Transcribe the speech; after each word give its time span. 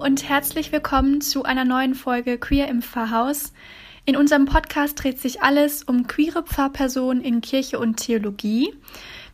und 0.00 0.26
herzlich 0.26 0.72
willkommen 0.72 1.20
zu 1.20 1.42
einer 1.42 1.66
neuen 1.66 1.94
Folge 1.94 2.38
Queer 2.38 2.68
im 2.68 2.80
Pfarrhaus. 2.80 3.52
In 4.06 4.16
unserem 4.16 4.46
Podcast 4.46 5.02
dreht 5.02 5.20
sich 5.20 5.42
alles 5.42 5.82
um 5.82 6.06
queere 6.06 6.42
Pfarrpersonen 6.42 7.22
in 7.22 7.42
Kirche 7.42 7.78
und 7.78 7.98
Theologie. 7.98 8.72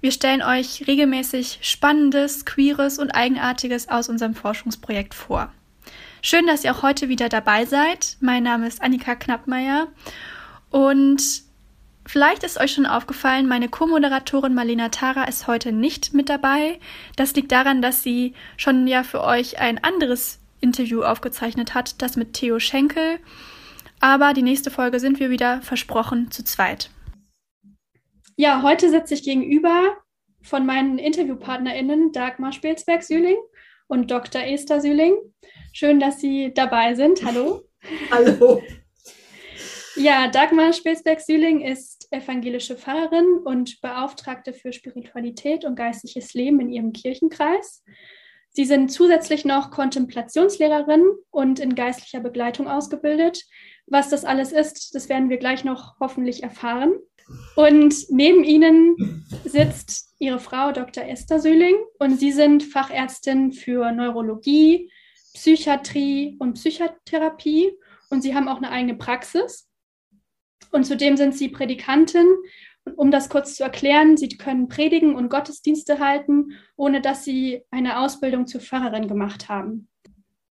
Wir 0.00 0.10
stellen 0.10 0.42
euch 0.42 0.88
regelmäßig 0.88 1.60
Spannendes, 1.62 2.44
Queeres 2.44 2.98
und 2.98 3.12
Eigenartiges 3.12 3.88
aus 3.88 4.08
unserem 4.08 4.34
Forschungsprojekt 4.34 5.14
vor. 5.14 5.52
Schön, 6.20 6.48
dass 6.48 6.64
ihr 6.64 6.74
auch 6.74 6.82
heute 6.82 7.08
wieder 7.08 7.28
dabei 7.28 7.64
seid. 7.64 8.16
Mein 8.18 8.42
Name 8.42 8.66
ist 8.66 8.82
Annika 8.82 9.14
Knappmeier 9.14 9.86
und 10.70 11.22
Vielleicht 12.08 12.44
ist 12.44 12.60
euch 12.60 12.72
schon 12.72 12.86
aufgefallen, 12.86 13.48
meine 13.48 13.68
Co-Moderatorin 13.68 14.54
Marlena 14.54 14.90
Tara 14.90 15.24
ist 15.24 15.48
heute 15.48 15.72
nicht 15.72 16.14
mit 16.14 16.28
dabei. 16.28 16.78
Das 17.16 17.34
liegt 17.34 17.50
daran, 17.50 17.82
dass 17.82 18.04
sie 18.04 18.32
schon 18.56 18.86
ja 18.86 19.02
für 19.02 19.24
euch 19.24 19.58
ein 19.58 19.82
anderes 19.82 20.38
Interview 20.60 21.02
aufgezeichnet 21.02 21.74
hat, 21.74 22.00
das 22.02 22.16
mit 22.16 22.32
Theo 22.34 22.58
Schenkel. 22.58 23.18
Aber 24.00 24.34
die 24.34 24.42
nächste 24.42 24.70
Folge 24.70 25.00
sind 25.00 25.20
wir 25.20 25.30
wieder 25.30 25.62
versprochen 25.62 26.30
zu 26.30 26.44
zweit. 26.44 26.90
Ja, 28.36 28.62
heute 28.62 28.90
sitze 28.90 29.14
ich 29.14 29.22
gegenüber 29.22 29.96
von 30.42 30.66
meinen 30.66 30.98
InterviewpartnerInnen 30.98 32.12
Dagmar 32.12 32.52
Spilzberg-Sühling 32.52 33.36
und 33.88 34.10
Dr. 34.10 34.42
Esther 34.42 34.80
Sühling. 34.80 35.16
Schön, 35.72 36.00
dass 36.00 36.20
Sie 36.20 36.52
dabei 36.54 36.94
sind. 36.94 37.24
Hallo. 37.24 37.62
Hallo. 38.10 38.62
Ja, 39.96 40.28
Dagmar 40.28 40.74
Spilsberg-Sühling 40.74 41.62
ist 41.62 42.08
evangelische 42.10 42.76
Pfarrerin 42.76 43.38
und 43.44 43.80
Beauftragte 43.80 44.52
für 44.52 44.74
Spiritualität 44.74 45.64
und 45.64 45.74
geistliches 45.74 46.34
Leben 46.34 46.60
in 46.60 46.70
ihrem 46.70 46.92
Kirchenkreis. 46.92 47.82
Sie 48.56 48.64
sind 48.64 48.90
zusätzlich 48.90 49.44
noch 49.44 49.70
Kontemplationslehrerin 49.70 51.04
und 51.30 51.60
in 51.60 51.74
geistlicher 51.74 52.20
Begleitung 52.20 52.68
ausgebildet. 52.68 53.44
Was 53.86 54.08
das 54.08 54.24
alles 54.24 54.50
ist, 54.50 54.94
das 54.94 55.10
werden 55.10 55.28
wir 55.28 55.36
gleich 55.36 55.62
noch 55.62 56.00
hoffentlich 56.00 56.42
erfahren. 56.42 56.94
Und 57.54 57.94
neben 58.08 58.44
ihnen 58.44 59.26
sitzt 59.44 60.14
ihre 60.18 60.38
Frau 60.38 60.72
Dr. 60.72 61.04
Esther 61.04 61.38
Sühling 61.38 61.76
und 61.98 62.18
sie 62.18 62.32
sind 62.32 62.64
Fachärztin 62.64 63.52
für 63.52 63.92
Neurologie, 63.92 64.90
Psychiatrie 65.34 66.36
und 66.38 66.54
Psychotherapie 66.54 67.72
und 68.08 68.22
sie 68.22 68.34
haben 68.34 68.48
auch 68.48 68.56
eine 68.56 68.70
eigene 68.70 68.94
Praxis. 68.94 69.68
Und 70.72 70.84
zudem 70.84 71.18
sind 71.18 71.36
sie 71.36 71.50
Predikantin. 71.50 72.26
Um 72.94 73.10
das 73.10 73.28
kurz 73.28 73.56
zu 73.56 73.64
erklären, 73.64 74.16
sie 74.16 74.28
können 74.28 74.68
predigen 74.68 75.14
und 75.16 75.28
Gottesdienste 75.28 75.98
halten, 75.98 76.52
ohne 76.76 77.00
dass 77.00 77.24
sie 77.24 77.62
eine 77.70 77.98
Ausbildung 77.98 78.46
zur 78.46 78.60
Pfarrerin 78.60 79.08
gemacht 79.08 79.48
haben. 79.48 79.88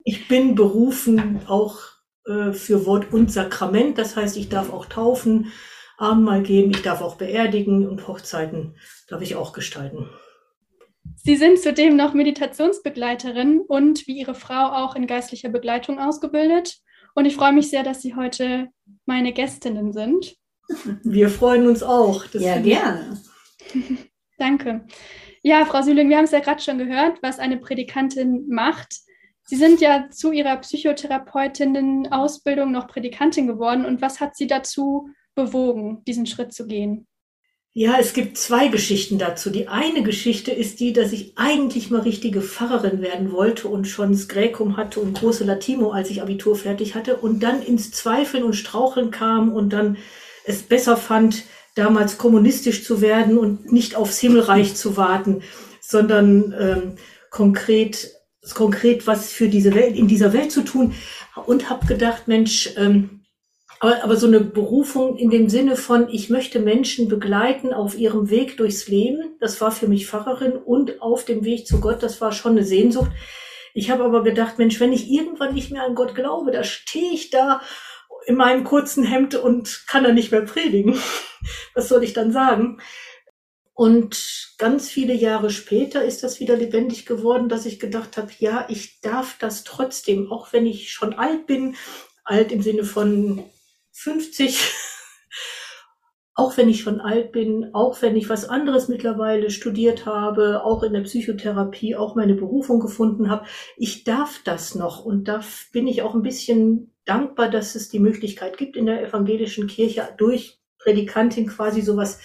Ich 0.03 0.27
bin 0.27 0.53
berufen 0.53 1.41
auch 1.47 1.79
äh, 2.27 2.51
für 2.51 2.85
Wort 2.85 3.13
und 3.13 3.31
Sakrament. 3.31 3.97
Das 3.97 4.15
heißt, 4.15 4.37
ich 4.37 4.49
darf 4.49 4.71
auch 4.71 4.85
taufen, 4.85 5.51
Abendmahl 5.97 6.43
geben, 6.43 6.71
ich 6.71 6.81
darf 6.81 7.01
auch 7.01 7.15
beerdigen 7.15 7.87
und 7.87 8.07
Hochzeiten 8.07 8.75
darf 9.07 9.21
ich 9.21 9.35
auch 9.35 9.53
gestalten. 9.53 10.09
Sie 11.15 11.35
sind 11.35 11.59
zudem 11.59 11.95
noch 11.95 12.13
Meditationsbegleiterin 12.13 13.61
und 13.61 14.05
wie 14.07 14.19
Ihre 14.19 14.35
Frau 14.35 14.73
auch 14.73 14.95
in 14.95 15.07
geistlicher 15.07 15.49
Begleitung 15.49 15.99
ausgebildet. 15.99 16.77
Und 17.13 17.25
ich 17.25 17.35
freue 17.35 17.53
mich 17.53 17.69
sehr, 17.69 17.83
dass 17.83 18.01
Sie 18.01 18.15
heute 18.15 18.67
meine 19.05 19.31
Gästinnen 19.31 19.93
sind. 19.93 20.35
Wir 21.03 21.29
freuen 21.29 21.67
uns 21.67 21.83
auch. 21.83 22.25
ja, 22.33 22.59
gerne. 22.59 23.21
Danke. 24.37 24.85
Ja, 25.41 25.65
Frau 25.65 25.81
Sühling, 25.81 26.09
wir 26.09 26.17
haben 26.17 26.25
es 26.25 26.31
ja 26.31 26.39
gerade 26.39 26.61
schon 26.61 26.77
gehört, 26.77 27.19
was 27.21 27.39
eine 27.39 27.57
Predikantin 27.57 28.47
macht. 28.49 28.95
Sie 29.43 29.55
sind 29.55 29.79
ja 29.79 30.09
zu 30.09 30.31
Ihrer 30.31 30.57
Psychotherapeutinnen-Ausbildung 30.57 32.71
noch 32.71 32.87
Predikantin 32.87 33.45
geworden. 33.45 33.85
Und 33.85 34.01
was 34.01 34.19
hat 34.19 34.35
Sie 34.35 34.47
dazu 34.47 35.09
bewogen, 35.35 36.03
diesen 36.05 36.25
Schritt 36.25 36.51
zu 36.51 36.65
gehen? 36.65 37.05
Ja, 37.77 37.97
es 37.99 38.13
gibt 38.13 38.37
zwei 38.37 38.69
Geschichten 38.69 39.19
dazu. 39.19 39.49
Die 39.49 39.67
eine 39.67 40.01
Geschichte 40.01 40.51
ist 40.51 40.79
die, 40.79 40.93
dass 40.93 41.11
ich 41.11 41.37
eigentlich 41.37 41.91
mal 41.91 42.01
richtige 42.01 42.41
Pfarrerin 42.41 43.01
werden 43.01 43.33
wollte 43.33 43.67
und 43.67 43.85
schon 43.85 44.13
das 44.13 44.29
Gräkum 44.29 44.77
hatte 44.77 45.01
und 45.01 45.19
große 45.19 45.43
Latimo, 45.43 45.91
als 45.91 46.09
ich 46.09 46.21
Abitur 46.21 46.55
fertig 46.55 46.95
hatte 46.95 47.17
und 47.17 47.43
dann 47.43 47.61
ins 47.61 47.91
Zweifeln 47.91 48.45
und 48.45 48.53
Straucheln 48.53 49.11
kam 49.11 49.51
und 49.51 49.73
dann 49.73 49.97
es 50.45 50.63
besser 50.63 50.97
fand, 50.97 51.43
damals 51.75 52.17
kommunistisch 52.17 52.83
zu 52.83 53.01
werden 53.01 53.37
und 53.37 53.71
nicht 53.71 53.95
aufs 53.95 54.19
Himmelreich 54.19 54.75
zu 54.75 54.97
warten, 54.97 55.43
sondern 55.81 56.55
ähm, 56.57 56.95
konkret, 57.29 58.11
konkret 58.53 59.07
was 59.07 59.31
für 59.31 59.49
diese 59.49 59.75
Welt, 59.75 59.95
in 59.95 60.07
dieser 60.07 60.33
Welt 60.33 60.51
zu 60.51 60.61
tun 60.63 60.93
und 61.45 61.69
habe 61.69 61.85
gedacht, 61.85 62.27
Mensch, 62.27 62.71
ähm, 62.77 63.21
aber, 63.81 64.03
aber 64.03 64.15
so 64.15 64.27
eine 64.27 64.39
Berufung 64.39 65.17
in 65.17 65.29
dem 65.29 65.49
Sinne 65.49 65.75
von, 65.75 66.07
ich 66.09 66.29
möchte 66.29 66.59
Menschen 66.59 67.09
begleiten 67.09 67.73
auf 67.73 67.97
ihrem 67.97 68.29
Weg 68.29 68.55
durchs 68.57 68.87
Leben. 68.87 69.35
Das 69.41 69.59
war 69.59 69.71
für 69.71 69.87
mich 69.87 70.07
Pfarrerin 70.07 70.53
und 70.53 71.01
auf 71.01 71.25
dem 71.25 71.43
Weg 71.43 71.67
zu 71.67 71.81
Gott, 71.81 72.01
das 72.01 72.21
war 72.21 72.31
schon 72.31 72.53
eine 72.53 72.63
Sehnsucht. 72.63 73.11
Ich 73.73 73.91
habe 73.91 74.05
aber 74.05 74.23
gedacht, 74.23 74.57
Mensch, 74.57 74.79
wenn 74.79 74.93
ich 74.93 75.11
irgendwann 75.11 75.53
nicht 75.53 75.71
mehr 75.71 75.83
an 75.83 75.95
Gott 75.95 76.15
glaube, 76.15 76.51
da 76.51 76.63
stehe 76.63 77.11
ich 77.11 77.29
da 77.29 77.59
in 78.25 78.35
meinem 78.35 78.63
kurzen 78.63 79.03
Hemd 79.03 79.35
und 79.35 79.85
kann 79.87 80.03
da 80.03 80.11
nicht 80.11 80.31
mehr 80.31 80.41
predigen. 80.41 80.99
Was 81.73 81.89
soll 81.89 82.03
ich 82.03 82.13
dann 82.13 82.31
sagen? 82.31 82.79
Und 83.73 84.55
ganz 84.57 84.89
viele 84.89 85.13
Jahre 85.13 85.49
später 85.49 86.05
ist 86.05 86.23
das 86.23 86.39
wieder 86.39 86.55
lebendig 86.55 87.05
geworden, 87.05 87.49
dass 87.49 87.65
ich 87.65 87.77
gedacht 87.77 88.15
habe, 88.17 88.31
ja, 88.39 88.65
ich 88.69 89.01
darf 89.01 89.37
das 89.37 89.65
trotzdem, 89.65 90.31
auch 90.31 90.53
wenn 90.53 90.65
ich 90.65 90.93
schon 90.93 91.13
alt 91.13 91.45
bin, 91.45 91.75
alt 92.23 92.53
im 92.53 92.61
Sinne 92.61 92.85
von 92.85 93.43
50, 93.91 94.61
auch 96.35 96.55
wenn 96.55 96.69
ich 96.69 96.81
schon 96.81 97.01
alt 97.01 97.33
bin, 97.33 97.71
auch 97.73 98.01
wenn 98.01 98.15
ich 98.15 98.29
was 98.29 98.47
anderes 98.47 98.87
mittlerweile 98.87 99.49
studiert 99.49 100.05
habe, 100.05 100.63
auch 100.63 100.81
in 100.83 100.93
der 100.93 101.01
Psychotherapie, 101.01 101.97
auch 101.97 102.15
meine 102.15 102.35
Berufung 102.35 102.79
gefunden 102.79 103.29
habe, 103.29 103.45
ich 103.75 104.05
darf 104.05 104.39
das 104.45 104.73
noch 104.73 105.03
und 105.03 105.27
da 105.27 105.41
bin 105.73 105.85
ich 105.85 106.01
auch 106.01 106.15
ein 106.15 106.23
bisschen 106.23 106.94
dankbar, 107.05 107.49
dass 107.49 107.75
es 107.75 107.89
die 107.89 107.99
Möglichkeit 107.99 108.57
gibt, 108.57 108.75
in 108.75 108.85
der 108.85 109.01
evangelischen 109.03 109.67
Kirche 109.67 110.13
durch 110.17 110.59
Predikantin 110.79 111.47
quasi 111.47 111.81
sowas 111.81 112.19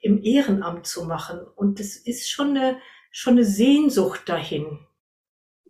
im 0.00 0.22
Ehrenamt 0.22 0.86
zu 0.86 1.04
machen. 1.04 1.40
Und 1.56 1.80
es 1.80 1.96
ist 1.96 2.30
schon 2.30 2.56
eine, 2.56 2.78
schon 3.10 3.34
eine 3.34 3.44
Sehnsucht 3.44 4.28
dahin 4.28 4.78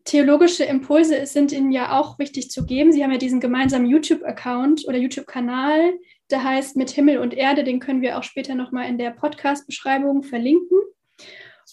theologische 0.04 0.64
Impulse 0.64 1.26
sind 1.26 1.52
Ihnen 1.52 1.72
ja 1.72 1.98
auch 1.98 2.18
wichtig 2.18 2.50
zu 2.50 2.66
geben. 2.66 2.92
Sie 2.92 3.02
haben 3.02 3.12
ja 3.12 3.18
diesen 3.18 3.40
gemeinsamen 3.40 3.86
YouTube-Account 3.86 4.86
oder 4.86 4.98
YouTube-Kanal, 4.98 5.98
der 6.30 6.44
heißt 6.44 6.76
Mit 6.76 6.90
Himmel 6.90 7.18
und 7.18 7.34
Erde. 7.34 7.64
Den 7.64 7.80
können 7.80 8.02
wir 8.02 8.18
auch 8.18 8.22
später 8.22 8.54
nochmal 8.54 8.88
in 8.88 8.98
der 8.98 9.10
Podcast-Beschreibung 9.10 10.22
verlinken. 10.22 10.78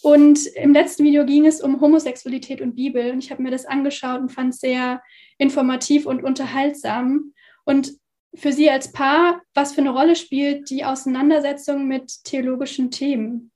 Und 0.02 0.46
im 0.56 0.74
letzten 0.74 1.04
Video 1.04 1.26
ging 1.26 1.46
es 1.46 1.62
um 1.62 1.80
Homosexualität 1.82 2.62
und 2.62 2.76
Bibel. 2.76 3.12
Und 3.12 3.24
ich 3.24 3.32
habe 3.32 3.44
mir 3.44 3.52
das 3.52 3.66
angeschaut 3.66 4.22
und 4.22 4.32
fand 4.32 4.54
es 4.54 4.60
sehr 4.60 5.02
informativ 5.38 6.06
und 6.06 6.24
unterhaltsam. 6.24 7.34
Und 7.66 7.94
für 8.34 8.54
Sie 8.54 8.70
als 8.70 8.92
Paar, 8.92 9.42
was 9.54 9.74
für 9.74 9.82
eine 9.82 9.92
Rolle 9.92 10.16
spielt 10.16 10.70
die 10.70 10.86
Auseinandersetzung 10.86 11.88
mit 11.88 12.24
theologischen 12.24 12.92
Themen? 12.92 13.52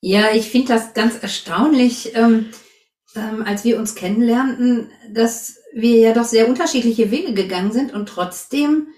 Ja, 0.00 0.32
ich 0.32 0.48
finde 0.48 0.68
das 0.68 0.94
ganz 0.94 1.22
erstaunlich. 1.22 2.14
Ähm 2.14 2.50
ähm, 3.14 3.42
als 3.44 3.64
wir 3.64 3.78
uns 3.78 3.94
kennenlernten, 3.94 4.90
dass 5.10 5.58
wir 5.74 5.98
ja 5.98 6.14
doch 6.14 6.24
sehr 6.24 6.48
unterschiedliche 6.48 7.10
Wege 7.10 7.34
gegangen 7.34 7.72
sind 7.72 7.92
und 7.92 8.08
trotzdem 8.08 8.88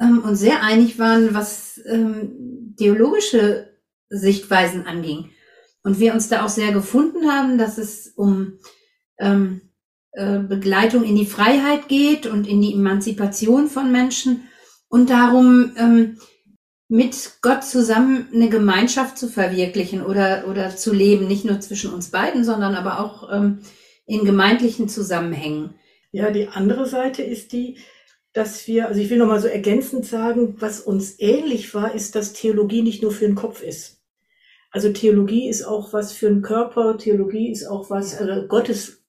ähm, 0.00 0.22
uns 0.22 0.40
sehr 0.40 0.62
einig 0.62 0.98
waren, 0.98 1.34
was 1.34 1.80
ähm, 1.86 2.74
theologische 2.76 3.70
Sichtweisen 4.08 4.86
anging. 4.86 5.30
Und 5.82 5.98
wir 5.98 6.12
uns 6.12 6.28
da 6.28 6.44
auch 6.44 6.48
sehr 6.48 6.72
gefunden 6.72 7.30
haben, 7.30 7.56
dass 7.56 7.78
es 7.78 8.08
um 8.08 8.58
ähm, 9.18 9.62
äh, 10.12 10.38
Begleitung 10.38 11.04
in 11.04 11.16
die 11.16 11.26
Freiheit 11.26 11.88
geht 11.88 12.26
und 12.26 12.46
in 12.46 12.60
die 12.60 12.74
Emanzipation 12.74 13.68
von 13.68 13.90
Menschen 13.92 14.48
und 14.88 15.08
darum, 15.08 15.72
ähm, 15.76 16.18
mit 16.88 17.38
Gott 17.40 17.62
zusammen 17.62 18.26
eine 18.34 18.48
Gemeinschaft 18.48 19.16
zu 19.16 19.28
verwirklichen 19.28 20.04
oder, 20.04 20.48
oder 20.48 20.74
zu 20.74 20.92
leben, 20.92 21.28
nicht 21.28 21.44
nur 21.44 21.60
zwischen 21.60 21.94
uns 21.94 22.10
beiden, 22.10 22.44
sondern 22.44 22.74
aber 22.74 22.98
auch 22.98 23.32
ähm, 23.32 23.60
in 24.06 24.24
gemeindlichen 24.24 24.88
Zusammenhängen. 24.88 25.74
Ja, 26.10 26.32
die 26.32 26.48
andere 26.48 26.86
Seite 26.86 27.22
ist 27.22 27.52
die, 27.52 27.78
dass 28.32 28.66
wir, 28.66 28.88
also 28.88 29.00
ich 29.00 29.08
will 29.08 29.18
nochmal 29.18 29.40
so 29.40 29.46
ergänzend 29.46 30.04
sagen, 30.04 30.56
was 30.58 30.80
uns 30.80 31.20
ähnlich 31.20 31.72
war, 31.74 31.94
ist, 31.94 32.16
dass 32.16 32.32
Theologie 32.32 32.82
nicht 32.82 33.02
nur 33.02 33.12
für 33.12 33.26
den 33.26 33.36
Kopf 33.36 33.62
ist. 33.62 33.99
Also 34.70 34.92
Theologie 34.92 35.48
ist 35.48 35.64
auch 35.64 35.92
was 35.92 36.12
für 36.12 36.28
den 36.28 36.42
Körper, 36.42 36.96
Theologie 36.96 37.50
ist 37.50 37.66
auch 37.66 37.90
was, 37.90 38.12
ja. 38.12 38.20
also 38.20 38.46
Gottes, 38.46 39.04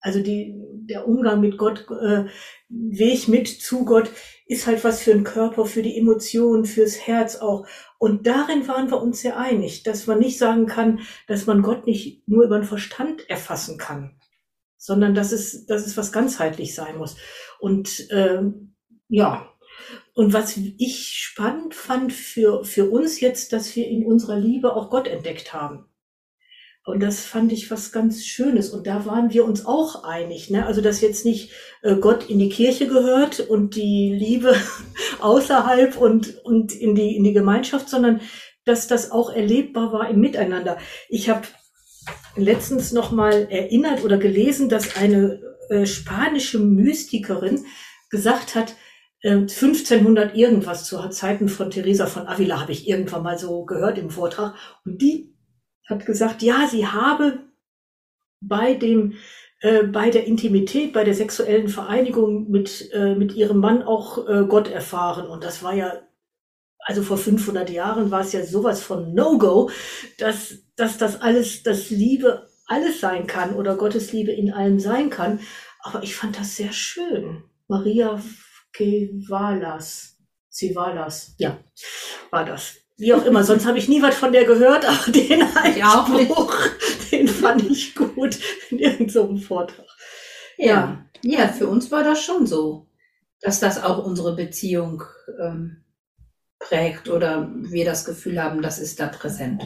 also 0.00 0.20
die, 0.20 0.54
der 0.86 1.06
Umgang 1.06 1.40
mit 1.40 1.56
Gott, 1.56 1.86
äh, 1.90 2.24
Weg 2.68 3.28
mit 3.28 3.48
zu 3.48 3.84
Gott 3.84 4.10
ist 4.46 4.66
halt 4.66 4.82
was 4.84 5.00
für 5.00 5.12
den 5.12 5.24
Körper, 5.24 5.64
für 5.64 5.82
die 5.82 5.96
Emotionen, 5.96 6.64
fürs 6.64 7.06
Herz 7.06 7.36
auch. 7.36 7.66
Und 7.98 8.26
darin 8.26 8.66
waren 8.68 8.90
wir 8.90 9.00
uns 9.00 9.20
sehr 9.20 9.38
einig, 9.38 9.84
dass 9.84 10.06
man 10.06 10.18
nicht 10.18 10.38
sagen 10.38 10.66
kann, 10.66 11.00
dass 11.28 11.46
man 11.46 11.62
Gott 11.62 11.86
nicht 11.86 12.28
nur 12.28 12.44
über 12.44 12.58
den 12.58 12.66
Verstand 12.66 13.28
erfassen 13.30 13.78
kann, 13.78 14.18
sondern 14.76 15.14
dass 15.14 15.32
es, 15.32 15.64
dass 15.66 15.86
es 15.86 15.96
was 15.96 16.12
ganzheitlich 16.12 16.74
sein 16.74 16.98
muss. 16.98 17.16
Und 17.60 18.08
ähm, 18.10 18.74
ja, 19.08 19.53
und 20.14 20.32
was 20.32 20.56
ich 20.56 21.08
spannend 21.12 21.74
fand 21.74 22.12
für, 22.12 22.64
für 22.64 22.88
uns 22.88 23.20
jetzt, 23.20 23.52
dass 23.52 23.74
wir 23.74 23.88
in 23.88 24.06
unserer 24.06 24.38
Liebe 24.38 24.74
auch 24.74 24.88
Gott 24.88 25.08
entdeckt 25.08 25.52
haben. 25.52 25.86
Und 26.86 27.02
das 27.02 27.24
fand 27.24 27.50
ich 27.50 27.70
was 27.70 27.92
ganz 27.92 28.24
Schönes. 28.24 28.70
Und 28.70 28.86
da 28.86 29.06
waren 29.06 29.32
wir 29.32 29.44
uns 29.44 29.64
auch 29.64 30.04
einig. 30.04 30.50
Ne? 30.50 30.66
Also, 30.66 30.82
dass 30.82 31.00
jetzt 31.00 31.24
nicht 31.24 31.50
äh, 31.82 31.96
Gott 31.96 32.28
in 32.28 32.38
die 32.38 32.50
Kirche 32.50 32.86
gehört 32.86 33.40
und 33.40 33.74
die 33.74 34.14
Liebe 34.14 34.54
außerhalb 35.20 35.96
und, 35.96 36.44
und 36.44 36.72
in, 36.72 36.94
die, 36.94 37.16
in 37.16 37.24
die 37.24 37.32
Gemeinschaft, 37.32 37.88
sondern 37.88 38.20
dass 38.66 38.86
das 38.86 39.10
auch 39.10 39.30
erlebbar 39.30 39.92
war 39.92 40.10
im 40.10 40.20
Miteinander. 40.20 40.78
Ich 41.08 41.28
habe 41.28 41.46
letztens 42.36 42.92
noch 42.92 43.12
mal 43.12 43.48
erinnert 43.50 44.04
oder 44.04 44.18
gelesen, 44.18 44.68
dass 44.68 44.96
eine 44.96 45.40
äh, 45.70 45.86
spanische 45.86 46.58
Mystikerin 46.58 47.64
gesagt 48.10 48.54
hat, 48.54 48.76
1500 49.24 50.34
äh, 50.34 50.38
irgendwas 50.38 50.84
zu 50.84 51.08
Zeiten 51.08 51.48
von 51.48 51.70
Teresa 51.70 52.06
von 52.06 52.26
Avila 52.26 52.60
habe 52.60 52.72
ich 52.72 52.88
irgendwann 52.88 53.22
mal 53.22 53.38
so 53.38 53.64
gehört 53.64 53.98
im 53.98 54.10
Vortrag. 54.10 54.54
Und 54.84 55.00
die 55.00 55.34
hat 55.88 56.04
gesagt, 56.06 56.42
ja, 56.42 56.66
sie 56.70 56.86
habe 56.86 57.40
bei 58.40 58.74
dem 58.74 59.14
äh, 59.60 59.84
bei 59.84 60.10
der 60.10 60.26
Intimität, 60.26 60.92
bei 60.92 61.04
der 61.04 61.14
sexuellen 61.14 61.68
Vereinigung 61.68 62.50
mit 62.50 62.90
äh, 62.92 63.14
mit 63.14 63.34
ihrem 63.34 63.58
Mann 63.58 63.82
auch 63.82 64.28
äh, 64.28 64.44
Gott 64.46 64.70
erfahren. 64.70 65.26
Und 65.26 65.42
das 65.42 65.62
war 65.62 65.74
ja 65.74 66.02
also 66.86 67.02
vor 67.02 67.16
500 67.16 67.70
Jahren 67.70 68.10
war 68.10 68.20
es 68.20 68.32
ja 68.32 68.44
sowas 68.44 68.82
von 68.82 69.14
No-Go, 69.14 69.70
dass 70.18 70.58
dass 70.76 70.98
das 70.98 71.20
alles, 71.22 71.62
das 71.62 71.88
Liebe 71.90 72.48
alles 72.66 73.00
sein 73.00 73.26
kann 73.26 73.54
oder 73.54 73.76
Gottes 73.76 74.12
Liebe 74.12 74.32
in 74.32 74.52
allem 74.52 74.80
sein 74.80 75.08
kann. 75.10 75.40
Aber 75.80 76.02
ich 76.02 76.14
fand 76.16 76.38
das 76.38 76.56
sehr 76.56 76.72
schön. 76.72 77.44
Maria 77.68 78.20
Kevalas. 78.74 80.14
Civalas, 80.54 81.34
ja, 81.38 81.58
war 82.30 82.44
das. 82.44 82.76
Wie 82.96 83.12
auch 83.12 83.24
immer, 83.24 83.42
sonst 83.42 83.66
habe 83.66 83.78
ich 83.78 83.88
nie 83.88 84.00
was 84.02 84.14
von 84.14 84.32
der 84.32 84.44
gehört, 84.44 84.84
aber 84.88 85.10
den 85.10 85.42
Einspruch, 85.42 86.56
den 87.10 87.26
fand 87.26 87.68
ich 87.68 87.94
gut 87.94 88.38
in 88.70 88.78
irgendeinem 88.78 89.38
Vortrag. 89.38 89.86
Ja. 90.56 91.06
ja, 91.22 91.40
ja, 91.40 91.48
für 91.48 91.66
uns 91.66 91.90
war 91.90 92.04
das 92.04 92.22
schon 92.22 92.46
so, 92.46 92.86
dass 93.40 93.58
das 93.58 93.82
auch 93.82 94.04
unsere 94.04 94.36
Beziehung 94.36 95.02
ähm, 95.40 95.84
prägt 96.60 97.08
oder 97.08 97.50
wir 97.52 97.84
das 97.84 98.04
Gefühl 98.04 98.40
haben, 98.40 98.62
das 98.62 98.78
ist 98.78 99.00
da 99.00 99.08
präsent. 99.08 99.62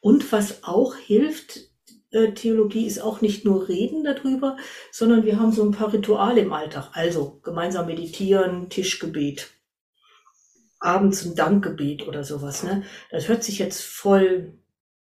Und 0.00 0.30
was 0.32 0.64
auch 0.64 0.96
hilft, 0.96 1.65
Theologie 2.34 2.86
ist 2.86 3.00
auch 3.00 3.20
nicht 3.20 3.44
nur 3.44 3.68
Reden 3.68 4.04
darüber, 4.04 4.56
sondern 4.90 5.24
wir 5.24 5.38
haben 5.38 5.52
so 5.52 5.64
ein 5.64 5.72
paar 5.72 5.92
Rituale 5.92 6.40
im 6.40 6.52
Alltag. 6.52 6.90
Also 6.92 7.40
gemeinsam 7.42 7.86
meditieren, 7.86 8.68
Tischgebet, 8.68 9.50
abends 10.78 11.24
ein 11.24 11.34
Dankgebet 11.34 12.06
oder 12.06 12.24
sowas. 12.24 12.62
Ne? 12.62 12.82
Das 13.10 13.28
hört 13.28 13.44
sich 13.44 13.58
jetzt 13.58 13.82
voll, 13.82 14.58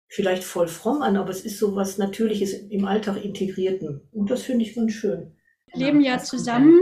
vielleicht 0.09 0.45
voll 0.45 0.69
fromm 0.69 1.03
an, 1.03 1.17
aber 1.17 1.31
es 1.31 1.45
ist 1.45 1.59
so 1.59 1.77
was 1.77 1.99
Natürliches 1.99 2.53
im 2.53 2.85
Alltag 2.85 3.25
integrierten. 3.25 4.09
Und 4.13 4.31
das 4.31 4.43
finde 4.43 4.65
ich 4.65 4.75
ganz 4.75 4.93
schön. 4.93 5.37
Wir 5.73 5.87
leben 5.87 6.01
ja 6.01 6.19
zusammen. 6.19 6.79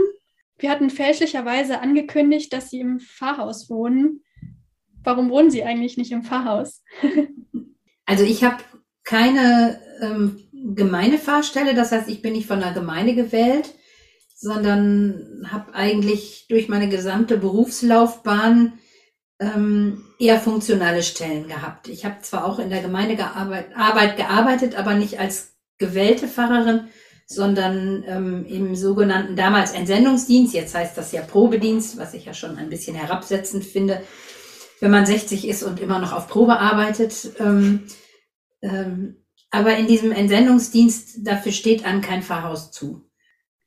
Wir 0.57 0.69
hatten 0.69 0.89
fälschlicherweise 0.89 1.79
angekündigt, 1.79 2.51
dass 2.51 2.69
Sie 2.69 2.81
im 2.81 2.99
Pfarrhaus 2.99 3.69
wohnen. 3.69 4.23
Warum 5.03 5.29
wohnen 5.29 5.51
Sie 5.51 5.63
eigentlich 5.63 5.95
nicht 5.97 6.11
im 6.11 6.23
Pfarrhaus? 6.23 6.83
also 8.05 8.23
ich 8.23 8.43
habe 8.43 8.61
keine 9.05 9.79
ähm, 10.01 10.39
Gemeindefahrstelle, 10.53 11.73
das 11.73 11.91
heißt, 11.91 12.09
ich 12.09 12.21
bin 12.21 12.33
nicht 12.33 12.47
von 12.47 12.59
der 12.59 12.71
Gemeinde 12.71 13.15
gewählt, 13.15 13.73
sondern 14.35 15.45
habe 15.51 15.73
eigentlich 15.73 16.45
durch 16.47 16.69
meine 16.69 16.89
gesamte 16.89 17.37
Berufslaufbahn 17.37 18.73
ähm, 19.39 20.05
eher 20.17 20.39
funktionale 20.39 21.03
Stellen 21.03 21.47
gehabt. 21.47 21.87
Ich 21.87 22.05
habe 22.05 22.21
zwar 22.21 22.45
auch 22.45 22.59
in 22.59 22.69
der 22.69 22.81
Gemeinde 22.81 23.17
Arbeit 23.23 24.17
gearbeitet, 24.17 24.77
aber 24.77 24.95
nicht 24.95 25.19
als 25.19 25.53
gewählte 25.77 26.27
Pfarrerin, 26.27 26.87
sondern 27.25 28.03
ähm, 28.07 28.45
im 28.47 28.75
sogenannten 28.75 29.35
damals 29.35 29.71
Entsendungsdienst, 29.71 30.53
jetzt 30.53 30.73
heißt 30.73 30.97
das 30.97 31.11
ja 31.11 31.21
Probedienst, 31.21 31.97
was 31.97 32.13
ich 32.13 32.25
ja 32.25 32.33
schon 32.33 32.57
ein 32.57 32.69
bisschen 32.69 32.95
herabsetzend 32.95 33.63
finde, 33.63 34.01
wenn 34.79 34.91
man 34.91 35.05
60 35.05 35.47
ist 35.47 35.63
und 35.63 35.79
immer 35.79 35.99
noch 35.99 36.11
auf 36.11 36.27
Probe 36.27 36.57
arbeitet. 36.59 37.31
Ähm, 37.39 37.83
ähm, 38.61 39.17
aber 39.51 39.75
in 39.77 39.87
diesem 39.87 40.11
Entsendungsdienst, 40.11 41.27
dafür 41.27 41.51
steht 41.51 41.85
an 41.85 42.01
kein 42.01 42.21
Pfarrhaus 42.21 42.71
zu. 42.71 43.09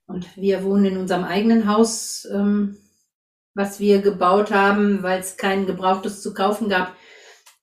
Und 0.07 0.37
wir 0.37 0.63
wohnen 0.63 0.85
in 0.85 0.97
unserem 0.97 1.25
eigenen 1.25 1.67
Haus, 1.67 2.27
ähm, 2.33 2.77
was 3.55 3.81
wir 3.81 4.01
gebaut 4.01 4.51
haben, 4.51 5.03
weil 5.03 5.21
es 5.21 5.37
kein 5.37 5.67
gebrauchtes 5.67 6.23
zu 6.23 6.35
kaufen 6.35 6.69
gab, 6.69 6.95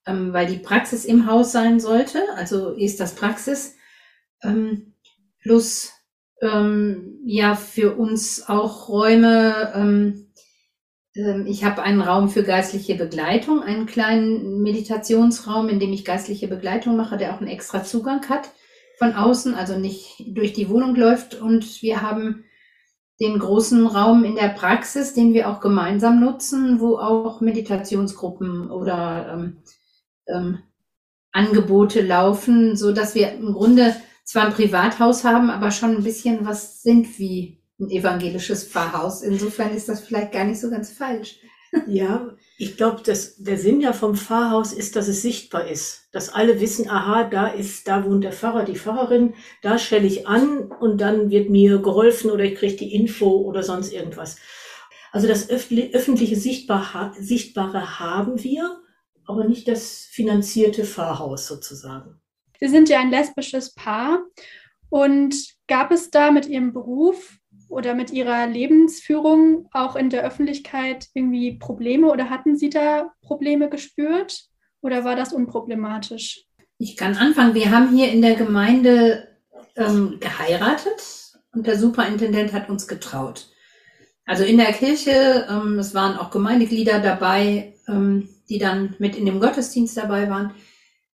ähm, 0.06 0.32
weil 0.32 0.46
die 0.46 0.58
Praxis 0.58 1.04
im 1.04 1.26
Haus 1.26 1.52
sein 1.52 1.80
sollte. 1.80 2.22
Also 2.36 2.70
ist 2.70 3.00
das 3.00 3.14
Praxis. 3.14 3.74
Ähm, 4.42 4.94
plus 5.42 5.92
ähm, 6.40 7.20
ja 7.24 7.54
für 7.54 7.96
uns 7.96 8.48
auch 8.48 8.88
Räume, 8.88 9.72
ähm, 9.74 10.29
ich 11.12 11.64
habe 11.64 11.82
einen 11.82 12.02
Raum 12.02 12.28
für 12.28 12.44
geistliche 12.44 12.94
Begleitung, 12.94 13.62
einen 13.62 13.86
kleinen 13.86 14.62
Meditationsraum, 14.62 15.68
in 15.68 15.80
dem 15.80 15.92
ich 15.92 16.04
geistliche 16.04 16.46
Begleitung 16.46 16.96
mache, 16.96 17.16
der 17.16 17.34
auch 17.34 17.40
einen 17.40 17.50
extra 17.50 17.82
Zugang 17.82 18.28
hat 18.28 18.50
von 18.98 19.14
außen, 19.14 19.54
also 19.54 19.78
nicht 19.78 20.22
durch 20.28 20.52
die 20.52 20.68
Wohnung 20.68 20.94
läuft. 20.94 21.34
Und 21.34 21.82
wir 21.82 22.02
haben 22.02 22.44
den 23.20 23.38
großen 23.38 23.86
Raum 23.86 24.24
in 24.24 24.36
der 24.36 24.48
Praxis, 24.48 25.12
den 25.12 25.34
wir 25.34 25.50
auch 25.50 25.60
gemeinsam 25.60 26.20
nutzen, 26.20 26.80
wo 26.80 26.96
auch 26.98 27.40
Meditationsgruppen 27.40 28.70
oder 28.70 29.32
ähm, 29.32 29.62
ähm, 30.28 30.58
Angebote 31.32 32.02
laufen, 32.02 32.76
so 32.76 32.92
dass 32.92 33.14
wir 33.14 33.32
im 33.32 33.52
Grunde 33.52 33.94
zwar 34.24 34.46
ein 34.46 34.52
Privathaus 34.52 35.24
haben, 35.24 35.50
aber 35.50 35.70
schon 35.70 35.96
ein 35.96 36.04
bisschen 36.04 36.46
was 36.46 36.82
sind 36.82 37.18
wie 37.18 37.59
ein 37.80 37.90
evangelisches 37.90 38.64
Pfarrhaus. 38.64 39.22
Insofern 39.22 39.74
ist 39.74 39.88
das 39.88 40.00
vielleicht 40.00 40.32
gar 40.32 40.44
nicht 40.44 40.60
so 40.60 40.70
ganz 40.70 40.90
falsch. 40.90 41.40
Ja, 41.86 42.36
ich 42.58 42.76
glaube, 42.76 43.02
dass 43.02 43.36
der 43.36 43.56
Sinn 43.56 43.80
ja 43.80 43.92
vom 43.92 44.16
Pfarrhaus 44.16 44.72
ist, 44.72 44.96
dass 44.96 45.06
es 45.06 45.22
sichtbar 45.22 45.68
ist, 45.68 46.08
dass 46.10 46.28
alle 46.28 46.60
wissen, 46.60 46.90
aha, 46.90 47.24
da 47.24 47.46
ist, 47.46 47.86
da 47.86 48.04
wohnt 48.04 48.24
der 48.24 48.32
Pfarrer, 48.32 48.64
die 48.64 48.76
Pfarrerin, 48.76 49.34
da 49.62 49.78
stelle 49.78 50.06
ich 50.06 50.26
an 50.26 50.72
und 50.80 51.00
dann 51.00 51.30
wird 51.30 51.48
mir 51.48 51.78
geholfen 51.78 52.30
oder 52.30 52.44
ich 52.44 52.56
kriege 52.56 52.76
die 52.76 52.94
Info 52.94 53.28
oder 53.28 53.62
sonst 53.62 53.92
irgendwas. 53.92 54.36
Also 55.12 55.28
das 55.28 55.48
öffentliche 55.48 56.36
Sichtbar 56.36 57.14
Sichtbare 57.18 58.00
haben 58.00 58.42
wir, 58.42 58.80
aber 59.24 59.44
nicht 59.44 59.68
das 59.68 60.06
finanzierte 60.10 60.84
Pfarrhaus 60.84 61.46
sozusagen. 61.46 62.20
Sie 62.58 62.68
sind 62.68 62.88
ja 62.88 63.00
ein 63.00 63.10
lesbisches 63.10 63.74
Paar 63.74 64.24
und 64.88 65.34
gab 65.66 65.92
es 65.92 66.10
da 66.10 66.30
mit 66.30 66.46
Ihrem 66.46 66.72
Beruf 66.72 67.38
oder 67.70 67.94
mit 67.94 68.10
Ihrer 68.10 68.46
Lebensführung 68.46 69.68
auch 69.72 69.96
in 69.96 70.10
der 70.10 70.24
Öffentlichkeit 70.24 71.08
irgendwie 71.14 71.58
Probleme 71.58 72.10
oder 72.10 72.28
hatten 72.28 72.56
Sie 72.56 72.68
da 72.68 73.12
Probleme 73.22 73.70
gespürt 73.70 74.44
oder 74.82 75.04
war 75.04 75.16
das 75.16 75.32
unproblematisch? 75.32 76.44
Ich 76.78 76.96
kann 76.96 77.16
anfangen. 77.16 77.54
Wir 77.54 77.70
haben 77.70 77.94
hier 77.94 78.10
in 78.10 78.22
der 78.22 78.34
Gemeinde 78.34 79.28
ähm, 79.76 80.18
geheiratet 80.20 81.32
und 81.52 81.66
der 81.66 81.78
Superintendent 81.78 82.52
hat 82.52 82.68
uns 82.68 82.88
getraut. 82.88 83.48
Also 84.24 84.44
in 84.44 84.58
der 84.58 84.72
Kirche, 84.72 85.46
ähm, 85.48 85.78
es 85.78 85.94
waren 85.94 86.16
auch 86.16 86.30
Gemeindeglieder 86.30 87.00
dabei, 87.00 87.74
ähm, 87.88 88.28
die 88.48 88.58
dann 88.58 88.94
mit 88.98 89.16
in 89.16 89.26
dem 89.26 89.40
Gottesdienst 89.40 89.96
dabei 89.96 90.28
waren. 90.30 90.54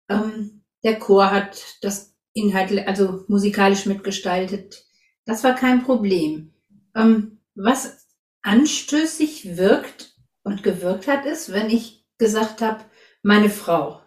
Ähm, 0.09 0.63
der 0.83 0.99
Chor 0.99 1.31
hat 1.31 1.63
das 1.81 2.15
Inhalt, 2.33 2.87
also 2.87 3.25
musikalisch 3.29 3.87
mitgestaltet. 3.87 4.84
Das 5.27 5.45
war 5.45 5.55
kein 5.55 5.83
Problem. 5.85 6.53
Ähm, 6.95 7.41
was 7.55 8.07
anstößig 8.43 9.57
wirkt 9.57 10.15
und 10.43 10.63
gewirkt 10.63 11.09
hat, 11.09 11.25
ist, 11.25 11.53
wenn 11.53 11.71
ich 11.71 12.07
gesagt 12.19 12.61
habe, 12.61 12.85
meine 13.23 13.51
Frau. 13.51 14.01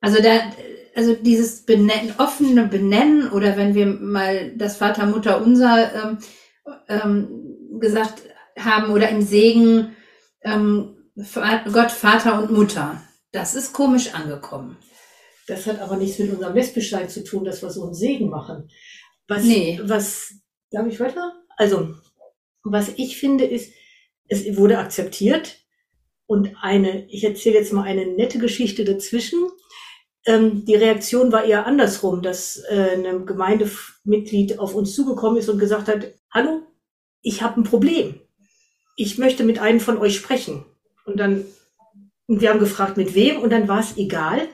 Also 0.00 0.20
da, 0.22 0.40
also 0.94 1.14
dieses 1.14 1.64
Benennen, 1.64 2.14
offene 2.18 2.66
Benennen 2.66 3.30
oder 3.30 3.56
wenn 3.56 3.74
wir 3.74 3.86
mal 3.86 4.56
das 4.56 4.76
Vater, 4.76 5.06
Mutter, 5.06 5.42
unser 5.42 5.94
ähm, 5.94 6.18
ähm, 6.88 7.78
gesagt 7.78 8.22
haben 8.58 8.92
oder 8.92 9.08
im 9.08 9.22
Segen 9.22 9.94
ähm, 10.42 10.96
Gott, 11.72 11.90
Vater 11.90 12.42
und 12.42 12.50
Mutter. 12.50 13.02
Das 13.32 13.54
ist 13.54 13.72
komisch 13.72 14.14
angekommen. 14.14 14.76
Das 15.46 15.66
hat 15.66 15.80
aber 15.80 15.96
nichts 15.96 16.18
mit 16.18 16.32
unserem 16.32 16.54
Lesbischsein 16.54 17.08
zu 17.08 17.24
tun, 17.24 17.44
dass 17.44 17.62
wir 17.62 17.70
so 17.70 17.84
einen 17.84 17.94
Segen 17.94 18.28
machen. 18.28 18.68
Was, 19.30 19.44
nee. 19.44 19.78
was, 19.84 20.34
darf 20.72 20.88
ich 20.88 20.98
weiter? 20.98 21.32
Also, 21.56 21.94
was 22.64 22.88
ich 22.96 23.16
finde, 23.16 23.44
ist, 23.44 23.72
es 24.26 24.56
wurde 24.56 24.78
akzeptiert 24.78 25.60
und 26.26 26.56
eine, 26.60 27.08
ich 27.08 27.22
erzähle 27.22 27.58
jetzt 27.58 27.72
mal 27.72 27.84
eine 27.84 28.06
nette 28.06 28.40
Geschichte 28.40 28.84
dazwischen. 28.84 29.48
Ähm, 30.26 30.64
die 30.64 30.74
Reaktion 30.74 31.30
war 31.30 31.44
eher 31.44 31.64
andersrum, 31.64 32.22
dass 32.22 32.56
äh, 32.70 32.96
ein 32.96 33.24
Gemeindemitglied 33.24 34.58
auf 34.58 34.74
uns 34.74 34.96
zugekommen 34.96 35.38
ist 35.38 35.48
und 35.48 35.60
gesagt 35.60 35.86
hat, 35.86 36.12
hallo, 36.32 36.66
ich 37.22 37.40
habe 37.40 37.60
ein 37.60 37.64
Problem. 37.64 38.20
Ich 38.96 39.16
möchte 39.16 39.44
mit 39.44 39.60
einem 39.60 39.78
von 39.78 39.98
euch 39.98 40.16
sprechen. 40.16 40.64
Und 41.04 41.18
dann, 41.18 41.44
und 42.26 42.40
wir 42.40 42.50
haben 42.50 42.58
gefragt, 42.58 42.96
mit 42.96 43.14
wem? 43.14 43.40
Und 43.40 43.50
dann 43.50 43.68
war 43.68 43.78
es 43.78 43.96
egal, 43.96 44.48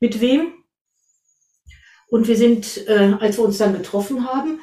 mit 0.00 0.22
wem. 0.22 0.55
Und 2.08 2.28
wir 2.28 2.36
sind, 2.36 2.86
äh, 2.86 3.14
als 3.18 3.38
wir 3.38 3.44
uns 3.44 3.58
dann 3.58 3.72
getroffen 3.72 4.26
haben, 4.26 4.60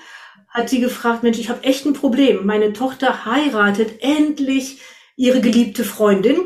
hat 0.49 0.69
sie 0.69 0.79
gefragt, 0.79 1.23
Mensch, 1.23 1.39
ich 1.39 1.49
habe 1.49 1.63
echt 1.63 1.85
ein 1.85 1.93
Problem. 1.93 2.45
Meine 2.45 2.73
Tochter 2.73 3.25
heiratet 3.25 4.01
endlich 4.01 4.79
ihre 5.15 5.41
geliebte 5.41 5.83
Freundin 5.83 6.37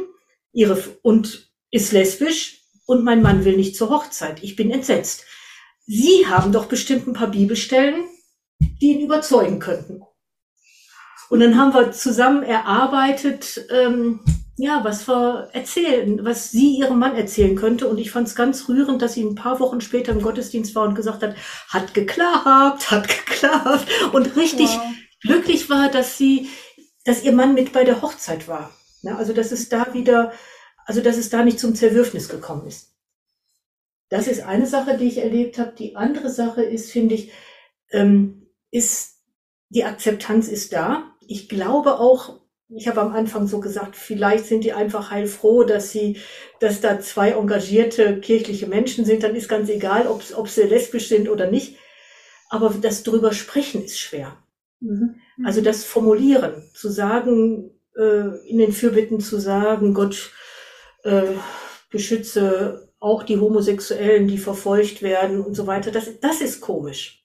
ihre, 0.57 0.81
und 1.03 1.51
ist 1.71 1.91
lesbisch 1.91 2.61
und 2.85 3.03
mein 3.03 3.21
Mann 3.21 3.45
will 3.45 3.57
nicht 3.57 3.75
zur 3.75 3.89
Hochzeit. 3.89 4.41
Ich 4.41 4.55
bin 4.55 4.71
entsetzt. 4.71 5.25
Sie 5.85 6.25
haben 6.27 6.51
doch 6.51 6.65
bestimmt 6.65 7.07
ein 7.07 7.13
paar 7.13 7.29
Bibelstellen, 7.29 8.05
die 8.59 8.93
ihn 8.93 9.05
überzeugen 9.05 9.59
könnten. 9.59 10.01
Und 11.29 11.41
dann 11.41 11.57
haben 11.57 11.73
wir 11.73 11.91
zusammen 11.91 12.43
erarbeitet, 12.43 13.67
ähm, 13.69 14.21
ja, 14.57 14.83
was 14.83 15.07
wir 15.07 15.49
erzählen, 15.53 16.25
was 16.25 16.49
sie 16.49 16.77
ihrem 16.77 16.97
Mann 16.97 17.15
erzählen 17.15 17.55
könnte. 17.55 17.87
Und 17.87 17.99
ich 17.99 18.09
fand 18.09 18.27
es 18.27 18.35
ganz 18.35 18.67
rührend, 18.67 19.03
dass 19.03 19.13
sie 19.13 19.23
ein 19.23 19.35
paar 19.35 19.59
Wochen 19.59 19.81
später 19.81 20.11
im 20.11 20.21
Gottesdienst 20.21 20.73
war 20.73 20.87
und 20.87 20.95
gesagt 20.95 21.21
hat, 21.21 21.35
hat 21.69 21.93
geklappt, 21.93 22.89
hat 22.89 23.07
geklappt. 23.07 23.87
Und 24.13 24.35
richtig 24.35 24.69
wow. 24.69 24.81
glücklich 25.21 25.69
war, 25.69 25.89
dass 25.89 26.17
sie, 26.17 26.49
dass 27.05 27.23
ihr 27.23 27.33
Mann 27.33 27.53
mit 27.53 27.71
bei 27.71 27.83
der 27.83 28.01
Hochzeit 28.01 28.47
war. 28.47 28.71
Ja, 29.03 29.15
also, 29.17 29.31
dass 29.31 29.51
es 29.51 29.69
da 29.69 29.93
wieder, 29.93 30.33
also, 30.85 31.01
dass 31.01 31.17
es 31.17 31.29
da 31.29 31.43
nicht 31.43 31.59
zum 31.59 31.75
Zerwürfnis 31.75 32.27
gekommen 32.27 32.65
ist. 32.65 32.95
Das 34.09 34.25
ist 34.27 34.41
eine 34.41 34.65
Sache, 34.65 34.97
die 34.97 35.07
ich 35.07 35.19
erlebt 35.19 35.59
habe. 35.59 35.73
Die 35.77 35.95
andere 35.95 36.31
Sache 36.31 36.63
ist, 36.63 36.91
finde 36.91 37.13
ich, 37.13 37.31
ähm, 37.91 38.47
ist, 38.71 39.17
die 39.69 39.83
Akzeptanz 39.83 40.47
ist 40.47 40.73
da. 40.73 41.11
Ich 41.27 41.47
glaube 41.47 41.99
auch, 41.99 42.39
ich 42.69 42.87
habe 42.87 43.01
am 43.01 43.13
Anfang 43.13 43.47
so 43.47 43.59
gesagt, 43.59 43.95
vielleicht 43.95 44.45
sind 44.45 44.63
die 44.63 44.73
einfach 44.73 45.09
heilfroh, 45.09 45.63
dass 45.63 45.91
sie, 45.91 46.17
dass 46.59 46.81
da 46.81 46.99
zwei 46.99 47.31
engagierte 47.31 48.19
kirchliche 48.19 48.67
Menschen 48.67 49.05
sind. 49.05 49.23
Dann 49.23 49.35
ist 49.35 49.47
ganz 49.47 49.69
egal, 49.69 50.07
ob, 50.07 50.21
ob 50.35 50.49
sie 50.49 50.63
lesbisch 50.63 51.07
sind 51.07 51.29
oder 51.29 51.49
nicht. 51.49 51.77
Aber 52.49 52.73
das 52.81 53.03
drüber 53.03 53.33
sprechen 53.33 53.83
ist 53.83 53.99
schwer. 53.99 54.37
Mhm. 54.81 55.15
Also 55.45 55.61
das 55.61 55.85
Formulieren, 55.85 56.69
zu 56.73 56.89
sagen, 56.89 57.71
äh, 57.95 58.49
in 58.49 58.57
den 58.57 58.73
Fürbitten 58.73 59.21
zu 59.21 59.39
sagen, 59.39 59.93
Gott 59.93 60.31
äh, 61.03 61.23
beschütze 61.89 62.89
auch 62.99 63.23
die 63.23 63.37
Homosexuellen, 63.39 64.27
die 64.27 64.37
verfolgt 64.37 65.01
werden 65.01 65.41
und 65.41 65.53
so 65.53 65.67
weiter. 65.67 65.91
Das, 65.91 66.19
das 66.19 66.41
ist 66.41 66.61
komisch. 66.61 67.23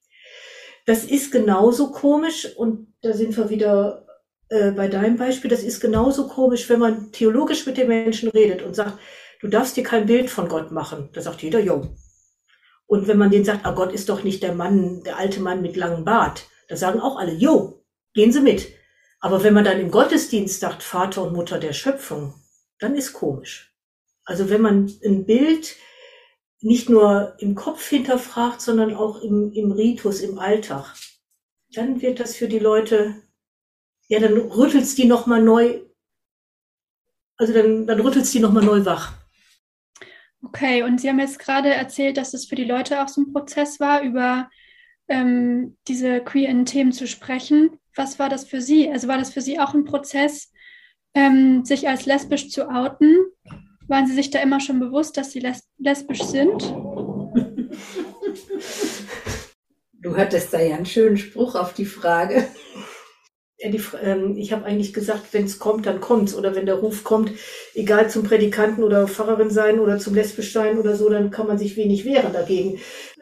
Das 0.87 1.05
ist 1.05 1.33
genauso 1.33 1.91
komisch 1.91 2.49
und 2.57 2.93
da 3.03 3.13
sind 3.13 3.37
wir 3.37 3.51
wieder 3.51 4.07
äh, 4.53 4.71
bei 4.71 4.87
deinem 4.87 5.17
Beispiel, 5.17 5.51
das 5.51 5.63
ist 5.63 5.81
genauso 5.81 6.29
komisch, 6.29 6.69
wenn 6.69 6.79
man 6.79 7.11
theologisch 7.11 7.65
mit 7.65 7.79
den 7.79 7.89
Menschen 7.89 8.29
redet 8.29 8.61
und 8.61 8.75
sagt, 8.75 8.99
du 9.41 9.49
darfst 9.49 9.79
dir 9.79 9.83
kein 9.83 10.05
Bild 10.05 10.29
von 10.29 10.47
Gott 10.47 10.71
machen. 10.71 11.09
Da 11.15 11.23
sagt 11.23 11.43
jeder, 11.43 11.59
jo. 11.59 11.97
Und 12.87 13.09
wenn 13.09 13.17
man 13.17 13.31
denen 13.31 13.47
sagt, 13.47 13.65
ah, 13.65 13.71
Gott 13.71 13.93
ist 13.93 14.11
doch 14.11 14.23
nicht 14.23 14.43
der 14.43 14.55
Mann, 14.55 15.03
der 15.05 15.17
alte 15.17 15.41
Mann 15.41 15.63
mit 15.63 15.77
langem 15.77 16.05
Bart, 16.05 16.49
da 16.69 16.77
sagen 16.77 17.01
auch 17.01 17.17
alle, 17.17 17.33
jo, 17.33 17.83
gehen 18.13 18.31
Sie 18.31 18.43
mit. 18.43 18.69
Aber 19.21 19.43
wenn 19.43 19.55
man 19.55 19.65
dann 19.65 19.81
im 19.81 19.91
Gottesdienst 19.91 20.61
sagt, 20.61 20.83
Vater 20.83 21.23
und 21.23 21.33
Mutter 21.33 21.59
der 21.59 21.73
Schöpfung, 21.73 22.35
dann 22.79 22.95
ist 22.95 23.15
komisch. 23.15 23.75
Also 24.25 24.51
wenn 24.51 24.61
man 24.61 24.93
ein 25.03 25.25
Bild 25.25 25.77
nicht 26.61 26.91
nur 26.91 27.37
im 27.39 27.55
Kopf 27.55 27.89
hinterfragt, 27.89 28.61
sondern 28.61 28.95
auch 28.95 29.23
im, 29.23 29.51
im 29.53 29.73
Ritus, 29.73 30.21
im 30.21 30.39
Alltag, 30.39 30.95
dann 31.73 32.03
wird 32.03 32.21
das 32.21 32.37
für 32.37 32.49
die 32.49 32.59
Leute 32.59 33.15
ja, 34.09 34.21
dann 34.21 34.37
rüttelst 34.37 34.99
die 34.99 35.07
nochmal 35.07 35.43
neu, 35.43 35.81
also 37.37 37.53
dann, 37.53 37.87
dann 37.87 38.01
rüttelst 38.01 38.33
die 38.35 38.41
nochmal 38.41 38.65
neu 38.65 38.85
wach. 38.85 39.13
Okay, 40.45 40.83
und 40.83 41.01
Sie 41.01 41.09
haben 41.09 41.21
jetzt 41.21 41.39
gerade 41.39 41.73
erzählt, 41.73 42.17
dass 42.17 42.35
es 42.35 42.47
für 42.47 42.57
die 42.57 42.65
Leute 42.65 43.03
auch 43.03 43.09
so 43.09 43.21
ein 43.21 43.33
Prozess 43.33 43.79
war, 43.79 44.03
über 44.03 44.51
ähm, 45.09 45.77
diese 45.89 46.21
queeren 46.21 46.67
Themen 46.67 46.93
zu 46.93 47.07
sprechen. 47.07 47.79
Was 47.95 48.19
war 48.19 48.29
das 48.29 48.45
für 48.45 48.61
Sie? 48.61 48.91
Also 48.91 49.07
war 49.09 49.19
das 49.19 49.33
für 49.33 49.41
Sie 49.41 49.61
auch 49.61 49.75
ein 49.75 49.85
Prozess, 49.85 50.53
ähm, 51.15 51.65
sich 51.65 51.89
als 51.89 52.07
lesbisch 52.07 52.51
zu 52.51 52.69
outen? 52.69 53.19
Waren 53.87 54.07
Sie 54.07 54.15
sich 54.15 54.31
da 54.31 54.41
immer 54.41 54.61
schon 54.61 54.81
bewusst, 54.81 55.17
dass 55.17 55.33
Sie 55.33 55.41
les 55.41 55.69
lesbisch 55.79 56.23
sind? 56.23 56.75
Du 59.93 60.17
hattest 60.17 60.53
da 60.53 60.61
ja 60.61 60.77
einen 60.77 60.87
schönen 60.87 61.17
Spruch 61.17 61.55
auf 61.55 61.75
die 61.75 61.85
Frage 61.85 62.49
die, 63.71 63.83
ähm, 64.03 64.37
ich 64.37 64.53
habe 64.53 64.65
eigentlich 64.65 64.93
gesagt, 64.93 65.33
wenn 65.33 65.45
es 65.45 65.59
kommt, 65.59 65.87
dann 65.87 66.01
kommt's. 66.01 66.35
Oder 66.35 66.55
wenn 66.55 66.67
der 66.67 66.77
Ruf 66.77 67.05
kommt, 67.05 67.33
egal 67.75 68.11
zum 68.11 68.25
Predikanten 68.25 68.83
oder 68.83 69.09
Pfarrerin 69.09 69.51
sein 69.51 69.79
oder 69.79 69.99
zum 69.99 70.15
lesbisch 70.15 70.53
sein 70.53 70.79
oder 70.79 70.97
so, 70.97 71.09
dann 71.09 71.31
kann 71.31 71.47
man 71.47 71.59
sich 71.59 71.77
wenig 71.77 72.05
wehren 72.05 72.33
dagegen. 72.33 72.81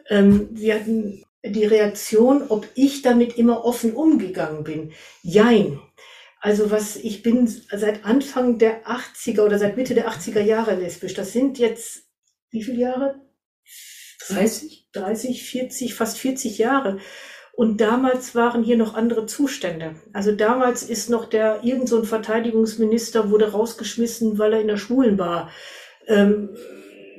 Ähm, 0.09 0.49
wir 0.51 0.75
hatten 0.75 1.23
die 1.43 1.65
Reaktion, 1.65 2.43
ob 2.49 2.67
ich 2.75 3.01
damit 3.01 3.37
immer 3.37 3.65
offen 3.65 3.93
umgegangen 3.93 4.63
bin. 4.63 4.91
Jein. 5.23 5.79
Also 6.39 6.71
was, 6.71 6.95
ich 6.95 7.21
bin 7.21 7.47
seit 7.47 8.03
Anfang 8.03 8.57
der 8.57 8.87
80er 8.87 9.41
oder 9.41 9.59
seit 9.59 9.77
Mitte 9.77 9.93
der 9.93 10.09
80er 10.09 10.41
Jahre 10.41 10.75
lesbisch. 10.75 11.13
Das 11.13 11.33
sind 11.33 11.59
jetzt, 11.59 12.03
wie 12.49 12.63
viele 12.63 12.79
Jahre? 12.79 13.21
30? 14.27 14.87
30, 14.93 15.43
40, 15.43 15.93
fast 15.93 16.17
40 16.17 16.57
Jahre. 16.57 16.99
Und 17.61 17.79
damals 17.79 18.33
waren 18.33 18.63
hier 18.63 18.75
noch 18.75 18.95
andere 18.95 19.27
Zustände. 19.27 19.93
Also 20.13 20.31
damals 20.31 20.81
ist 20.81 21.11
noch 21.11 21.25
der, 21.25 21.63
irgend 21.63 21.87
so 21.87 21.99
ein 21.99 22.05
Verteidigungsminister 22.05 23.29
wurde 23.29 23.51
rausgeschmissen, 23.51 24.39
weil 24.39 24.53
er 24.53 24.61
in 24.61 24.67
der 24.67 24.77
Schwulenbar 24.77 25.51
ähm, 26.07 26.49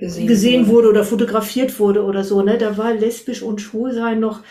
gesehen, 0.01 0.27
gesehen 0.27 0.67
wurde. 0.67 0.73
wurde 0.73 0.89
oder 0.89 1.05
fotografiert 1.05 1.79
wurde 1.79 2.03
oder 2.03 2.25
so. 2.25 2.43
Ne? 2.43 2.59
Da 2.59 2.77
war 2.77 2.93
lesbisch 2.93 3.41
und 3.41 3.61
Schwulsein 3.61 4.19
noch 4.19 4.43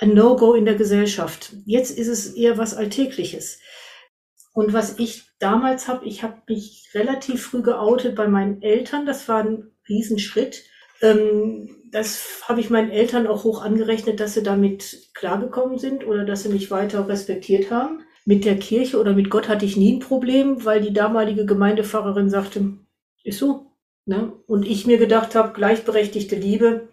ein 0.00 0.14
No-Go 0.14 0.54
in 0.54 0.64
der 0.64 0.74
Gesellschaft. 0.74 1.52
Jetzt 1.64 1.96
ist 1.96 2.08
es 2.08 2.34
eher 2.34 2.58
was 2.58 2.74
Alltägliches. 2.74 3.60
Und 4.52 4.72
was 4.72 4.98
ich 4.98 5.26
damals 5.38 5.86
habe, 5.86 6.06
ich 6.06 6.24
habe 6.24 6.42
mich 6.48 6.90
relativ 6.92 7.46
früh 7.46 7.62
geoutet 7.62 8.16
bei 8.16 8.26
meinen 8.26 8.62
Eltern. 8.62 9.06
Das 9.06 9.28
war 9.28 9.44
ein 9.44 9.70
Riesenschritt. 9.88 10.64
Ähm, 11.02 11.75
das 11.90 12.42
habe 12.48 12.60
ich 12.60 12.70
meinen 12.70 12.90
Eltern 12.90 13.26
auch 13.26 13.44
hoch 13.44 13.62
angerechnet, 13.62 14.20
dass 14.20 14.34
sie 14.34 14.42
damit 14.42 15.10
klargekommen 15.14 15.78
sind 15.78 16.06
oder 16.06 16.24
dass 16.24 16.42
sie 16.42 16.48
mich 16.48 16.70
weiter 16.70 17.08
respektiert 17.08 17.70
haben. 17.70 18.02
Mit 18.24 18.44
der 18.44 18.58
Kirche 18.58 18.98
oder 18.98 19.12
mit 19.12 19.30
Gott 19.30 19.48
hatte 19.48 19.64
ich 19.64 19.76
nie 19.76 19.94
ein 19.94 20.00
Problem, 20.00 20.64
weil 20.64 20.80
die 20.80 20.92
damalige 20.92 21.46
Gemeindepfarrerin 21.46 22.28
sagte, 22.28 22.72
ist 23.22 23.38
so. 23.38 23.70
Ne? 24.04 24.32
Und 24.46 24.66
ich 24.66 24.86
mir 24.86 24.98
gedacht 24.98 25.34
habe, 25.34 25.52
gleichberechtigte 25.52 26.36
Liebe, 26.36 26.88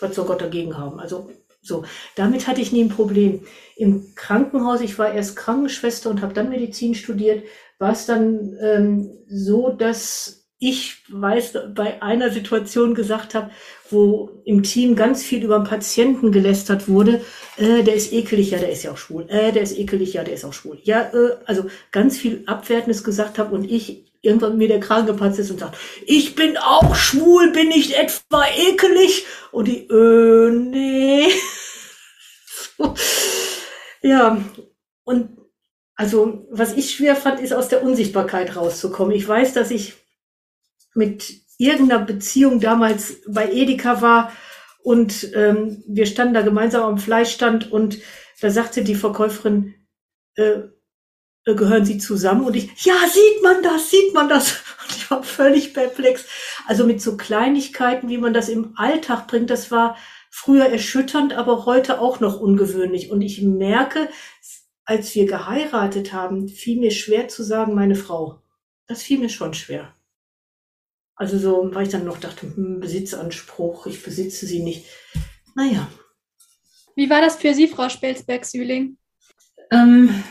was 0.00 0.14
soll 0.14 0.26
Gott 0.26 0.42
dagegen 0.42 0.76
haben? 0.76 0.98
Also 0.98 1.30
so, 1.62 1.84
damit 2.14 2.46
hatte 2.46 2.60
ich 2.60 2.72
nie 2.72 2.84
ein 2.84 2.90
Problem. 2.90 3.46
Im 3.76 4.14
Krankenhaus, 4.14 4.82
ich 4.82 4.98
war 4.98 5.12
erst 5.12 5.36
Krankenschwester 5.36 6.10
und 6.10 6.20
habe 6.20 6.34
dann 6.34 6.50
Medizin 6.50 6.94
studiert, 6.94 7.44
war 7.78 7.92
es 7.92 8.04
dann 8.04 8.56
ähm, 8.60 9.10
so, 9.26 9.70
dass 9.70 10.43
ich 10.64 11.02
weiß, 11.10 11.58
bei 11.74 12.00
einer 12.00 12.30
Situation 12.30 12.94
gesagt 12.94 13.34
habe, 13.34 13.50
wo 13.90 14.30
im 14.46 14.62
Team 14.62 14.96
ganz 14.96 15.22
viel 15.22 15.44
über 15.44 15.56
einen 15.56 15.64
Patienten 15.64 16.32
gelästert 16.32 16.88
wurde, 16.88 17.20
äh, 17.58 17.82
der 17.82 17.94
ist 17.94 18.14
ekelig, 18.14 18.52
ja, 18.52 18.58
der 18.58 18.72
ist 18.72 18.82
ja 18.82 18.92
auch 18.92 18.96
schwul, 18.96 19.26
äh, 19.28 19.52
der 19.52 19.62
ist 19.62 19.76
ekelig, 19.76 20.14
ja, 20.14 20.24
der 20.24 20.32
ist 20.32 20.44
auch 20.46 20.54
schwul. 20.54 20.78
Ja, 20.82 21.02
äh, 21.12 21.36
also 21.44 21.66
ganz 21.92 22.16
viel 22.16 22.44
Abwertendes 22.46 23.04
gesagt 23.04 23.38
habe 23.38 23.54
und 23.54 23.70
ich 23.70 24.06
irgendwann 24.22 24.56
mir 24.56 24.68
der 24.68 24.80
Kragen 24.80 25.06
gepatzt 25.06 25.38
ist 25.38 25.50
und 25.50 25.60
sagt, 25.60 25.76
ich 26.06 26.34
bin 26.34 26.56
auch 26.56 26.94
schwul, 26.94 27.52
bin 27.52 27.70
ich 27.70 27.98
etwa 27.98 28.44
ekelig? 28.56 29.26
Und 29.52 29.68
die, 29.68 29.86
äh, 29.86 30.50
nee. 30.50 31.26
ja, 34.02 34.42
und 35.04 35.28
also 35.94 36.46
was 36.50 36.72
ich 36.72 36.90
schwer 36.94 37.16
fand, 37.16 37.38
ist 37.40 37.52
aus 37.52 37.68
der 37.68 37.82
Unsichtbarkeit 37.82 38.56
rauszukommen. 38.56 39.14
Ich 39.14 39.28
weiß, 39.28 39.52
dass 39.52 39.70
ich 39.70 40.03
mit 40.94 41.40
irgendeiner 41.58 42.04
Beziehung 42.04 42.60
damals 42.60 43.20
bei 43.28 43.50
Edeka 43.50 44.02
war 44.02 44.32
und 44.82 45.32
ähm, 45.34 45.82
wir 45.86 46.06
standen 46.06 46.34
da 46.34 46.42
gemeinsam 46.42 46.82
am 46.82 46.98
Fleischstand 46.98 47.72
und 47.72 47.98
da 48.40 48.50
sagte 48.50 48.84
die 48.84 48.94
Verkäuferin, 48.94 49.74
äh, 50.36 50.60
äh, 51.46 51.54
gehören 51.54 51.84
Sie 51.84 51.98
zusammen? 51.98 52.44
Und 52.44 52.56
ich, 52.56 52.70
ja, 52.84 52.94
sieht 53.08 53.42
man 53.42 53.62
das, 53.62 53.90
sieht 53.90 54.14
man 54.14 54.28
das? 54.28 54.52
Und 54.84 54.96
ich 54.96 55.10
war 55.10 55.22
völlig 55.22 55.74
perplex. 55.74 56.26
Also 56.66 56.86
mit 56.86 57.00
so 57.00 57.16
Kleinigkeiten, 57.16 58.08
wie 58.08 58.18
man 58.18 58.34
das 58.34 58.48
im 58.48 58.76
Alltag 58.76 59.28
bringt, 59.28 59.50
das 59.50 59.70
war 59.70 59.96
früher 60.30 60.66
erschütternd, 60.66 61.32
aber 61.34 61.64
heute 61.64 62.00
auch 62.00 62.20
noch 62.20 62.40
ungewöhnlich. 62.40 63.10
Und 63.10 63.22
ich 63.22 63.40
merke, 63.42 64.08
als 64.84 65.14
wir 65.14 65.26
geheiratet 65.26 66.12
haben, 66.12 66.48
fiel 66.48 66.80
mir 66.80 66.90
schwer 66.90 67.28
zu 67.28 67.42
sagen, 67.42 67.74
meine 67.74 67.94
Frau. 67.94 68.42
Das 68.86 69.02
fiel 69.02 69.18
mir 69.18 69.30
schon 69.30 69.54
schwer. 69.54 69.93
Also 71.16 71.38
so, 71.38 71.70
weil 71.72 71.86
ich 71.86 71.92
dann 71.92 72.04
noch 72.04 72.18
dachte, 72.18 72.46
hm, 72.54 72.80
Besitzanspruch, 72.80 73.86
ich 73.86 74.02
besitze 74.02 74.46
sie 74.46 74.62
nicht. 74.62 74.86
Naja. 75.54 75.88
Wie 76.96 77.10
war 77.10 77.20
das 77.20 77.36
für 77.36 77.54
Sie, 77.54 77.68
Frau 77.68 77.88
Spelsberg-Sühling? 77.88 78.96
Ähm, 79.70 80.24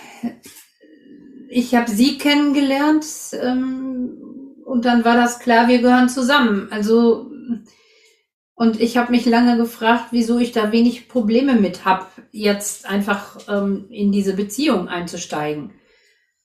ich 1.50 1.76
habe 1.76 1.90
Sie 1.90 2.18
kennengelernt 2.18 3.06
ähm, 3.34 4.18
und 4.66 4.86
dann 4.86 5.06
war 5.06 5.16
das 5.16 5.40
klar, 5.40 5.68
wir 5.68 5.82
gehören 5.82 6.10
zusammen. 6.10 6.68
Also 6.72 7.32
und 8.56 8.80
ich 8.80 8.98
habe 8.98 9.12
mich 9.12 9.26
lange 9.26 9.58
gefragt, 9.58 10.08
wieso 10.12 10.40
ich 10.40 10.52
da 10.52 10.72
wenig 10.72 11.08
Probleme 11.08 11.56
mit 11.56 11.86
habe, 11.86 12.06
jetzt 12.32 12.88
einfach 12.88 13.40
ähm, 13.50 13.88
in 13.90 14.12
diese 14.12 14.36
Beziehung 14.36 14.88
einzusteigen. 14.88 15.72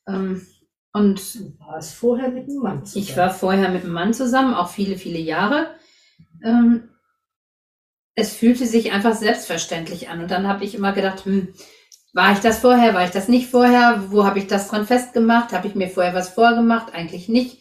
Ähm, 0.06 0.46
und 0.98 1.34
du 1.34 1.58
warst 1.60 1.94
vorher 1.94 2.28
mit 2.28 2.48
einem 2.48 2.58
Mann 2.58 2.84
zusammen. 2.84 3.04
Ich 3.04 3.16
war 3.16 3.30
vorher 3.30 3.68
mit 3.70 3.84
einem 3.84 3.92
Mann 3.92 4.12
zusammen, 4.12 4.54
auch 4.54 4.70
viele, 4.70 4.96
viele 4.96 5.18
Jahre. 5.18 5.70
Ähm, 6.44 6.90
es 8.14 8.32
fühlte 8.32 8.66
sich 8.66 8.90
einfach 8.90 9.14
selbstverständlich 9.14 10.08
an. 10.08 10.20
Und 10.20 10.30
dann 10.30 10.48
habe 10.48 10.64
ich 10.64 10.74
immer 10.74 10.92
gedacht, 10.92 11.24
hm, 11.24 11.54
war 12.12 12.32
ich 12.32 12.40
das 12.40 12.58
vorher, 12.58 12.94
war 12.94 13.04
ich 13.04 13.12
das 13.12 13.28
nicht 13.28 13.48
vorher? 13.48 14.06
Wo 14.08 14.24
habe 14.24 14.40
ich 14.40 14.48
das 14.48 14.68
dran 14.68 14.86
festgemacht? 14.86 15.52
Habe 15.52 15.68
ich 15.68 15.76
mir 15.76 15.88
vorher 15.88 16.14
was 16.14 16.30
vorgemacht? 16.30 16.92
Eigentlich 16.92 17.28
nicht. 17.28 17.58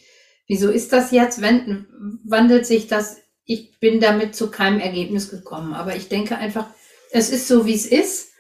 Wieso 0.48 0.70
ist 0.70 0.94
das 0.94 1.12
jetzt? 1.12 1.42
Wenn, 1.42 1.86
wandelt 2.26 2.66
sich 2.66 2.88
das? 2.88 3.18
Ich 3.46 3.80
bin 3.80 4.00
damit 4.00 4.36
zu 4.36 4.50
keinem 4.50 4.80
Ergebnis 4.80 5.30
gekommen. 5.30 5.74
Aber 5.74 5.96
ich 5.96 6.10
denke 6.10 6.38
einfach, 6.38 6.66
es 7.12 7.30
ist 7.30 7.48
so, 7.48 7.68
wie 7.68 7.76
es 7.76 7.86
ist. 7.86 8.32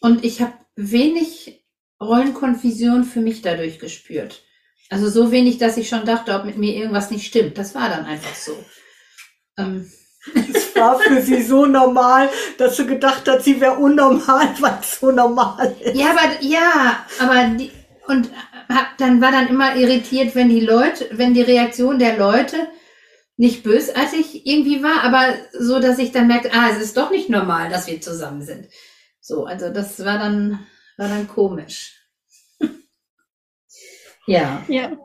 Und 0.00 0.24
ich 0.24 0.40
habe 0.40 0.54
wenig 0.74 1.59
Rollenkonfusion 2.00 3.04
für 3.04 3.20
mich 3.20 3.42
dadurch 3.42 3.78
gespürt. 3.78 4.42
Also 4.88 5.08
so 5.08 5.30
wenig, 5.30 5.58
dass 5.58 5.76
ich 5.76 5.88
schon 5.88 6.04
dachte, 6.04 6.34
ob 6.34 6.44
mit 6.44 6.58
mir 6.58 6.74
irgendwas 6.74 7.10
nicht 7.10 7.26
stimmt. 7.26 7.58
Das 7.58 7.74
war 7.74 7.88
dann 7.88 8.04
einfach 8.04 8.34
so. 8.34 8.56
Ähm. 9.56 9.90
Es 10.34 10.76
war 10.76 10.98
für 10.98 11.22
sie 11.22 11.42
so 11.42 11.64
normal, 11.64 12.28
dass 12.58 12.76
sie 12.76 12.86
gedacht 12.86 13.26
hat, 13.26 13.42
sie 13.42 13.60
wäre 13.60 13.78
unnormal, 13.78 14.48
weil 14.60 14.78
es 14.80 15.00
so 15.00 15.10
normal 15.10 15.74
ist. 15.80 15.96
Ja, 15.96 16.10
aber 16.10 16.42
ja, 16.42 17.06
aber 17.18 17.56
die, 17.56 17.70
und 18.06 18.30
hab, 18.68 18.98
dann 18.98 19.20
war 19.20 19.32
dann 19.32 19.48
immer 19.48 19.76
irritiert, 19.76 20.34
wenn 20.34 20.48
die 20.48 20.60
Leute, 20.60 21.08
wenn 21.12 21.32
die 21.32 21.42
Reaktion 21.42 21.98
der 21.98 22.18
Leute 22.18 22.68
nicht 23.36 23.62
bösartig 23.62 24.46
irgendwie 24.46 24.82
war, 24.82 25.02
aber 25.02 25.34
so, 25.58 25.80
dass 25.80 25.98
ich 25.98 26.12
dann 26.12 26.26
merkte, 26.26 26.50
ah, 26.52 26.68
es 26.70 26.82
ist 26.82 26.96
doch 26.96 27.10
nicht 27.10 27.30
normal, 27.30 27.70
dass 27.70 27.86
wir 27.86 28.00
zusammen 28.00 28.42
sind. 28.42 28.68
So, 29.20 29.46
also 29.46 29.70
das 29.70 30.04
war 30.04 30.18
dann 30.18 30.66
war 31.00 31.08
dann 31.08 31.26
komisch. 31.26 31.98
ja. 34.26 34.62
Ja. 34.68 34.96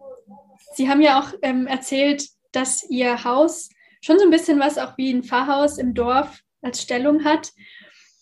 Sie 0.76 0.90
haben 0.90 1.02
ja 1.02 1.20
auch 1.20 1.34
ähm, 1.42 1.68
erzählt, 1.68 2.28
dass 2.52 2.84
Ihr 2.90 3.24
Haus 3.24 3.70
schon 4.02 4.20
so 4.20 4.26
ein 4.26 4.30
bisschen 4.30 4.60
was 4.60 4.78
auch 4.78 4.98
wie 4.98 5.12
ein 5.12 5.24
Pfarrhaus 5.24 5.78
im 5.78 5.94
Dorf 5.94 6.42
als 6.62 6.82
Stellung 6.82 7.24
hat. 7.24 7.54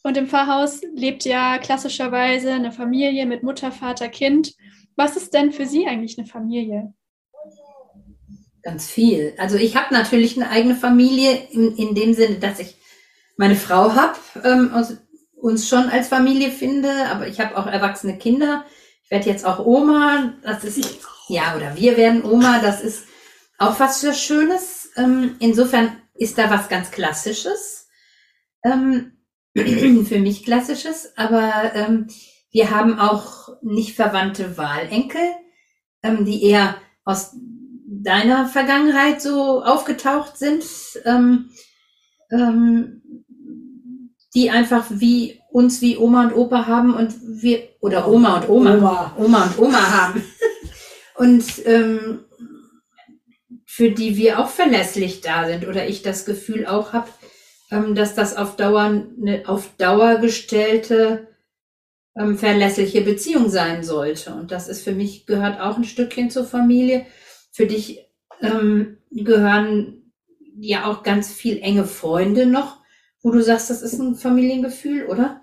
Und 0.03 0.17
im 0.17 0.27
Pfarrhaus 0.27 0.81
lebt 0.93 1.25
ja 1.25 1.57
klassischerweise 1.57 2.53
eine 2.53 2.71
Familie 2.71 3.25
mit 3.25 3.41
Mutter, 3.41 3.71
Vater, 3.71 4.07
Kind. 4.07 4.53
Was 4.95 5.15
ist 5.15 5.33
denn 5.33 5.51
für 5.51 5.65
Sie 5.65 5.87
eigentlich 5.87 6.19
eine 6.19 6.27
Familie? 6.27 6.93
Ganz 8.61 8.87
viel. 8.87 9.33
Also 9.37 9.57
ich 9.57 9.75
habe 9.75 9.93
natürlich 9.93 10.37
eine 10.37 10.49
eigene 10.51 10.75
Familie 10.75 11.47
in, 11.49 11.75
in 11.75 11.95
dem 11.95 12.13
Sinne, 12.13 12.35
dass 12.35 12.59
ich 12.59 12.75
meine 13.35 13.55
Frau 13.55 13.95
habe, 13.95 14.17
ähm, 14.43 14.71
uns 15.43 15.67
schon 15.67 15.89
als 15.89 16.07
Familie 16.07 16.51
finde, 16.51 16.89
aber 17.11 17.27
ich 17.27 17.41
habe 17.41 17.57
auch 17.57 17.67
erwachsene 17.67 18.17
Kinder. 18.17 18.63
Ich 19.03 19.11
werde 19.11 19.29
jetzt 19.29 19.45
auch 19.45 19.59
Oma, 19.59 20.35
das 20.41 20.63
ist 20.63 21.01
ja, 21.27 21.57
oder 21.57 21.75
wir 21.75 21.97
werden 21.97 22.23
Oma, 22.23 22.61
das 22.61 22.79
ist 22.79 23.03
auch 23.57 23.77
was 23.77 23.99
für 23.99 24.13
Schönes. 24.13 24.91
Ähm, 24.95 25.35
insofern 25.39 25.97
ist 26.13 26.37
da 26.37 26.49
was 26.49 26.69
ganz 26.69 26.91
Klassisches, 26.91 27.89
ähm, 28.63 29.17
für 29.53 30.19
mich 30.19 30.45
Klassisches, 30.45 31.11
aber 31.17 31.75
ähm, 31.75 32.07
wir 32.51 32.71
haben 32.71 32.97
auch 32.97 33.49
nicht 33.61 33.97
verwandte 33.97 34.57
Wahlenkel, 34.57 35.27
die 36.05 36.43
eher 36.43 36.75
aus 37.03 37.35
deiner 37.85 38.47
Vergangenheit 38.47 39.21
so 39.21 39.61
aufgetaucht 39.63 40.37
sind. 40.37 40.63
Ähm, 41.05 41.49
ähm, 42.31 43.02
die 44.35 44.49
einfach 44.49 44.85
wie 44.89 45.41
uns 45.51 45.81
wie 45.81 45.97
Oma 45.97 46.25
und 46.25 46.33
Opa 46.33 46.65
haben 46.65 46.93
und 46.93 47.13
wir 47.21 47.69
oder 47.79 48.07
Oma 48.07 48.39
und 48.39 48.49
Oma. 48.49 48.75
Oma, 48.75 49.15
Oma 49.17 49.43
und 49.43 49.59
Oma 49.59 49.91
haben. 49.91 50.23
Und 51.15 51.45
ähm, 51.65 52.25
für 53.65 53.91
die 53.91 54.17
wir 54.17 54.39
auch 54.39 54.49
verlässlich 54.49 55.21
da 55.21 55.47
sind 55.47 55.67
oder 55.67 55.87
ich 55.87 56.01
das 56.01 56.25
Gefühl 56.25 56.65
auch 56.65 56.93
habe, 56.93 57.07
ähm, 57.69 57.93
dass 57.93 58.15
das 58.15 58.35
auf 58.35 58.55
Dauer 58.55 58.81
eine 58.81 59.43
auf 59.45 59.69
Dauer 59.77 60.15
gestellte 60.15 61.27
ähm, 62.17 62.37
verlässliche 62.37 63.01
Beziehung 63.01 63.49
sein 63.49 63.83
sollte. 63.83 64.33
Und 64.33 64.51
das 64.51 64.67
ist 64.67 64.83
für 64.83 64.91
mich 64.91 65.25
gehört 65.25 65.59
auch 65.59 65.77
ein 65.77 65.83
Stückchen 65.83 66.31
zur 66.31 66.45
Familie. 66.45 67.05
Für 67.51 67.67
dich 67.67 68.07
ähm, 68.41 68.97
gehören 69.11 70.11
ja 70.55 70.85
auch 70.85 71.03
ganz 71.03 71.31
viel 71.31 71.59
enge 71.59 71.85
Freunde 71.85 72.45
noch 72.45 72.82
wo 73.23 73.31
du 73.31 73.41
sagst, 73.41 73.69
das 73.69 73.81
ist 73.81 73.99
ein 73.99 74.15
Familiengefühl, 74.15 75.07
oder? 75.07 75.41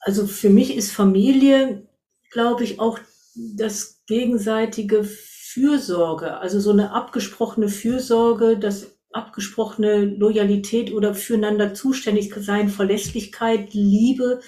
Also 0.00 0.26
für 0.26 0.48
mich 0.48 0.76
ist 0.76 0.92
Familie, 0.92 1.86
glaube 2.30 2.64
ich, 2.64 2.80
auch 2.80 2.98
das 3.34 4.02
gegenseitige 4.06 5.04
Fürsorge, 5.04 6.38
also 6.38 6.60
so 6.60 6.70
eine 6.70 6.92
abgesprochene 6.92 7.68
Fürsorge, 7.68 8.56
das 8.56 8.96
abgesprochene 9.12 10.04
Loyalität 10.04 10.92
oder 10.92 11.14
füreinander 11.14 11.74
zuständig 11.74 12.32
sein, 12.38 12.68
Verlässlichkeit, 12.68 13.74
Liebe 13.74 14.40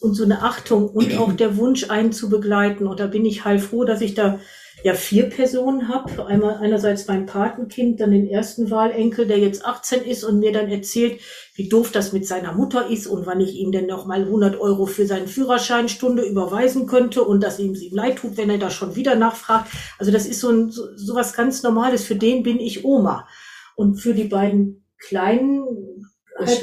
und 0.00 0.14
so 0.14 0.24
eine 0.24 0.42
Achtung 0.42 0.90
und 0.90 1.16
auch 1.16 1.32
der 1.32 1.56
Wunsch, 1.56 1.88
einen 1.88 2.12
zu 2.12 2.28
begleiten. 2.28 2.86
Und 2.86 3.00
da 3.00 3.06
bin 3.06 3.24
ich 3.24 3.46
heilfroh, 3.46 3.84
dass 3.84 4.02
ich 4.02 4.14
da 4.14 4.38
ja 4.82 4.94
vier 4.94 5.28
Personen 5.28 5.88
habe. 5.88 6.26
Einmal 6.26 6.56
einerseits 6.56 7.06
mein 7.06 7.26
Patenkind, 7.26 8.00
dann 8.00 8.10
den 8.10 8.26
ersten 8.26 8.70
Wahlenkel, 8.70 9.26
der 9.26 9.38
jetzt 9.38 9.64
18 9.64 10.02
ist 10.02 10.24
und 10.24 10.38
mir 10.38 10.52
dann 10.52 10.68
erzählt, 10.68 11.20
wie 11.54 11.68
doof 11.68 11.90
das 11.92 12.12
mit 12.12 12.26
seiner 12.26 12.52
Mutter 12.52 12.88
ist 12.88 13.06
und 13.06 13.26
wann 13.26 13.40
ich 13.40 13.54
ihm 13.54 13.72
denn 13.72 13.86
noch 13.86 14.06
mal 14.06 14.22
100 14.22 14.60
Euro 14.60 14.86
für 14.86 15.06
seinen 15.06 15.28
Führerscheinstunde 15.28 16.24
überweisen 16.24 16.86
könnte 16.86 17.24
und 17.24 17.42
dass 17.42 17.58
ihm 17.58 17.74
sie 17.74 17.90
leid 17.90 18.16
tut, 18.16 18.36
wenn 18.36 18.50
er 18.50 18.58
da 18.58 18.70
schon 18.70 18.96
wieder 18.96 19.14
nachfragt. 19.14 19.70
Also 19.98 20.12
das 20.12 20.26
ist 20.26 20.40
so, 20.40 20.50
ein, 20.50 20.70
so, 20.70 20.84
so 20.96 21.14
was 21.14 21.32
ganz 21.32 21.62
Normales. 21.62 22.04
Für 22.04 22.16
den 22.16 22.42
bin 22.42 22.60
ich 22.60 22.84
Oma. 22.84 23.26
Und 23.74 23.96
für 23.96 24.14
die 24.14 24.24
beiden 24.24 24.84
kleinen 24.98 25.64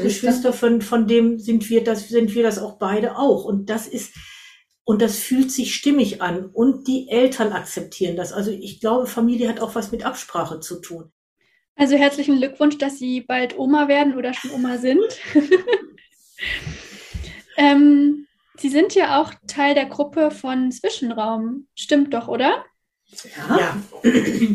Geschwister 0.02 0.54
von, 0.54 0.82
von 0.82 1.08
dem 1.08 1.40
sind 1.40 1.70
wir 1.70 1.84
das, 1.84 2.10
sind 2.10 2.34
wir 2.36 2.44
das 2.44 2.60
auch 2.60 2.78
beide 2.78 3.18
auch. 3.18 3.46
Und 3.46 3.70
das 3.70 3.88
ist, 3.88 4.14
und 4.86 5.02
das 5.02 5.20
fühlt 5.20 5.52
sich 5.52 5.76
stimmig 5.76 6.22
an. 6.22 6.46
Und 6.46 6.88
die 6.88 7.10
Eltern 7.10 7.54
akzeptieren 7.54 8.16
das. 8.16 8.34
Also 8.34 8.52
ich 8.52 8.80
glaube, 8.80 9.08
Familie 9.08 9.48
hat 9.50 9.60
auch 9.60 9.76
was 9.76 9.92
mit 9.92 10.06
Absprache 10.06 10.60
zu 10.60 10.82
tun. 10.82 11.12
Also 11.76 11.96
herzlichen 11.96 12.38
Glückwunsch, 12.38 12.78
dass 12.78 13.00
Sie 13.00 13.22
bald 13.22 13.58
Oma 13.58 13.88
werden 13.88 14.16
oder 14.16 14.34
schon 14.34 14.52
Oma 14.52 14.78
sind. 14.78 15.04
ähm, 17.58 18.28
Sie 18.58 18.70
sind 18.70 18.94
ja 18.94 19.22
auch 19.22 19.34
Teil 19.48 19.74
der 19.74 19.88
Gruppe 19.88 20.30
von 20.30 20.72
Zwischenraum. 20.72 21.68
Stimmt 21.76 22.14
doch, 22.14 22.28
oder? 22.28 22.64
Ja. 23.50 23.78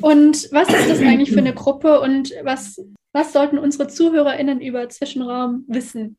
Und 0.00 0.48
was 0.52 0.68
ist 0.68 0.88
das 0.88 1.00
eigentlich 1.00 1.30
für 1.30 1.38
eine 1.38 1.54
Gruppe 1.54 2.00
und 2.00 2.32
was, 2.42 2.80
was 3.12 3.32
sollten 3.32 3.58
unsere 3.58 3.88
ZuhörerInnen 3.88 4.60
über 4.60 4.88
Zwischenraum 4.88 5.64
wissen? 5.68 6.16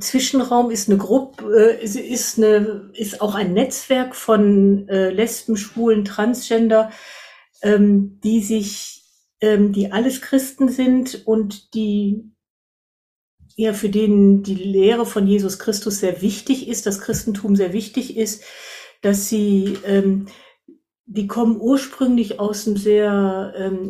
Zwischenraum 0.00 0.70
ist 0.70 0.88
eine 0.88 0.98
Gruppe, 0.98 1.78
äh, 1.80 1.84
ist, 1.84 2.38
eine, 2.38 2.90
ist 2.94 3.20
auch 3.20 3.34
ein 3.34 3.54
Netzwerk 3.54 4.14
von 4.14 4.86
äh, 4.88 5.10
Lesben, 5.10 5.56
Schwulen, 5.56 6.04
Transgender, 6.04 6.90
ähm, 7.62 8.20
die 8.22 8.42
sich, 8.42 9.04
ähm, 9.40 9.72
die 9.72 9.90
alles 9.90 10.20
Christen 10.20 10.68
sind 10.68 11.26
und 11.26 11.74
die 11.74 12.32
ja, 13.56 13.72
für 13.72 13.88
denen 13.88 14.44
die 14.44 14.54
Lehre 14.54 15.04
von 15.04 15.26
Jesus 15.26 15.58
Christus 15.58 15.98
sehr 15.98 16.22
wichtig 16.22 16.68
ist, 16.68 16.86
das 16.86 17.00
Christentum 17.00 17.56
sehr 17.56 17.72
wichtig 17.72 18.16
ist, 18.16 18.44
dass 19.02 19.28
sie, 19.28 19.76
ähm, 19.84 20.26
die 21.06 21.26
kommen 21.26 21.60
ursprünglich 21.60 22.38
aus 22.38 22.68
einem 22.68 22.76
sehr 22.76 23.52
äh, 23.56 23.88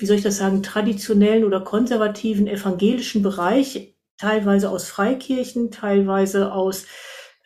wie 0.00 0.06
soll 0.06 0.16
ich 0.16 0.22
das 0.22 0.38
sagen, 0.38 0.62
traditionellen 0.62 1.44
oder 1.44 1.60
konservativen 1.60 2.46
evangelischen 2.46 3.22
Bereich, 3.22 3.94
teilweise 4.16 4.70
aus 4.70 4.88
Freikirchen, 4.88 5.70
teilweise 5.70 6.52
aus 6.52 6.86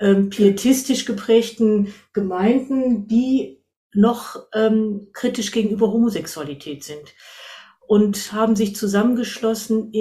ähm, 0.00 0.30
pietistisch 0.30 1.04
geprägten 1.04 1.92
Gemeinden, 2.12 3.06
die 3.08 3.62
noch 3.94 4.46
ähm, 4.54 5.08
kritisch 5.12 5.52
gegenüber 5.52 5.92
Homosexualität 5.92 6.82
sind 6.82 7.14
und 7.86 8.32
haben 8.32 8.56
sich 8.56 8.74
zusammengeschlossen, 8.74 9.92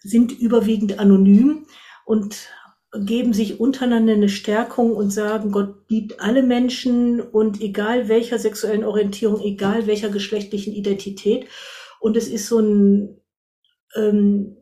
sind 0.00 0.38
überwiegend 0.38 0.98
anonym 0.98 1.66
und 2.04 2.36
geben 2.94 3.32
sich 3.32 3.60
untereinander 3.60 4.14
eine 4.14 4.28
Stärkung 4.28 4.94
und 4.94 5.10
sagen, 5.10 5.52
Gott 5.52 5.76
liebt 5.88 6.20
alle 6.20 6.42
Menschen 6.42 7.20
und 7.20 7.60
egal 7.60 8.08
welcher 8.08 8.38
sexuellen 8.38 8.84
Orientierung, 8.84 9.40
egal 9.40 9.86
welcher 9.86 10.08
geschlechtlichen 10.08 10.72
Identität. 10.72 11.46
Und 12.00 12.16
es 12.16 12.28
ist 12.28 12.46
so 12.46 12.60
ein 12.60 13.20
ähm, 13.94 14.58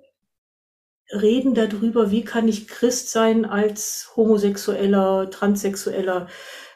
Reden 1.10 1.54
darüber, 1.54 2.10
wie 2.10 2.24
kann 2.24 2.48
ich 2.48 2.66
Christ 2.66 3.10
sein 3.10 3.44
als 3.44 4.12
homosexueller, 4.16 5.30
transsexueller 5.30 6.28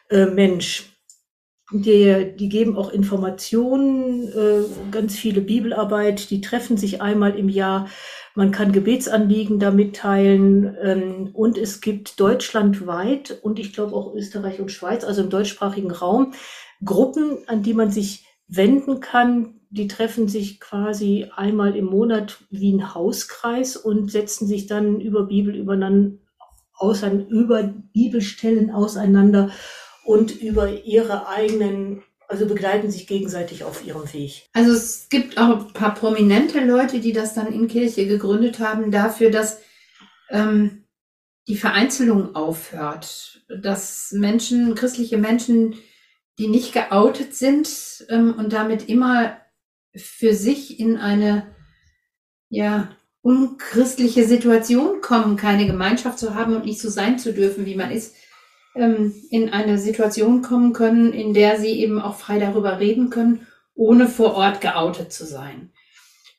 äh, 0.09 0.27
Mensch. 0.27 0.96
Die, 1.73 2.35
die 2.37 2.49
geben 2.49 2.77
auch 2.77 2.92
Informationen, 2.92 4.29
äh, 4.29 4.90
ganz 4.90 5.16
viele 5.16 5.40
Bibelarbeit, 5.40 6.31
die 6.31 6.40
treffen 6.40 6.77
sich 6.77 7.01
einmal 7.01 7.38
im 7.38 7.49
Jahr. 7.49 7.88
Man 8.35 8.51
kann 8.51 8.73
Gebetsanliegen 8.73 9.61
da 9.61 9.70
mitteilen 9.70 10.77
ähm, 10.81 11.31
und 11.33 11.57
es 11.57 11.81
gibt 11.81 12.18
deutschlandweit 12.18 13.38
und 13.42 13.61
ich 13.61 13.73
glaube 13.73 13.94
auch 13.94 14.14
Österreich 14.14 14.61
und 14.61 14.73
Schweiz, 14.73 15.05
also 15.05 15.23
im 15.23 15.31
deutschsprachigen 15.31 15.92
Raum, 15.92 16.33
Gruppen, 16.85 17.38
an 17.46 17.62
die 17.62 17.75
man 17.75 17.90
sich 17.90 18.27
wenden 18.49 19.01
kann. 19.01 19.60
Die 19.72 19.87
treffen 19.87 20.26
sich 20.26 20.59
quasi 20.59 21.30
einmal 21.35 21.76
im 21.76 21.87
Monat 21.87 22.38
wie 22.50 22.72
ein 22.72 22.92
Hauskreis 22.92 23.76
und 23.76 24.11
setzen 24.11 24.48
sich 24.48 24.66
dann 24.66 25.00
über 25.00 25.26
Bibel 25.26 25.54
übereinander, 25.54 26.18
über 27.28 27.62
Bibelstellen 27.92 28.72
auseinander 28.72 29.50
und 30.04 30.40
über 30.40 30.85
ihre 30.85 31.28
eigenen, 31.28 32.02
also 32.26 32.46
begleiten 32.46 32.90
sich 32.90 33.06
gegenseitig 33.06 33.62
auf 33.62 33.87
ihrem 33.87 34.12
Weg. 34.12 34.48
Also 34.52 34.72
es 34.72 35.09
gibt 35.09 35.38
auch 35.38 35.66
ein 35.66 35.72
paar 35.72 35.94
prominente 35.94 36.64
Leute, 36.64 36.98
die 36.98 37.12
das 37.12 37.35
dann 37.35 37.52
in 37.52 37.68
Kirche 37.68 38.06
gegründet 38.06 38.59
haben, 38.59 38.90
dafür, 38.90 39.30
dass 39.30 39.61
ähm, 40.30 40.85
die 41.46 41.56
Vereinzelung 41.56 42.35
aufhört, 42.35 43.42
dass 43.48 44.12
Menschen, 44.12 44.74
christliche 44.74 45.18
Menschen, 45.18 45.76
die 46.38 46.48
nicht 46.48 46.72
geoutet 46.72 47.35
sind 47.35 47.68
ähm, 48.09 48.35
und 48.37 48.52
damit 48.52 48.88
immer 48.88 49.37
für 49.94 50.35
sich 50.35 50.79
in 50.79 50.96
eine 50.96 51.55
ja 52.48 52.88
unchristliche 53.22 54.26
Situation 54.26 55.00
kommen, 55.00 55.37
keine 55.37 55.66
Gemeinschaft 55.66 56.18
zu 56.18 56.35
haben 56.35 56.57
und 56.57 56.64
nicht 56.64 56.81
so 56.81 56.88
sein 56.88 57.18
zu 57.18 57.33
dürfen, 57.33 57.66
wie 57.66 57.74
man 57.74 57.90
ist, 57.90 58.14
ähm, 58.74 59.14
in 59.31 59.50
eine 59.50 59.79
Situation 59.79 60.42
kommen 60.42 60.72
können, 60.72 61.12
in 61.12 61.35
der 61.35 61.61
sie 61.61 61.81
eben 61.81 62.00
auch 62.00 62.16
frei 62.16 62.38
darüber 62.38 62.81
reden 62.81 63.11
können, 63.11 63.46
ohne 63.74 64.09
vor 64.09 64.35
Ort 64.35 64.61
geoutet 64.61 65.12
zu 65.12 65.26
sein. 65.26 65.70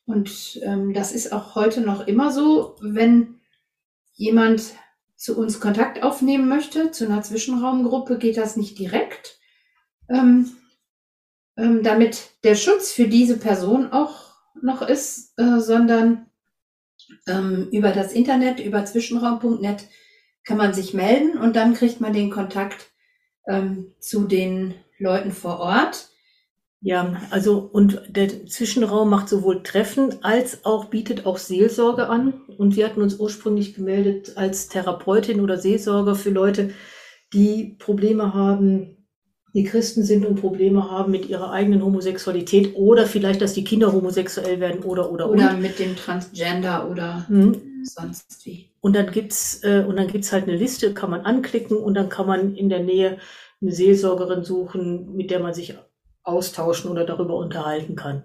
Und 0.05 0.59
ähm, 0.63 0.93
das 0.93 1.11
ist 1.11 1.31
auch 1.31 1.55
heute 1.55 1.81
noch 1.81 2.07
immer 2.07 2.31
so, 2.31 2.75
wenn 2.81 3.39
jemand 4.13 4.73
zu 5.15 5.37
uns 5.37 5.59
Kontakt 5.59 6.01
aufnehmen 6.03 6.47
möchte, 6.47 6.91
zu 6.91 7.05
einer 7.05 7.21
Zwischenraumgruppe, 7.21 8.17
geht 8.17 8.37
das 8.37 8.57
nicht 8.57 8.79
direkt, 8.79 9.39
ähm, 10.09 10.51
ähm, 11.61 11.83
damit 11.83 12.31
der 12.43 12.55
Schutz 12.55 12.91
für 12.91 13.07
diese 13.07 13.37
Person 13.37 13.91
auch 13.91 14.31
noch 14.61 14.81
ist, 14.81 15.33
äh, 15.37 15.59
sondern 15.59 16.27
ähm, 17.27 17.69
über 17.71 17.91
das 17.91 18.11
Internet, 18.11 18.59
über 18.59 18.83
zwischenraum.net 18.85 19.87
kann 20.43 20.57
man 20.57 20.73
sich 20.73 20.93
melden 20.93 21.37
und 21.37 21.55
dann 21.55 21.73
kriegt 21.73 22.01
man 22.01 22.13
den 22.13 22.31
Kontakt 22.31 22.91
ähm, 23.47 23.93
zu 23.99 24.25
den 24.25 24.73
Leuten 24.97 25.31
vor 25.31 25.59
Ort. 25.59 26.09
Ja, 26.83 27.21
also 27.29 27.59
und 27.59 28.01
der 28.07 28.47
Zwischenraum 28.47 29.07
macht 29.09 29.29
sowohl 29.29 29.61
Treffen 29.61 30.23
als 30.23 30.65
auch 30.65 30.85
bietet 30.85 31.27
auch 31.27 31.37
Seelsorge 31.37 32.09
an. 32.09 32.41
Und 32.57 32.75
wir 32.75 32.87
hatten 32.87 33.03
uns 33.03 33.19
ursprünglich 33.19 33.75
gemeldet 33.75 34.35
als 34.35 34.67
Therapeutin 34.67 35.41
oder 35.41 35.59
Seelsorger 35.59 36.15
für 36.15 36.31
Leute, 36.31 36.71
die 37.33 37.75
Probleme 37.77 38.33
haben, 38.33 39.00
die 39.53 39.63
Christen 39.63 40.03
sind 40.03 40.25
und 40.25 40.39
Probleme 40.39 40.89
haben 40.89 41.11
mit 41.11 41.27
ihrer 41.27 41.51
eigenen 41.51 41.83
Homosexualität 41.83 42.75
oder 42.75 43.05
vielleicht, 43.05 43.41
dass 43.41 43.53
die 43.53 43.63
Kinder 43.63 43.91
homosexuell 43.91 44.59
werden 44.59 44.83
oder 44.83 45.11
oder 45.11 45.29
oder 45.29 45.51
und. 45.51 45.61
mit 45.61 45.79
dem 45.79 45.95
Transgender 45.95 46.89
oder 46.89 47.25
mhm 47.27 47.71
sonst 47.83 48.45
wie. 48.45 48.71
Und 48.79 48.95
dann 48.95 49.11
gibt's 49.11 49.63
äh, 49.63 49.83
und 49.87 49.97
dann 49.97 50.07
gibt's 50.07 50.31
halt 50.31 50.47
eine 50.47 50.55
Liste, 50.57 50.93
kann 50.93 51.09
man 51.09 51.21
anklicken 51.21 51.77
und 51.77 51.93
dann 51.93 52.09
kann 52.09 52.27
man 52.27 52.55
in 52.55 52.69
der 52.69 52.81
Nähe 52.81 53.19
eine 53.61 53.71
Seelsorgerin 53.71 54.43
suchen, 54.43 55.15
mit 55.15 55.31
der 55.31 55.39
man 55.39 55.53
sich 55.53 55.75
austauschen 56.23 56.89
oder 56.89 57.05
darüber 57.05 57.35
unterhalten 57.35 57.95
kann. 57.95 58.23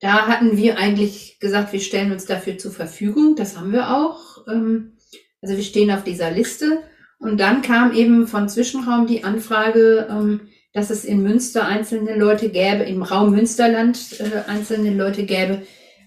Da 0.00 0.26
hatten 0.26 0.56
wir 0.56 0.78
eigentlich 0.78 1.38
gesagt, 1.40 1.72
wir 1.72 1.80
stellen 1.80 2.12
uns 2.12 2.24
dafür 2.24 2.56
zur 2.56 2.72
Verfügung. 2.72 3.36
Das 3.36 3.58
haben 3.58 3.72
wir 3.72 3.90
auch. 3.96 4.46
Ähm, 4.48 4.96
also 5.42 5.56
wir 5.56 5.64
stehen 5.64 5.90
auf 5.90 6.04
dieser 6.04 6.30
Liste. 6.30 6.82
Und 7.20 7.38
dann 7.38 7.60
kam 7.60 7.92
eben 7.92 8.26
von 8.26 8.48
Zwischenraum 8.48 9.06
die 9.06 9.24
Anfrage, 9.24 10.08
ähm, 10.10 10.48
dass 10.72 10.88
es 10.90 11.04
in 11.04 11.22
Münster 11.22 11.66
einzelne 11.66 12.16
Leute 12.16 12.48
gäbe, 12.48 12.84
im 12.84 13.02
Raum 13.02 13.30
Münsterland 13.30 14.20
äh, 14.20 14.48
einzelne 14.48 14.94
Leute 14.94 15.24
gäbe, 15.24 15.62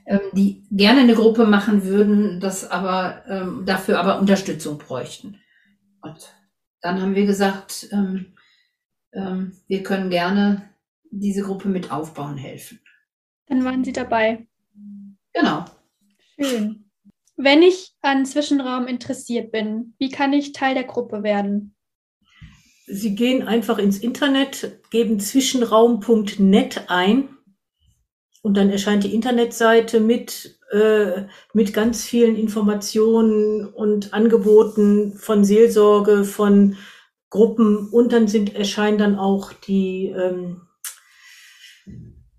ähm, 0.08 0.19
die 0.34 0.63
gerne 0.71 1.02
eine 1.02 1.13
Gruppe 1.13 1.45
machen 1.45 1.86
würden, 1.86 2.39
das 2.39 2.69
aber 2.69 3.23
ähm, 3.30 3.63
dafür 3.65 3.99
aber 3.99 4.19
Unterstützung 4.19 4.80
bräuchten. 4.80 5.39
Und 6.02 6.34
dann 6.82 6.99
haben 6.99 7.15
wir 7.15 7.28
gesagt, 7.28 7.88
ähm, 7.91 8.34
ähm, 9.13 9.54
wir 9.67 9.84
können 9.84 10.10
gerne 10.10 10.67
diese 11.12 11.43
Gruppe 11.43 11.69
mit 11.69 11.91
aufbauen 11.91 12.38
helfen. 12.38 12.80
Dann 13.47 13.63
waren 13.63 13.84
Sie 13.84 13.93
dabei. 13.93 14.47
Genau. 15.34 15.65
Schön. 16.39 16.83
Wenn 17.43 17.62
ich 17.62 17.91
an 18.01 18.25
Zwischenraum 18.25 18.88
interessiert 18.88 19.51
bin, 19.51 19.95
wie 19.99 20.10
kann 20.10 20.32
ich 20.32 20.53
Teil 20.53 20.75
der 20.75 20.86
Gruppe 20.86 21.23
werden? 21.23 21.75
Sie 22.88 23.15
gehen 23.15 23.45
einfach 23.45 23.79
ins 23.79 23.97
Internet, 23.97 24.79
geben 24.91 25.19
zwischenraum.net 25.19 26.86
ein 26.88 27.38
und 28.43 28.56
dann 28.56 28.69
erscheint 28.69 29.03
die 29.03 29.13
Internetseite 29.13 29.99
mit, 29.99 30.58
äh, 30.71 31.23
mit 31.53 31.73
ganz 31.73 32.06
vielen 32.06 32.38
Informationen 32.38 33.67
und 33.67 34.13
Angeboten 34.13 35.17
von 35.17 35.43
Seelsorge, 35.43 36.23
von 36.23 36.77
Gruppen 37.29 37.89
und 37.89 38.13
dann 38.13 38.29
sind, 38.29 38.56
erscheinen 38.56 38.97
dann 38.97 39.19
auch 39.19 39.51
die, 39.51 40.08
ähm, 40.15 40.62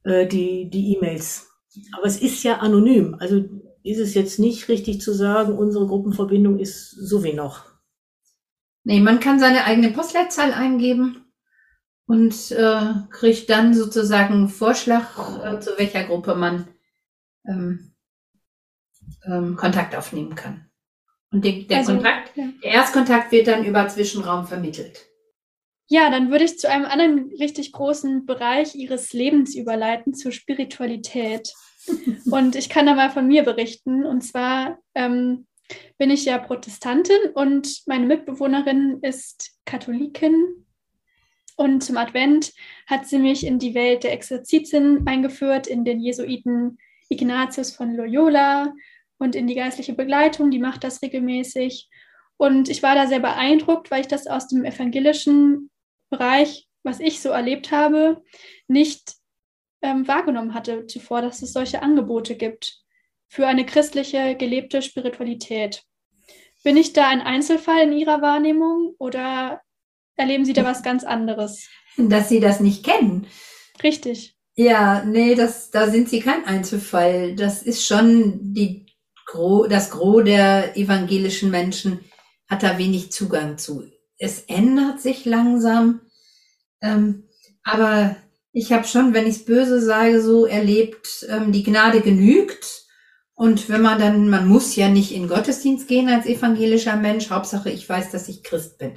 äh, 0.04 0.26
die, 0.26 0.70
die 0.70 0.96
E-Mails. 0.96 1.50
Aber 1.92 2.06
es 2.06 2.22
ist 2.22 2.42
ja 2.42 2.60
anonym. 2.60 3.16
Also 3.18 3.44
ist 3.84 3.98
es 3.98 4.14
jetzt 4.14 4.38
nicht 4.38 4.68
richtig 4.68 5.00
zu 5.00 5.12
sagen, 5.12 5.56
unsere 5.56 5.86
Gruppenverbindung 5.86 6.58
ist 6.58 6.90
so 6.90 7.22
wie 7.22 7.34
noch. 7.34 7.66
Nee, 8.82 9.00
man 9.00 9.20
kann 9.20 9.38
seine 9.38 9.64
eigene 9.64 9.90
Postleitzahl 9.90 10.52
eingeben 10.52 11.24
und 12.06 12.50
äh, 12.50 12.80
kriegt 13.10 13.48
dann 13.50 13.74
sozusagen 13.74 14.34
einen 14.34 14.48
Vorschlag, 14.48 15.06
äh, 15.44 15.60
zu 15.60 15.70
welcher 15.76 16.04
Gruppe 16.04 16.34
man 16.34 16.68
ähm, 17.46 17.94
ähm, 19.26 19.56
Kontakt 19.56 19.94
aufnehmen 19.94 20.34
kann. 20.34 20.70
Und 21.30 21.44
die, 21.44 21.66
der, 21.66 21.78
also, 21.78 21.92
Kontakt, 21.92 22.36
ja. 22.36 22.48
der 22.62 22.70
Erstkontakt 22.70 23.32
wird 23.32 23.48
dann 23.48 23.64
über 23.64 23.86
Zwischenraum 23.88 24.46
vermittelt. 24.46 25.06
Ja, 25.88 26.10
dann 26.10 26.30
würde 26.30 26.44
ich 26.44 26.58
zu 26.58 26.70
einem 26.70 26.86
anderen 26.86 27.30
richtig 27.38 27.72
großen 27.72 28.24
Bereich 28.24 28.74
Ihres 28.74 29.12
Lebens 29.12 29.54
überleiten, 29.54 30.14
zur 30.14 30.32
Spiritualität. 30.32 31.52
Und 32.30 32.56
ich 32.56 32.68
kann 32.68 32.86
da 32.86 32.94
mal 32.94 33.10
von 33.10 33.26
mir 33.26 33.42
berichten. 33.42 34.04
Und 34.04 34.22
zwar 34.22 34.78
ähm, 34.94 35.46
bin 35.98 36.10
ich 36.10 36.24
ja 36.24 36.38
Protestantin 36.38 37.30
und 37.34 37.82
meine 37.86 38.06
Mitbewohnerin 38.06 38.98
ist 39.02 39.52
Katholikin 39.64 40.64
und 41.56 41.82
zum 41.82 41.96
Advent 41.96 42.52
hat 42.86 43.06
sie 43.06 43.18
mich 43.18 43.46
in 43.46 43.58
die 43.58 43.74
Welt 43.74 44.04
der 44.04 44.12
Exerzitien 44.12 45.06
eingeführt, 45.06 45.66
in 45.66 45.84
den 45.84 46.00
Jesuiten 46.00 46.78
Ignatius 47.08 47.74
von 47.74 47.94
Loyola 47.94 48.72
und 49.18 49.36
in 49.36 49.46
die 49.46 49.54
geistliche 49.54 49.94
Begleitung, 49.94 50.50
die 50.50 50.58
macht 50.58 50.82
das 50.84 51.00
regelmäßig. 51.02 51.88
Und 52.36 52.68
ich 52.68 52.82
war 52.82 52.96
da 52.96 53.06
sehr 53.06 53.20
beeindruckt, 53.20 53.90
weil 53.90 54.00
ich 54.00 54.08
das 54.08 54.26
aus 54.26 54.48
dem 54.48 54.64
evangelischen 54.64 55.70
Bereich, 56.10 56.66
was 56.82 56.98
ich 56.98 57.20
so 57.20 57.28
erlebt 57.28 57.70
habe, 57.70 58.22
nicht 58.66 59.14
ähm, 59.84 60.08
wahrgenommen 60.08 60.54
hatte 60.54 60.86
zuvor, 60.86 61.20
dass 61.20 61.42
es 61.42 61.52
solche 61.52 61.82
Angebote 61.82 62.36
gibt 62.36 62.78
für 63.28 63.46
eine 63.46 63.66
christliche 63.66 64.34
gelebte 64.34 64.80
Spiritualität. 64.80 65.82
Bin 66.64 66.78
ich 66.78 66.94
da 66.94 67.08
ein 67.08 67.20
Einzelfall 67.20 67.82
in 67.82 67.92
Ihrer 67.92 68.22
Wahrnehmung 68.22 68.94
oder 68.98 69.60
erleben 70.16 70.46
Sie 70.46 70.54
da 70.54 70.64
was 70.64 70.82
ganz 70.82 71.04
anderes. 71.04 71.68
Dass 71.98 72.30
Sie 72.30 72.40
das 72.40 72.60
nicht 72.60 72.82
kennen. 72.82 73.26
Richtig. 73.82 74.34
Ja, 74.56 75.04
nee, 75.04 75.34
das, 75.34 75.70
da 75.70 75.90
sind 75.90 76.08
Sie 76.08 76.20
kein 76.20 76.46
Einzelfall. 76.46 77.34
Das 77.34 77.62
ist 77.62 77.86
schon 77.86 78.54
die, 78.54 78.86
das 79.68 79.90
Gros 79.90 80.24
der 80.24 80.76
evangelischen 80.76 81.50
Menschen 81.50 82.00
hat 82.48 82.62
da 82.62 82.78
wenig 82.78 83.12
Zugang 83.12 83.58
zu. 83.58 83.84
Es 84.16 84.40
ändert 84.44 85.00
sich 85.00 85.26
langsam, 85.26 86.00
ähm, 86.80 87.24
aber 87.64 88.16
ich 88.56 88.72
habe 88.72 88.86
schon, 88.86 89.12
wenn 89.12 89.26
ich 89.26 89.36
es 89.36 89.44
böse 89.44 89.82
sage, 89.82 90.22
so 90.22 90.46
erlebt, 90.46 91.26
ähm, 91.28 91.50
die 91.50 91.64
Gnade 91.64 92.00
genügt. 92.00 92.84
Und 93.34 93.68
wenn 93.68 93.82
man 93.82 93.98
dann, 93.98 94.30
man 94.30 94.46
muss 94.46 94.76
ja 94.76 94.88
nicht 94.88 95.10
in 95.10 95.26
Gottesdienst 95.26 95.88
gehen 95.88 96.08
als 96.08 96.24
evangelischer 96.24 96.96
Mensch, 96.96 97.30
Hauptsache 97.30 97.68
ich 97.68 97.88
weiß, 97.88 98.12
dass 98.12 98.28
ich 98.28 98.44
Christ 98.44 98.78
bin. 98.78 98.92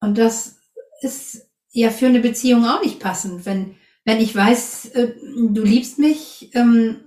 Und 0.00 0.16
das 0.16 0.56
ist 1.02 1.42
ja 1.72 1.90
für 1.90 2.06
eine 2.06 2.20
Beziehung 2.20 2.64
auch 2.64 2.82
nicht 2.82 3.00
passend, 3.00 3.44
wenn, 3.44 3.76
wenn 4.06 4.18
ich 4.18 4.34
weiß, 4.34 4.92
äh, 4.94 5.12
du 5.50 5.62
liebst 5.62 5.98
mich 5.98 6.50
ähm, 6.54 7.00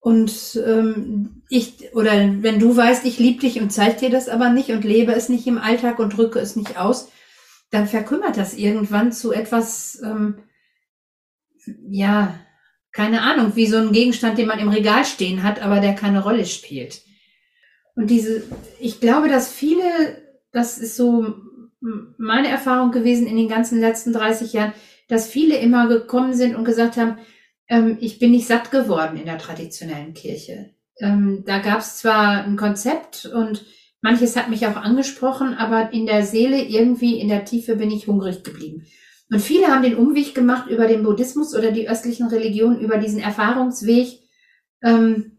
und 0.00 0.60
ähm, 0.66 1.44
ich, 1.48 1.94
oder 1.94 2.12
wenn 2.12 2.60
du 2.60 2.76
weißt, 2.76 3.06
ich 3.06 3.18
liebe 3.18 3.40
dich 3.40 3.58
und 3.58 3.72
zeig 3.72 3.98
dir 3.98 4.10
das 4.10 4.28
aber 4.28 4.50
nicht 4.50 4.68
und 4.68 4.84
lebe 4.84 5.12
es 5.12 5.30
nicht 5.30 5.46
im 5.46 5.56
Alltag 5.56 5.98
und 5.98 6.14
drücke 6.14 6.40
es 6.40 6.56
nicht 6.56 6.78
aus, 6.78 7.08
dann 7.70 7.88
verkümmert 7.88 8.36
das 8.36 8.52
irgendwann 8.52 9.12
zu 9.12 9.32
etwas, 9.32 9.98
ähm, 10.04 10.42
ja, 11.88 12.38
keine 12.92 13.22
Ahnung, 13.22 13.54
wie 13.54 13.66
so 13.66 13.76
ein 13.76 13.92
Gegenstand, 13.92 14.38
den 14.38 14.48
man 14.48 14.58
im 14.58 14.68
Regal 14.68 15.04
stehen 15.04 15.42
hat, 15.42 15.62
aber 15.62 15.80
der 15.80 15.94
keine 15.94 16.22
Rolle 16.22 16.46
spielt. 16.46 17.02
Und 17.94 18.08
diese, 18.08 18.42
ich 18.80 19.00
glaube, 19.00 19.28
dass 19.28 19.52
viele, 19.52 19.82
das 20.52 20.78
ist 20.78 20.96
so 20.96 21.34
meine 21.80 22.48
Erfahrung 22.48 22.90
gewesen 22.90 23.26
in 23.26 23.36
den 23.36 23.48
ganzen 23.48 23.80
letzten 23.80 24.12
30 24.12 24.52
Jahren, 24.52 24.72
dass 25.08 25.28
viele 25.28 25.56
immer 25.56 25.88
gekommen 25.88 26.34
sind 26.34 26.54
und 26.54 26.64
gesagt 26.64 26.96
haben, 26.96 27.18
ähm, 27.68 27.98
ich 28.00 28.18
bin 28.18 28.32
nicht 28.32 28.46
satt 28.46 28.70
geworden 28.70 29.16
in 29.16 29.26
der 29.26 29.38
traditionellen 29.38 30.14
Kirche. 30.14 30.74
Ähm, 31.00 31.44
da 31.46 31.58
gab 31.58 31.80
es 31.80 31.98
zwar 31.98 32.44
ein 32.44 32.56
Konzept 32.56 33.26
und 33.26 33.64
manches 34.00 34.36
hat 34.36 34.50
mich 34.50 34.66
auch 34.66 34.76
angesprochen, 34.76 35.54
aber 35.54 35.92
in 35.92 36.06
der 36.06 36.24
Seele 36.24 36.62
irgendwie, 36.62 37.20
in 37.20 37.28
der 37.28 37.44
Tiefe 37.44 37.76
bin 37.76 37.90
ich 37.90 38.06
hungrig 38.06 38.42
geblieben. 38.42 38.86
Und 39.30 39.40
viele 39.40 39.68
haben 39.68 39.82
den 39.82 39.96
Umweg 39.96 40.34
gemacht 40.34 40.70
über 40.70 40.86
den 40.86 41.02
Buddhismus 41.02 41.54
oder 41.54 41.70
die 41.70 41.88
östlichen 41.88 42.28
Religionen, 42.28 42.80
über 42.80 42.98
diesen 42.98 43.20
Erfahrungsweg 43.20 44.20
ähm, 44.82 45.38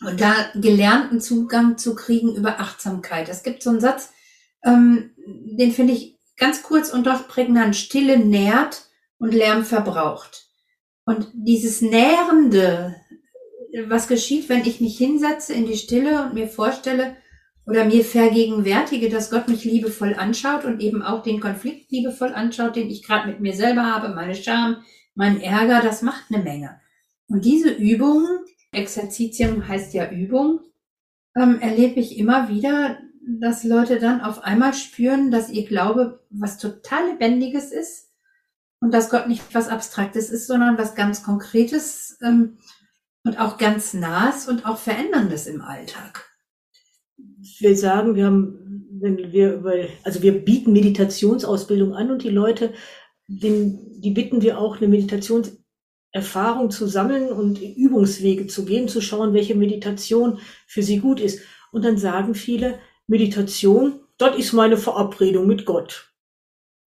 und 0.00 0.20
da 0.20 0.34
gelernten 0.54 1.20
Zugang 1.20 1.76
zu 1.76 1.94
kriegen 1.94 2.34
über 2.34 2.60
Achtsamkeit. 2.60 3.28
Es 3.28 3.42
gibt 3.42 3.62
so 3.62 3.70
einen 3.70 3.80
Satz, 3.80 4.12
ähm, 4.64 5.10
den 5.26 5.72
finde 5.72 5.92
ich 5.92 6.18
ganz 6.36 6.62
kurz 6.62 6.90
und 6.90 7.06
doch 7.06 7.28
prägnant. 7.28 7.76
Stille 7.76 8.18
nährt 8.18 8.86
und 9.18 9.34
Lärm 9.34 9.64
verbraucht. 9.64 10.46
Und 11.04 11.28
dieses 11.34 11.82
Nährende, 11.82 12.96
was 13.86 14.08
geschieht, 14.08 14.48
wenn 14.48 14.64
ich 14.64 14.80
mich 14.80 14.96
hinsetze 14.96 15.52
in 15.52 15.66
die 15.66 15.76
Stille 15.76 16.24
und 16.24 16.34
mir 16.34 16.48
vorstelle, 16.48 17.16
oder 17.70 17.84
mir 17.84 18.04
vergegenwärtige, 18.04 19.08
dass 19.08 19.30
Gott 19.30 19.46
mich 19.46 19.64
liebevoll 19.64 20.14
anschaut 20.14 20.64
und 20.64 20.80
eben 20.80 21.02
auch 21.02 21.22
den 21.22 21.38
Konflikt 21.38 21.92
liebevoll 21.92 22.34
anschaut, 22.34 22.74
den 22.74 22.90
ich 22.90 23.04
gerade 23.04 23.28
mit 23.28 23.38
mir 23.38 23.54
selber 23.54 23.86
habe, 23.86 24.12
meine 24.12 24.34
Scham, 24.34 24.82
mein 25.14 25.40
Ärger, 25.40 25.80
das 25.80 26.02
macht 26.02 26.24
eine 26.30 26.42
Menge. 26.42 26.80
Und 27.28 27.44
diese 27.44 27.70
Übung, 27.70 28.26
Exerzitium 28.72 29.68
heißt 29.68 29.94
ja 29.94 30.10
Übung, 30.10 30.58
ähm, 31.36 31.60
erlebe 31.60 32.00
ich 32.00 32.18
immer 32.18 32.48
wieder, 32.48 32.98
dass 33.24 33.62
Leute 33.62 34.00
dann 34.00 34.20
auf 34.20 34.42
einmal 34.42 34.74
spüren, 34.74 35.30
dass 35.30 35.48
ihr 35.48 35.64
Glaube 35.64 36.24
was 36.28 36.58
total 36.58 37.10
Lebendiges 37.10 37.70
ist 37.70 38.10
und 38.80 38.92
dass 38.92 39.10
Gott 39.10 39.28
nicht 39.28 39.44
was 39.54 39.68
Abstraktes 39.68 40.28
ist, 40.30 40.48
sondern 40.48 40.76
was 40.76 40.96
ganz 40.96 41.22
Konkretes 41.22 42.18
ähm, 42.20 42.58
und 43.22 43.38
auch 43.38 43.58
ganz 43.58 43.94
Nahes 43.94 44.48
und 44.48 44.66
auch 44.66 44.78
Veränderndes 44.78 45.46
im 45.46 45.62
Alltag 45.62 46.29
will 47.60 47.76
sagen, 47.76 48.14
wir 48.14 48.26
haben, 48.26 48.86
wenn 49.00 49.32
wir 49.32 49.54
über, 49.54 49.74
also 50.02 50.22
wir 50.22 50.44
bieten 50.44 50.72
Meditationsausbildung 50.72 51.94
an 51.94 52.10
und 52.10 52.22
die 52.22 52.30
Leute, 52.30 52.72
den, 53.26 54.00
die 54.00 54.10
bitten 54.10 54.42
wir 54.42 54.58
auch, 54.58 54.78
eine 54.78 54.88
Meditationserfahrung 54.88 56.70
zu 56.70 56.86
sammeln 56.86 57.30
und 57.30 57.60
Übungswege 57.60 58.46
zu 58.46 58.64
gehen, 58.64 58.88
zu 58.88 59.00
schauen, 59.00 59.34
welche 59.34 59.54
Meditation 59.54 60.38
für 60.66 60.82
sie 60.82 60.98
gut 60.98 61.20
ist. 61.20 61.40
Und 61.72 61.84
dann 61.84 61.96
sagen 61.96 62.34
viele, 62.34 62.78
Meditation, 63.06 64.00
dort 64.18 64.38
ist 64.38 64.52
meine 64.52 64.76
Verabredung 64.76 65.46
mit 65.46 65.64
Gott. 65.64 66.12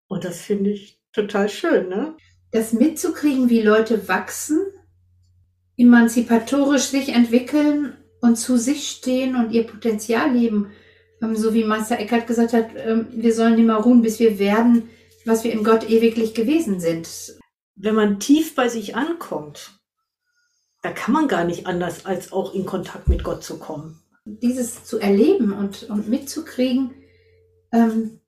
Und 0.09 0.25
das 0.25 0.41
finde 0.41 0.71
ich 0.71 1.01
total 1.13 1.49
schön, 1.49 1.89
ne? 1.89 2.17
Das 2.51 2.75
mitzukriegen, 2.75 3.49
wie 3.49 3.63
Leute 3.63 4.09
wachsen, 4.09 4.61
emanzipatorisch 5.77 6.83
sich 6.83 7.09
entwickeln 7.09 7.97
und 8.23 8.37
zu 8.37 8.57
sich 8.57 8.89
stehen 8.89 9.37
und 9.37 9.51
ihr 9.51 9.67
Potenzial 9.67 10.33
leben. 10.33 10.73
Ähm, 11.21 11.37
so 11.37 11.53
wie 11.53 11.65
Meister 11.65 11.99
Eckhart 11.99 12.27
gesagt 12.27 12.55
hat, 12.55 12.71
ähm, 12.77 13.09
wir 13.11 13.35
sollen 13.35 13.59
immer 13.59 13.77
ruhen, 13.77 14.01
bis 14.01 14.19
wir 14.19 14.39
werden, 14.39 14.89
was 15.27 15.45
wir 15.45 15.53
in 15.53 15.65
Gott 15.65 15.89
ewiglich 15.91 16.33
gewesen 16.33 16.81
sind. 16.81 17.09
Wenn 17.75 17.95
man 17.95 18.21
tief 18.21 18.55
bei 18.55 18.69
sich 18.69 18.97
ankommt, 18.97 19.79
da 20.83 20.93
kann 20.93 21.13
man 21.13 21.29
gar 21.29 21.45
nicht 21.45 21.67
anders, 21.67 22.07
als 22.07 22.33
auch 22.33 22.55
in 22.55 22.65
Kontakt 22.65 23.09
mit 23.09 23.23
Gott 23.23 23.45
zu 23.45 23.59
kommen. 23.59 24.01
Dieses 24.25 24.85
zu 24.85 24.99
erleben 24.99 25.53
und, 25.53 25.85
und 25.91 26.09
mitzukriegen, 26.09 26.95
ähm, 27.73 28.21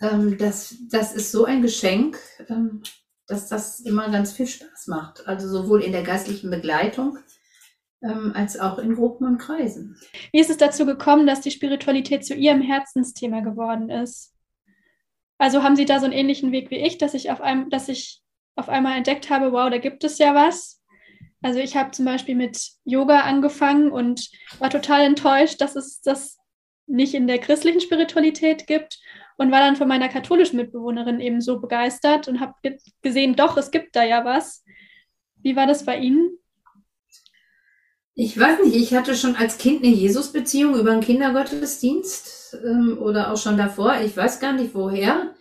ähm, 0.00 0.38
das, 0.38 0.74
das 0.90 1.14
ist 1.14 1.30
so 1.30 1.44
ein 1.44 1.62
Geschenk, 1.62 2.18
ähm, 2.48 2.82
dass 3.26 3.48
das 3.48 3.80
immer 3.80 4.10
ganz 4.10 4.32
viel 4.32 4.46
Spaß 4.46 4.88
macht. 4.88 5.26
Also 5.26 5.48
sowohl 5.48 5.82
in 5.82 5.92
der 5.92 6.02
geistlichen 6.02 6.50
Begleitung, 6.50 7.18
ähm, 8.02 8.32
als 8.34 8.58
auch 8.58 8.78
in 8.78 8.94
Gruppen 8.94 9.26
und 9.26 9.38
Kreisen. 9.38 9.96
Wie 10.32 10.40
ist 10.40 10.50
es 10.50 10.56
dazu 10.56 10.86
gekommen, 10.86 11.26
dass 11.26 11.40
die 11.40 11.50
Spiritualität 11.50 12.24
zu 12.24 12.34
Ihrem 12.34 12.60
Herzensthema 12.60 13.40
geworden 13.40 13.90
ist? 13.90 14.34
Also 15.38 15.62
haben 15.62 15.76
Sie 15.76 15.84
da 15.84 15.98
so 16.00 16.04
einen 16.04 16.14
ähnlichen 16.14 16.52
Weg 16.52 16.70
wie 16.70 16.78
ich, 16.78 16.98
dass 16.98 17.14
ich 17.14 17.30
auf 17.30 17.40
einem, 17.40 17.70
dass 17.70 17.88
ich 17.88 18.20
auf 18.56 18.68
einmal 18.68 18.96
entdeckt 18.96 19.30
habe, 19.30 19.52
wow, 19.52 19.70
da 19.70 19.78
gibt 19.78 20.02
es 20.02 20.18
ja 20.18 20.34
was. 20.34 20.82
Also 21.42 21.60
ich 21.60 21.76
habe 21.76 21.92
zum 21.92 22.04
Beispiel 22.04 22.34
mit 22.34 22.72
Yoga 22.84 23.20
angefangen 23.20 23.92
und 23.92 24.28
war 24.58 24.70
total 24.70 25.02
enttäuscht, 25.02 25.60
dass 25.60 25.76
es 25.76 26.00
das 26.00 26.38
nicht 26.86 27.14
in 27.14 27.28
der 27.28 27.38
christlichen 27.38 27.80
Spiritualität 27.80 28.66
gibt 28.66 28.98
und 29.36 29.52
war 29.52 29.60
dann 29.60 29.76
von 29.76 29.86
meiner 29.86 30.08
katholischen 30.08 30.56
Mitbewohnerin 30.56 31.20
eben 31.20 31.40
so 31.40 31.60
begeistert 31.60 32.26
und 32.26 32.40
habe 32.40 32.54
gesehen, 33.02 33.36
doch, 33.36 33.56
es 33.56 33.70
gibt 33.70 33.94
da 33.94 34.02
ja 34.02 34.24
was. 34.24 34.64
Wie 35.36 35.54
war 35.54 35.66
das 35.66 35.84
bei 35.84 35.98
Ihnen? 35.98 36.38
Ich 38.20 38.36
weiß 38.36 38.64
nicht, 38.64 38.74
ich 38.74 38.96
hatte 38.96 39.14
schon 39.14 39.36
als 39.36 39.58
Kind 39.58 39.84
eine 39.84 39.94
Jesus-Beziehung 39.94 40.74
über 40.76 40.90
einen 40.90 41.02
Kindergottesdienst 41.02 42.58
ähm, 42.64 42.98
oder 43.00 43.32
auch 43.32 43.36
schon 43.36 43.56
davor. 43.56 44.00
Ich 44.04 44.16
weiß 44.16 44.40
gar 44.40 44.54
nicht 44.54 44.74
woher. 44.74 45.36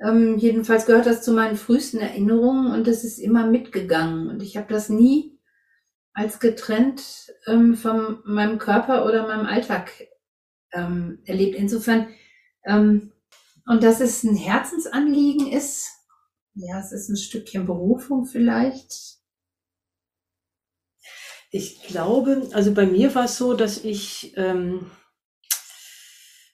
Ähm, 0.00 0.38
jedenfalls 0.38 0.86
gehört 0.86 1.06
das 1.06 1.22
zu 1.22 1.32
meinen 1.32 1.56
frühesten 1.56 1.98
Erinnerungen 1.98 2.70
und 2.70 2.86
es 2.86 3.02
ist 3.02 3.18
immer 3.18 3.48
mitgegangen. 3.48 4.28
Und 4.28 4.40
ich 4.40 4.56
habe 4.56 4.72
das 4.72 4.88
nie 4.88 5.36
als 6.12 6.38
getrennt 6.38 7.02
ähm, 7.48 7.74
von 7.74 8.20
meinem 8.24 8.58
Körper 8.58 9.04
oder 9.04 9.26
meinem 9.26 9.46
Alltag 9.46 9.90
ähm, 10.72 11.22
erlebt. 11.24 11.56
Insofern, 11.56 12.06
ähm, 12.64 13.10
und 13.66 13.82
dass 13.82 14.00
es 14.00 14.22
ein 14.22 14.36
Herzensanliegen 14.36 15.48
ist, 15.48 15.88
ja, 16.54 16.78
es 16.78 16.92
ist 16.92 17.08
ein 17.08 17.16
Stückchen 17.16 17.66
Berufung 17.66 18.26
vielleicht 18.26 19.21
ich 21.54 21.82
glaube, 21.82 22.48
also 22.52 22.72
bei 22.72 22.86
mir 22.86 23.14
war 23.14 23.26
es 23.26 23.36
so, 23.36 23.52
dass 23.52 23.84
ich 23.84 24.32
ähm, 24.36 24.90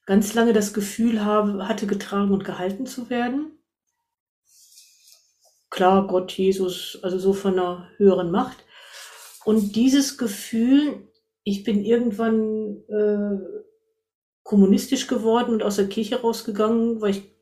ganz 0.07 0.35
lange 0.35 0.53
das 0.53 0.75
Gefühl 0.75 1.25
habe, 1.25 1.69
hatte, 1.69 1.87
getragen 1.87 2.33
und 2.33 2.45
gehalten 2.45 2.85
zu 2.85 3.09
werden. 3.09 3.53
Klar, 5.71 6.09
Gott, 6.09 6.33
Jesus, 6.33 6.99
also 7.03 7.17
so 7.17 7.33
von 7.33 7.53
einer 7.53 7.89
höheren 7.97 8.33
Macht. 8.33 8.57
Und 9.45 9.77
dieses 9.77 10.19
Gefühl, 10.19 11.09
ich 11.45 11.63
bin 11.63 11.85
irgendwann 11.85 12.83
äh, 12.89 13.39
kommunistisch 14.43 15.07
geworden 15.07 15.53
und 15.53 15.63
aus 15.63 15.77
der 15.77 15.89
Kirche 15.89 16.23
rausgegangen, 16.23 17.01
weil 17.01 17.11
ich 17.11 17.38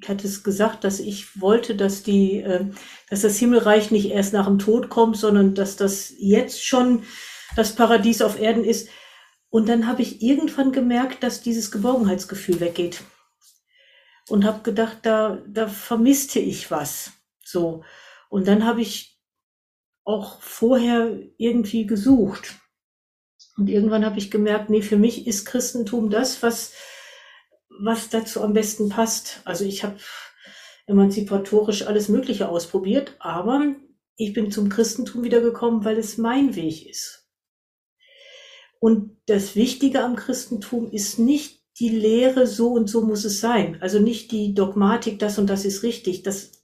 ich 0.00 0.08
hatte 0.08 0.26
es 0.26 0.42
gesagt, 0.42 0.84
dass 0.84 1.00
ich 1.00 1.40
wollte, 1.40 1.74
dass 1.74 2.02
die, 2.02 2.40
äh, 2.40 2.66
dass 3.10 3.22
das 3.22 3.38
Himmelreich 3.38 3.90
nicht 3.90 4.10
erst 4.10 4.32
nach 4.32 4.46
dem 4.46 4.58
Tod 4.58 4.88
kommt, 4.88 5.16
sondern 5.16 5.54
dass 5.54 5.76
das 5.76 6.12
jetzt 6.18 6.64
schon 6.64 7.02
das 7.56 7.74
Paradies 7.74 8.22
auf 8.22 8.40
Erden 8.40 8.64
ist. 8.64 8.88
Und 9.50 9.68
dann 9.68 9.86
habe 9.86 10.02
ich 10.02 10.22
irgendwann 10.22 10.72
gemerkt, 10.72 11.22
dass 11.22 11.40
dieses 11.40 11.70
Geborgenheitsgefühl 11.70 12.60
weggeht. 12.60 13.02
Und 14.28 14.44
habe 14.44 14.62
gedacht, 14.62 14.98
da, 15.02 15.42
da 15.46 15.68
vermisste 15.68 16.38
ich 16.38 16.70
was. 16.70 17.12
So. 17.42 17.82
Und 18.28 18.46
dann 18.46 18.66
habe 18.66 18.82
ich 18.82 19.18
auch 20.04 20.40
vorher 20.42 21.18
irgendwie 21.38 21.86
gesucht. 21.86 22.56
Und 23.56 23.68
irgendwann 23.68 24.04
habe 24.04 24.18
ich 24.18 24.30
gemerkt, 24.30 24.68
nee, 24.68 24.82
für 24.82 24.98
mich 24.98 25.26
ist 25.26 25.46
Christentum 25.46 26.10
das, 26.10 26.42
was 26.42 26.74
was 27.78 28.08
dazu 28.08 28.42
am 28.42 28.52
besten 28.52 28.88
passt. 28.88 29.40
Also 29.44 29.64
ich 29.64 29.84
habe 29.84 29.96
emanzipatorisch 30.86 31.86
alles 31.86 32.08
Mögliche 32.08 32.48
ausprobiert, 32.48 33.14
aber 33.18 33.74
ich 34.16 34.32
bin 34.32 34.50
zum 34.50 34.68
Christentum 34.68 35.22
wiedergekommen, 35.22 35.84
weil 35.84 35.98
es 35.98 36.18
mein 36.18 36.56
Weg 36.56 36.88
ist. 36.88 37.26
Und 38.80 39.16
das 39.26 39.56
Wichtige 39.56 40.02
am 40.02 40.16
Christentum 40.16 40.90
ist 40.90 41.18
nicht 41.18 41.62
die 41.78 41.90
Lehre, 41.90 42.46
so 42.46 42.72
und 42.72 42.88
so 42.88 43.02
muss 43.02 43.24
es 43.24 43.40
sein. 43.40 43.78
Also 43.80 44.00
nicht 44.00 44.32
die 44.32 44.54
Dogmatik, 44.54 45.18
das 45.18 45.38
und 45.38 45.48
das 45.48 45.64
ist 45.64 45.82
richtig. 45.82 46.22
Das 46.22 46.62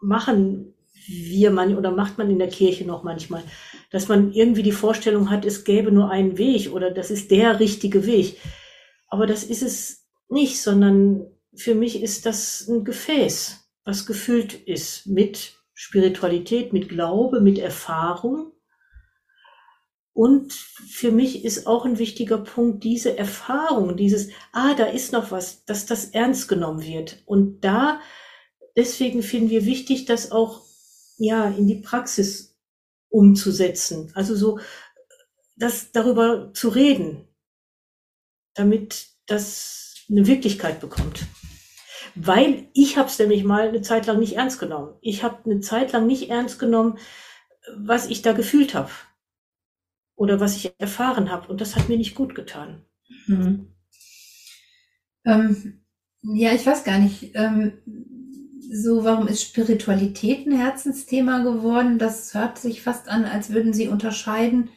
machen 0.00 0.74
wir 1.06 1.50
man 1.50 1.76
oder 1.76 1.90
macht 1.90 2.18
man 2.18 2.30
in 2.30 2.38
der 2.38 2.48
Kirche 2.48 2.84
noch 2.84 3.02
manchmal. 3.02 3.42
dass 3.90 4.08
man 4.08 4.32
irgendwie 4.32 4.64
die 4.64 4.72
Vorstellung 4.72 5.30
hat, 5.30 5.44
es 5.44 5.64
gäbe 5.64 5.92
nur 5.92 6.10
einen 6.10 6.38
Weg 6.38 6.72
oder 6.72 6.90
das 6.90 7.10
ist 7.10 7.30
der 7.30 7.60
richtige 7.60 8.04
Weg. 8.04 8.36
Aber 9.08 9.26
das 9.26 9.44
ist 9.44 9.62
es 9.62 10.05
nicht, 10.28 10.60
sondern 10.60 11.26
für 11.54 11.74
mich 11.74 12.02
ist 12.02 12.26
das 12.26 12.66
ein 12.68 12.84
Gefäß, 12.84 13.68
was 13.84 14.06
gefüllt 14.06 14.54
ist 14.54 15.06
mit 15.06 15.54
Spiritualität, 15.74 16.72
mit 16.72 16.88
Glaube, 16.88 17.40
mit 17.40 17.58
Erfahrung. 17.58 18.52
Und 20.12 20.52
für 20.52 21.12
mich 21.12 21.44
ist 21.44 21.66
auch 21.66 21.84
ein 21.84 21.98
wichtiger 21.98 22.38
Punkt 22.38 22.82
diese 22.84 23.18
Erfahrung, 23.18 23.96
dieses, 23.96 24.30
ah, 24.52 24.74
da 24.74 24.86
ist 24.86 25.12
noch 25.12 25.30
was, 25.30 25.64
dass 25.66 25.84
das 25.84 26.06
ernst 26.06 26.48
genommen 26.48 26.82
wird. 26.82 27.22
Und 27.26 27.60
da, 27.60 28.00
deswegen 28.76 29.22
finden 29.22 29.50
wir 29.50 29.66
wichtig, 29.66 30.06
das 30.06 30.32
auch, 30.32 30.62
ja, 31.18 31.48
in 31.48 31.66
die 31.66 31.80
Praxis 31.80 32.58
umzusetzen. 33.10 34.10
Also 34.14 34.34
so, 34.34 34.58
das 35.56 35.92
darüber 35.92 36.52
zu 36.54 36.70
reden, 36.70 37.28
damit 38.54 39.08
das 39.26 39.85
eine 40.08 40.26
Wirklichkeit 40.26 40.80
bekommt. 40.80 41.26
Weil 42.14 42.68
ich 42.72 42.96
habe 42.96 43.08
es 43.08 43.18
nämlich 43.18 43.44
mal 43.44 43.68
eine 43.68 43.82
Zeit 43.82 44.06
lang 44.06 44.18
nicht 44.18 44.36
ernst 44.36 44.58
genommen. 44.58 44.94
Ich 45.02 45.22
habe 45.22 45.44
eine 45.44 45.60
Zeit 45.60 45.92
lang 45.92 46.06
nicht 46.06 46.30
ernst 46.30 46.58
genommen, 46.58 46.98
was 47.76 48.06
ich 48.06 48.22
da 48.22 48.32
gefühlt 48.32 48.74
habe 48.74 48.90
oder 50.14 50.40
was 50.40 50.56
ich 50.56 50.72
erfahren 50.78 51.30
habe. 51.30 51.48
Und 51.48 51.60
das 51.60 51.76
hat 51.76 51.88
mir 51.88 51.98
nicht 51.98 52.14
gut 52.14 52.34
getan. 52.34 52.84
Mhm. 53.26 53.74
Ähm, 55.24 55.84
ja, 56.22 56.52
ich 56.52 56.64
weiß 56.64 56.84
gar 56.84 56.98
nicht. 56.98 57.32
Ähm, 57.34 57.82
so, 58.72 59.04
warum 59.04 59.28
ist 59.28 59.42
Spiritualität 59.42 60.46
ein 60.46 60.58
Herzensthema 60.58 61.42
geworden? 61.42 61.98
Das 61.98 62.34
hört 62.34 62.58
sich 62.58 62.82
fast 62.82 63.08
an, 63.08 63.24
als 63.24 63.50
würden 63.50 63.72
Sie 63.72 63.88
unterscheiden 63.88 64.70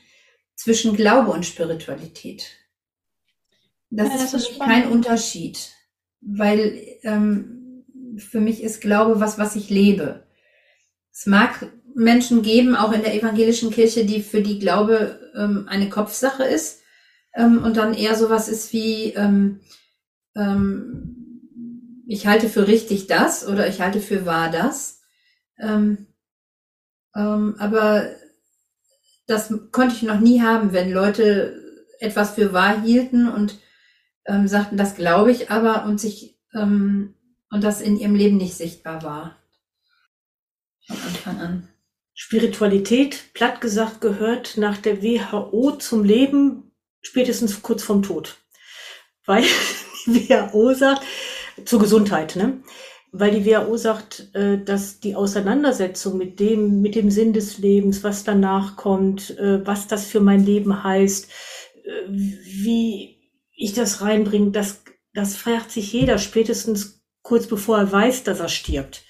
zwischen 0.56 0.96
Glaube 0.96 1.32
und 1.32 1.46
Spiritualität. 1.46 2.59
Das, 3.89 4.08
ja, 4.08 4.13
das 4.13 4.34
ist, 4.34 4.52
ist 4.52 4.60
kein 4.60 4.89
Unterschied 4.89 5.71
weil 6.21 6.82
ähm, 7.04 7.86
für 8.17 8.39
mich 8.39 8.63
ist 8.63 8.82
Glaube 8.82 9.19
was, 9.19 9.38
was 9.38 9.56
ich 9.56 9.69
lebe. 9.69 10.23
Es 11.12 11.25
mag 11.25 11.67
Menschen 11.95 12.41
geben, 12.41 12.75
auch 12.75 12.91
in 12.91 13.02
der 13.02 13.15
evangelischen 13.15 13.71
Kirche, 13.71 14.06
die 14.06 14.21
für 14.21 14.41
die 14.41 14.60
Glaube 14.60 15.19
ähm, 15.36 15.65
eine 15.67 15.89
Kopfsache 15.89 16.43
ist 16.43 16.82
ähm, 17.34 17.63
und 17.63 17.78
dann 17.78 17.93
eher 17.93 18.15
sowas 18.15 18.47
ist 18.47 18.71
wie 18.73 19.13
ähm, 19.13 19.62
ähm, 20.36 21.15
ich 22.08 22.25
halte 22.25 22.49
für 22.49 22.67
richtig 22.67 23.08
das 23.08 23.47
oder 23.47 23.67
ich 23.67 23.82
halte 23.82 24.02
für 24.02 24.25
wahr 24.25 24.49
das. 24.49 25.02
Ähm, 25.60 26.08
ähm, 27.15 27.56
aber 27.60 28.10
das 29.28 29.54
konnte 29.71 29.95
ich 29.95 30.04
noch 30.04 30.19
nie 30.19 30.41
haben, 30.41 30.73
wenn 30.73 30.91
Leute 30.91 31.62
etwas 31.99 32.32
für 32.32 32.52
wahr 32.52 32.82
hielten 32.82 33.30
und 33.30 33.60
ähm, 34.30 34.48
sagten, 34.48 34.78
das 34.78 34.96
glaube 34.96 35.32
ich 35.32 35.52
aber 35.52 35.86
und 35.86 36.00
sich 36.00 36.38
ähm, 36.54 37.15
und 37.52 37.63
das 37.63 37.82
in 37.82 37.98
ihrem 37.98 38.15
Leben 38.15 38.38
nicht 38.38 38.56
sichtbar 38.56 39.04
war. 39.04 39.36
Von 40.88 40.98
Anfang 41.02 41.39
an. 41.39 41.68
Spiritualität, 42.13 43.34
platt 43.34 43.62
gesagt, 43.62 44.02
gehört 44.02 44.58
nach 44.58 44.78
der 44.78 45.02
WHO 45.02 45.78
zum 45.78 46.04
Leben 46.04 46.72
spätestens 47.02 47.62
kurz 47.62 47.84
vorm 47.84 48.04
Tod. 48.04 48.38
Weil 49.26 49.44
die 50.06 50.30
WHO 50.30 50.74
sagt, 50.74 51.02
zur 51.65 51.80
Gesundheit, 51.80 52.36
ne? 52.36 52.62
Weil 53.12 53.32
die 53.32 53.46
WHO 53.46 53.76
sagt, 53.78 54.30
äh, 54.36 54.63
dass 54.63 55.00
die 55.00 55.15
Auseinandersetzung 55.15 56.18
mit 56.18 56.39
dem, 56.39 56.82
mit 56.82 56.96
dem 56.96 57.10
Sinn 57.10 57.34
des 57.34 57.58
Lebens, 57.58 58.04
was 58.04 58.24
danach 58.24 58.76
kommt, 58.76 59.38
äh, 59.39 59.65
was 59.65 59.88
das 59.88 60.06
für 60.06 60.20
mein 60.20 60.46
Leben 60.46 60.84
heißt, 60.84 61.30
äh, 61.86 61.89
wie, 62.08 63.18
ich 63.60 63.74
das 63.74 64.02
reinbringe, 64.02 64.52
das, 64.52 64.84
das 65.13 65.36
fragt 65.36 65.69
sich 65.69 65.91
jeder 65.91 66.17
spätestens 66.17 67.04
kurz 67.22 67.45
bevor 67.45 67.78
er 67.78 67.91
weiß, 67.91 68.24
dass 68.24 68.39
er 68.39 68.50
stirbt. 68.50 69.04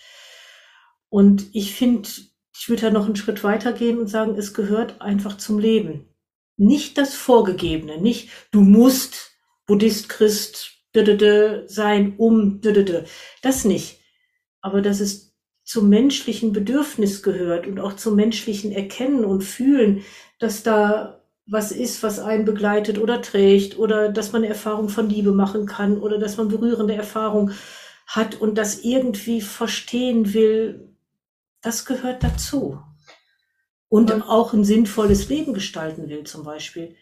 Und 1.08 1.46
ich 1.54 1.76
finde, 1.76 2.10
ich 2.58 2.68
würde 2.68 2.82
da 2.82 2.90
noch 2.90 3.06
einen 3.06 3.16
Schritt 3.16 3.44
weiter 3.44 3.72
gehen 3.74 4.00
und 4.00 4.08
sagen, 4.08 4.36
es 4.36 4.54
gehört 4.54 5.02
einfach 5.02 5.38
zum 5.38 5.60
Leben. 5.60 6.14
Nicht 6.58 6.98
das 6.98 7.14
Vorgegebene, 7.14 8.02
nicht 8.02 8.30
du 8.52 8.62
musst 8.62 9.32
Buddhist, 9.66 10.10
Christ 10.10 10.76
sein, 11.68 12.16
um 12.18 12.60
das 13.44 13.64
nicht. 13.64 14.00
Aber 14.62 14.82
dass 14.82 15.00
es 15.00 15.36
zum 15.64 15.88
menschlichen 15.88 16.52
Bedürfnis 16.52 17.22
gehört 17.22 17.68
und 17.68 17.80
auch 17.80 17.96
zum 17.96 18.16
menschlichen 18.16 18.72
Erkennen 18.72 19.24
und 19.24 19.44
Fühlen, 19.44 20.04
dass 20.40 20.64
da 20.64 21.19
was 21.50 21.72
ist, 21.72 22.04
was 22.04 22.20
einen 22.20 22.46
begleitet 22.46 23.00
oder 23.00 23.22
trägt 23.22 23.78
oder 23.78 24.10
dass 24.10 24.32
man 24.32 24.44
Erfahrung 24.44 24.90
von 24.90 25.10
Liebe 25.10 25.32
machen 25.32 25.66
kann 25.66 25.98
oder 25.98 26.20
dass 26.20 26.38
man 26.38 26.48
berührende 26.48 26.94
Erfahrung 26.94 27.52
hat 28.06 28.40
und 28.40 28.56
das 28.56 28.84
irgendwie 28.84 29.42
verstehen 29.42 30.34
will, 30.34 30.96
das 31.62 31.86
gehört 31.86 32.24
dazu. 32.24 32.80
Und 33.88 34.12
ja. 34.12 34.24
auch 34.28 34.54
ein 34.54 34.64
sinnvolles 34.64 35.30
Leben 35.30 35.54
gestalten 35.54 36.10
will, 36.10 36.24
zum 36.24 36.44
Beispiel. 36.44 36.96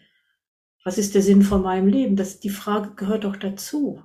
Was 0.84 0.96
ist 0.96 1.14
der 1.14 1.22
Sinn 1.22 1.42
von 1.42 1.62
meinem 1.62 1.88
Leben? 1.88 2.16
Das, 2.16 2.40
die 2.40 2.48
Frage 2.48 2.94
gehört 2.94 3.24
doch 3.24 3.36
dazu. 3.36 4.02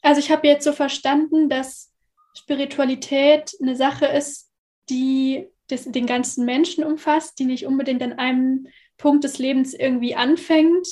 Also 0.00 0.20
ich 0.20 0.30
habe 0.30 0.46
jetzt 0.46 0.64
so 0.64 0.72
verstanden, 0.72 1.50
dass 1.50 1.92
Spiritualität 2.34 3.54
eine 3.60 3.76
Sache 3.76 4.06
ist, 4.06 4.50
die 4.88 5.48
das, 5.68 5.84
den 5.84 6.06
ganzen 6.06 6.46
Menschen 6.46 6.84
umfasst, 6.84 7.38
die 7.38 7.44
nicht 7.44 7.66
unbedingt 7.66 8.02
an 8.02 8.14
einem 8.14 8.68
Punkt 8.96 9.24
des 9.24 9.38
Lebens 9.38 9.74
irgendwie 9.74 10.14
anfängt, 10.14 10.86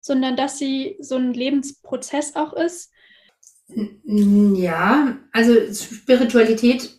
sondern 0.00 0.36
dass 0.36 0.58
sie 0.58 0.96
so 1.00 1.16
ein 1.16 1.32
Lebensprozess 1.32 2.36
auch 2.36 2.52
ist? 2.52 2.90
Ja, 4.04 5.18
also 5.32 5.54
Spiritualität 5.72 6.90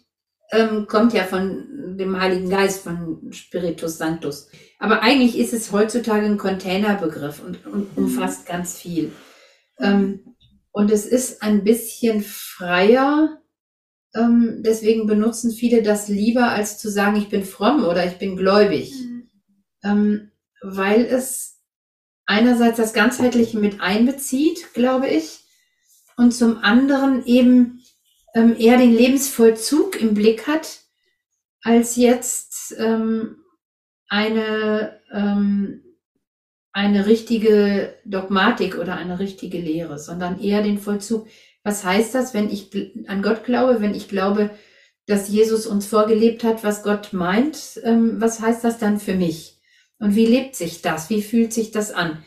ähm, 0.51 0.87
kommt 0.87 1.13
ja 1.13 1.23
von 1.23 1.97
dem 1.97 2.19
Heiligen 2.19 2.49
Geist, 2.49 2.83
von 2.83 3.31
Spiritus 3.31 3.97
Sanctus. 3.97 4.49
Aber 4.79 5.01
eigentlich 5.01 5.37
ist 5.37 5.53
es 5.53 5.71
heutzutage 5.71 6.25
ein 6.25 6.37
Containerbegriff 6.37 7.43
und, 7.43 7.65
und 7.65 7.95
umfasst 7.95 8.47
ganz 8.47 8.77
viel. 8.77 9.11
Ähm, 9.79 10.35
und 10.71 10.91
es 10.91 11.05
ist 11.05 11.41
ein 11.41 11.63
bisschen 11.63 12.21
freier. 12.21 13.41
Ähm, 14.13 14.61
deswegen 14.65 15.07
benutzen 15.07 15.51
viele 15.51 15.83
das 15.83 16.07
lieber, 16.07 16.49
als 16.49 16.77
zu 16.77 16.89
sagen, 16.89 17.15
ich 17.15 17.29
bin 17.29 17.43
fromm 17.43 17.85
oder 17.85 18.05
ich 18.05 18.17
bin 18.17 18.35
gläubig. 18.35 18.93
Mhm. 19.83 20.31
Weil 20.67 21.05
es 21.05 21.59
einerseits 22.25 22.77
das 22.77 22.93
Ganzheitliche 22.93 23.59
mit 23.59 23.81
einbezieht, 23.81 24.73
glaube 24.73 25.07
ich, 25.07 25.39
und 26.17 26.31
zum 26.31 26.57
anderen 26.57 27.25
eben 27.25 27.83
ähm, 28.33 28.55
eher 28.57 28.77
den 28.77 28.93
Lebensvollzug 28.93 29.99
im 30.01 30.13
Blick 30.13 30.47
hat, 30.47 30.81
als 31.61 31.95
jetzt 31.95 32.75
ähm, 32.77 33.37
eine, 34.07 34.99
ähm, 35.11 35.83
eine 36.71 37.05
richtige 37.05 37.95
Dogmatik 38.05 38.77
oder 38.77 38.95
eine 38.95 39.19
richtige 39.19 39.59
Lehre, 39.59 39.97
sondern 39.97 40.39
eher 40.39 40.61
den 40.61 40.77
Vollzug. 40.77 41.27
Was 41.63 41.83
heißt 41.83 42.13
das, 42.13 42.33
wenn 42.33 42.49
ich 42.49 42.69
an 43.07 43.21
Gott 43.23 43.43
glaube, 43.43 43.81
wenn 43.81 43.95
ich 43.95 44.07
glaube, 44.07 44.51
dass 45.07 45.29
Jesus 45.29 45.67
uns 45.67 45.85
vorgelebt 45.85 46.43
hat, 46.43 46.63
was 46.63 46.83
Gott 46.83 47.13
meint, 47.13 47.79
ähm, 47.83 48.19
was 48.19 48.39
heißt 48.39 48.63
das 48.63 48.77
dann 48.77 48.99
für 48.99 49.15
mich? 49.15 49.54
Und 49.99 50.15
wie 50.15 50.25
lebt 50.25 50.55
sich 50.55 50.81
das? 50.81 51.09
Wie 51.09 51.21
fühlt 51.21 51.53
sich 51.53 51.71
das 51.71 51.91
an? 51.91 52.23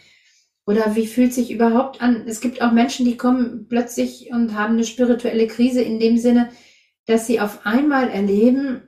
Oder 0.66 0.94
wie 0.96 1.06
fühlt 1.06 1.32
sich 1.32 1.50
überhaupt 1.50 2.02
an? 2.02 2.26
Es 2.26 2.40
gibt 2.40 2.60
auch 2.60 2.72
Menschen, 2.72 3.06
die 3.06 3.16
kommen 3.16 3.66
plötzlich 3.68 4.30
und 4.30 4.54
haben 4.54 4.74
eine 4.74 4.84
spirituelle 4.84 5.46
Krise 5.46 5.80
in 5.80 5.98
dem 5.98 6.18
Sinne, 6.18 6.50
dass 7.06 7.26
sie 7.26 7.40
auf 7.40 7.64
einmal 7.64 8.10
erleben, 8.10 8.82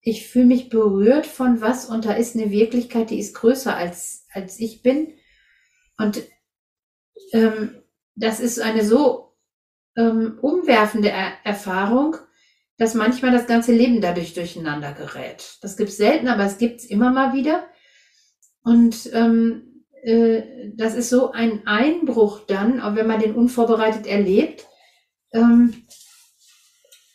ich 0.00 0.28
fühle 0.28 0.46
mich 0.46 0.68
berührt 0.68 1.26
von 1.26 1.60
was 1.60 1.86
und 1.86 2.04
da 2.04 2.12
ist 2.12 2.36
eine 2.36 2.52
Wirklichkeit, 2.52 3.10
die 3.10 3.18
ist 3.18 3.34
größer 3.34 3.74
als, 3.74 4.24
als 4.32 4.60
ich 4.60 4.82
bin. 4.82 5.14
Und 5.98 6.22
ähm, 7.32 7.82
das 8.14 8.38
ist 8.38 8.60
eine 8.60 8.84
so 8.84 9.36
ähm, 9.96 10.38
umwerfende 10.40 11.10
er 11.10 11.32
Erfahrung, 11.42 12.16
dass 12.78 12.94
manchmal 12.94 13.32
das 13.32 13.48
ganze 13.48 13.72
Leben 13.72 14.00
dadurch 14.00 14.34
durcheinander 14.34 14.92
gerät. 14.92 15.58
Das 15.60 15.76
gibt 15.76 15.90
es 15.90 15.96
selten, 15.96 16.28
aber 16.28 16.44
es 16.44 16.58
gibt 16.58 16.80
es 16.80 16.86
immer 16.86 17.10
mal 17.10 17.32
wieder. 17.32 17.66
Und 18.66 19.10
ähm, 19.12 19.84
äh, 20.02 20.72
das 20.74 20.96
ist 20.96 21.08
so 21.08 21.30
ein 21.30 21.68
Einbruch 21.68 22.40
dann, 22.48 22.80
auch 22.80 22.96
wenn 22.96 23.06
man 23.06 23.20
den 23.20 23.36
unvorbereitet 23.36 24.08
erlebt. 24.08 24.66
Ähm, 25.32 25.84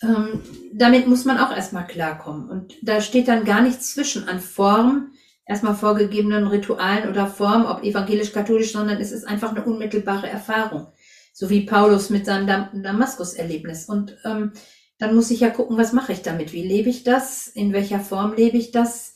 ähm, 0.02 0.42
damit 0.74 1.08
muss 1.08 1.26
man 1.26 1.40
auch 1.40 1.54
erstmal 1.54 1.88
klarkommen. 1.88 2.50
Und 2.50 2.76
da 2.82 3.02
steht 3.02 3.28
dann 3.28 3.44
gar 3.44 3.62
nichts 3.62 3.94
zwischen 3.94 4.30
an 4.30 4.40
Form, 4.40 5.12
erstmal 5.46 5.76
vorgegebenen 5.76 6.48
Ritualen 6.48 7.10
oder 7.10 7.28
Form, 7.28 7.66
ob 7.66 7.84
evangelisch-katholisch, 7.84 8.72
sondern 8.72 9.02
es 9.02 9.12
ist 9.12 9.28
einfach 9.28 9.50
eine 9.52 9.66
unmittelbare 9.66 10.30
Erfahrung. 10.30 10.88
So 11.34 11.50
wie 11.50 11.66
Paulus 11.66 12.10
mit 12.10 12.26
seinem 12.26 12.48
Dam 12.48 12.82
Damaskus-Erlebnis. 12.82 13.90
Und 13.90 14.18
ähm, 14.24 14.54
dann 15.00 15.16
muss 15.16 15.32
ich 15.32 15.42
ja 15.42 15.50
gucken, 15.50 15.78
was 15.78 15.92
mache 15.92 16.14
ich 16.14 16.22
damit? 16.22 16.54
Wie 16.54 16.66
lebe 16.66 16.90
ich 16.90 17.04
das? 17.04 17.48
In 17.48 17.74
welcher 17.74 18.00
Form 18.00 18.36
lebe 18.36 18.56
ich 18.56 18.72
das? 18.72 19.16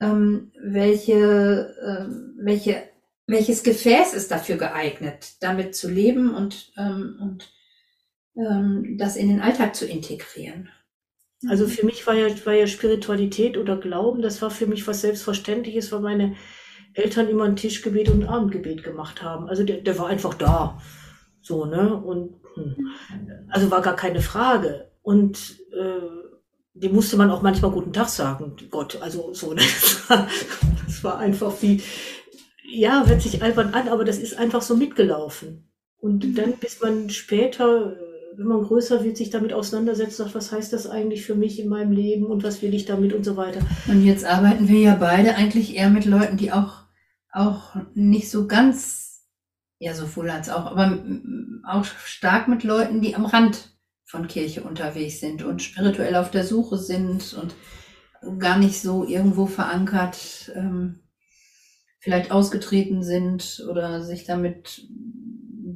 Ähm, 0.00 0.52
welche, 0.60 1.74
ähm, 1.84 2.34
welche, 2.40 2.82
welches 3.26 3.62
Gefäß 3.62 4.14
ist 4.14 4.30
dafür 4.30 4.56
geeignet, 4.56 5.34
damit 5.40 5.74
zu 5.74 5.90
leben 5.90 6.34
und, 6.34 6.72
ähm, 6.76 7.18
und 7.20 7.52
ähm, 8.36 8.96
das 8.98 9.16
in 9.16 9.28
den 9.28 9.40
Alltag 9.40 9.74
zu 9.74 9.86
integrieren. 9.86 10.70
Also 11.48 11.68
für 11.68 11.86
mich 11.86 12.04
war 12.06 12.14
ja, 12.14 12.28
war 12.46 12.54
ja 12.54 12.66
Spiritualität 12.66 13.56
oder 13.56 13.76
Glauben, 13.76 14.22
das 14.22 14.42
war 14.42 14.50
für 14.50 14.66
mich 14.66 14.86
was 14.88 15.02
Selbstverständliches, 15.02 15.92
weil 15.92 16.00
meine 16.00 16.34
Eltern 16.94 17.28
immer 17.28 17.44
ein 17.44 17.54
Tischgebet 17.56 18.08
und 18.08 18.24
ein 18.24 18.28
Abendgebet 18.28 18.82
gemacht 18.82 19.22
haben. 19.22 19.48
Also 19.48 19.62
der, 19.62 19.78
der 19.78 19.98
war 19.98 20.08
einfach 20.08 20.34
da. 20.34 20.80
So, 21.40 21.64
ne? 21.64 21.94
Und 21.94 22.40
hm. 22.54 22.88
also 23.50 23.70
war 23.70 23.82
gar 23.82 23.94
keine 23.94 24.20
Frage. 24.20 24.90
Und 25.02 25.60
äh, 25.72 26.27
dem 26.82 26.94
musste 26.94 27.16
man 27.16 27.30
auch 27.30 27.42
manchmal 27.42 27.70
guten 27.70 27.92
Tag 27.92 28.08
sagen. 28.08 28.56
Gott, 28.70 29.00
also 29.00 29.32
so, 29.32 29.52
ne? 29.54 29.60
das, 29.60 30.08
war, 30.08 30.28
das 30.86 31.04
war 31.04 31.18
einfach 31.18 31.54
wie, 31.60 31.82
ja, 32.64 33.04
hört 33.06 33.22
sich 33.22 33.42
albern 33.42 33.74
an, 33.74 33.88
aber 33.88 34.04
das 34.04 34.18
ist 34.18 34.38
einfach 34.38 34.62
so 34.62 34.76
mitgelaufen. 34.76 35.70
Und 36.00 36.24
mhm. 36.24 36.34
dann, 36.34 36.52
bis 36.58 36.80
man 36.80 37.10
später 37.10 37.96
wenn 38.38 38.46
man 38.46 38.62
größer 38.62 39.02
wird, 39.02 39.16
sich 39.16 39.30
damit 39.30 39.52
auseinandersetzt, 39.52 40.16
sagt, 40.16 40.34
was 40.36 40.52
heißt 40.52 40.72
das 40.72 40.88
eigentlich 40.88 41.26
für 41.26 41.34
mich 41.34 41.58
in 41.58 41.68
meinem 41.68 41.90
Leben 41.90 42.24
und 42.24 42.44
was 42.44 42.62
will 42.62 42.72
ich 42.72 42.84
damit 42.84 43.12
und 43.12 43.24
so 43.24 43.36
weiter. 43.36 43.60
Und 43.88 44.04
jetzt 44.04 44.24
arbeiten 44.24 44.68
wir 44.68 44.78
ja 44.78 44.94
beide 44.94 45.34
eigentlich 45.34 45.74
eher 45.74 45.90
mit 45.90 46.04
Leuten, 46.04 46.36
die 46.36 46.52
auch, 46.52 46.84
auch 47.32 47.74
nicht 47.94 48.30
so 48.30 48.46
ganz, 48.46 49.26
ja, 49.80 49.92
sowohl 49.92 50.30
als 50.30 50.50
auch, 50.50 50.66
aber 50.66 50.98
auch 51.66 51.84
stark 51.84 52.46
mit 52.46 52.62
Leuten, 52.62 53.00
die 53.00 53.16
am 53.16 53.26
Rand 53.26 53.76
von 54.08 54.26
Kirche 54.26 54.62
unterwegs 54.62 55.20
sind 55.20 55.42
und 55.42 55.62
spirituell 55.62 56.16
auf 56.16 56.30
der 56.30 56.44
Suche 56.44 56.78
sind 56.78 57.34
und 57.34 57.54
gar 58.40 58.58
nicht 58.58 58.80
so 58.80 59.06
irgendwo 59.06 59.46
verankert, 59.46 60.50
ähm, 60.56 61.00
vielleicht 62.00 62.30
ausgetreten 62.32 63.02
sind 63.02 63.64
oder 63.70 64.02
sich 64.02 64.24
damit 64.24 64.88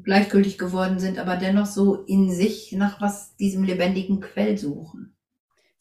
gleichgültig 0.03 0.57
geworden 0.57 0.99
sind, 0.99 1.19
aber 1.19 1.37
dennoch 1.37 1.67
so 1.67 1.95
in 2.07 2.31
sich 2.33 2.73
nach 2.73 3.01
was 3.03 3.37
diesem 3.37 3.65
lebendigen 3.65 4.21
Quell 4.21 4.57
suchen. 4.57 5.15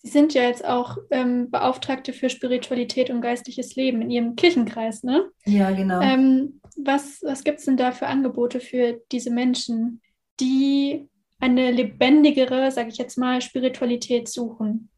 Sie 0.04 0.10
sind 0.10 0.34
ja 0.34 0.44
jetzt 0.44 0.66
auch 0.66 0.98
ähm, 1.10 1.52
Beauftragte 1.52 2.12
für 2.12 2.30
Spiritualität 2.30 3.10
und 3.12 3.22
geistliches 3.22 3.76
Leben 3.76 4.02
in 4.02 4.10
Ihrem 4.10 4.36
Kirchenkreis, 4.36 5.04
ne? 5.04 5.30
Ja, 5.46 5.72
genau. 5.72 6.02
Ähm, 6.02 6.60
was 6.76 7.22
was 7.22 7.44
gibt 7.44 7.60
es 7.60 7.66
denn 7.66 7.78
da 7.78 7.92
für 7.92 8.08
Angebote 8.08 8.60
für 8.60 9.00
diese 9.12 9.30
Menschen, 9.30 10.02
die 10.40 11.08
eine 11.42 11.72
lebendigere, 11.72 12.72
sage 12.72 12.90
ich 12.90 12.98
jetzt 12.98 13.18
mal, 13.18 13.42
Spiritualität 13.42 14.30
suchen? 14.30 14.90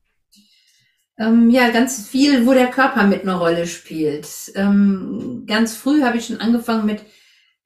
Ähm, 1.18 1.50
ja, 1.50 1.70
ganz 1.70 2.08
viel, 2.08 2.46
wo 2.46 2.54
der 2.54 2.68
Körper 2.68 3.06
mit 3.06 3.24
einer 3.24 3.36
Rolle 3.36 3.68
spielt. 3.68 4.28
Ähm, 4.56 5.44
ganz 5.48 5.76
früh 5.76 6.04
habe 6.04 6.18
ich 6.18 6.26
schon 6.26 6.39
angefangen 6.39 6.86
mit 6.86 7.04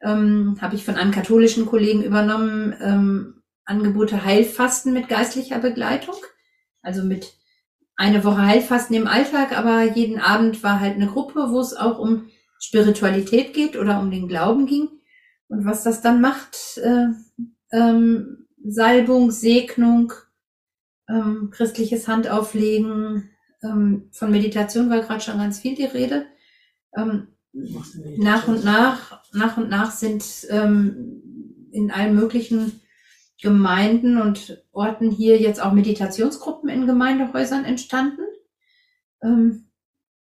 ähm, 0.02 0.58
habe 0.62 0.76
ich 0.76 0.86
von 0.86 0.96
einem 0.96 1.12
katholischen 1.12 1.66
Kollegen 1.66 2.04
übernommen, 2.04 2.76
ähm, 2.82 3.34
Angebote 3.66 4.24
Heilfasten 4.24 4.94
mit 4.94 5.10
geistlicher 5.10 5.60
Begleitung. 5.60 6.16
Also 6.82 7.04
mit 7.04 7.34
eine 7.96 8.24
Woche 8.24 8.46
Heilfasten 8.46 8.96
im 8.96 9.08
Alltag, 9.08 9.58
aber 9.58 9.84
jeden 9.84 10.20
Abend 10.20 10.64
war 10.64 10.80
halt 10.80 10.96
eine 10.96 11.08
Gruppe, 11.08 11.48
wo 11.50 11.60
es 11.60 11.76
auch 11.76 12.00
um 12.00 12.30
Spiritualität 12.60 13.54
geht 13.54 13.76
oder 13.76 14.00
um 14.00 14.12
den 14.12 14.28
Glauben 14.28 14.68
ging. 14.68 14.90
Und 15.50 15.66
was 15.66 15.84
das 15.84 16.02
dann 16.02 16.22
macht, 16.22 16.78
äh, 16.78 17.08
ähm, 17.72 18.47
Salbung, 18.72 19.32
Segnung, 19.32 20.14
ähm, 21.10 21.50
christliches 21.52 22.08
Handauflegen, 22.08 23.30
ähm, 23.64 24.10
von 24.12 24.32
Meditation 24.32 24.90
war 24.90 25.00
gerade 25.00 25.22
schon 25.22 25.38
ganz 25.38 25.60
viel 25.60 25.76
die 25.76 25.86
Rede. 25.86 26.26
Ähm, 26.96 27.28
nach 28.18 28.48
und 28.48 28.64
nach, 28.64 29.24
nach 29.34 29.58
und 29.58 29.70
nach 29.70 29.92
sind 29.92 30.24
ähm, 30.50 31.70
in 31.72 31.92
allen 31.92 32.16
möglichen 32.16 32.82
Gemeinden 33.42 34.20
und 34.20 34.64
Orten 34.72 35.12
hier 35.12 35.38
jetzt 35.38 35.62
auch 35.62 35.72
Meditationsgruppen 35.72 36.70
in 36.70 36.88
Gemeindehäusern 36.88 37.66
entstanden. 37.66 38.22
Ähm, 39.24 39.68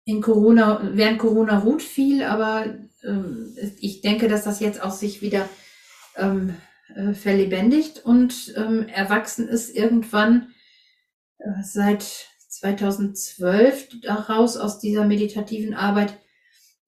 in 0.04 0.20
Corona, 0.20 0.90
während 0.92 1.18
Corona 1.18 1.58
ruht 1.58 1.82
viel, 1.82 2.22
aber 2.22 2.66
ähm, 3.02 3.56
ich 3.80 4.02
denke, 4.02 4.28
dass 4.28 4.44
das 4.44 4.60
jetzt 4.60 4.82
auch 4.82 4.92
sich 4.92 5.20
wieder 5.20 5.48
äh, 6.94 7.14
verlebendigt 7.14 8.04
und 8.04 8.54
ähm, 8.56 8.86
erwachsen 8.88 9.48
ist 9.48 9.74
irgendwann 9.74 10.48
äh, 11.38 11.62
seit 11.62 12.28
2012 12.48 14.00
daraus 14.02 14.56
aus 14.56 14.78
dieser 14.78 15.04
meditativen 15.04 15.74
Arbeit 15.74 16.18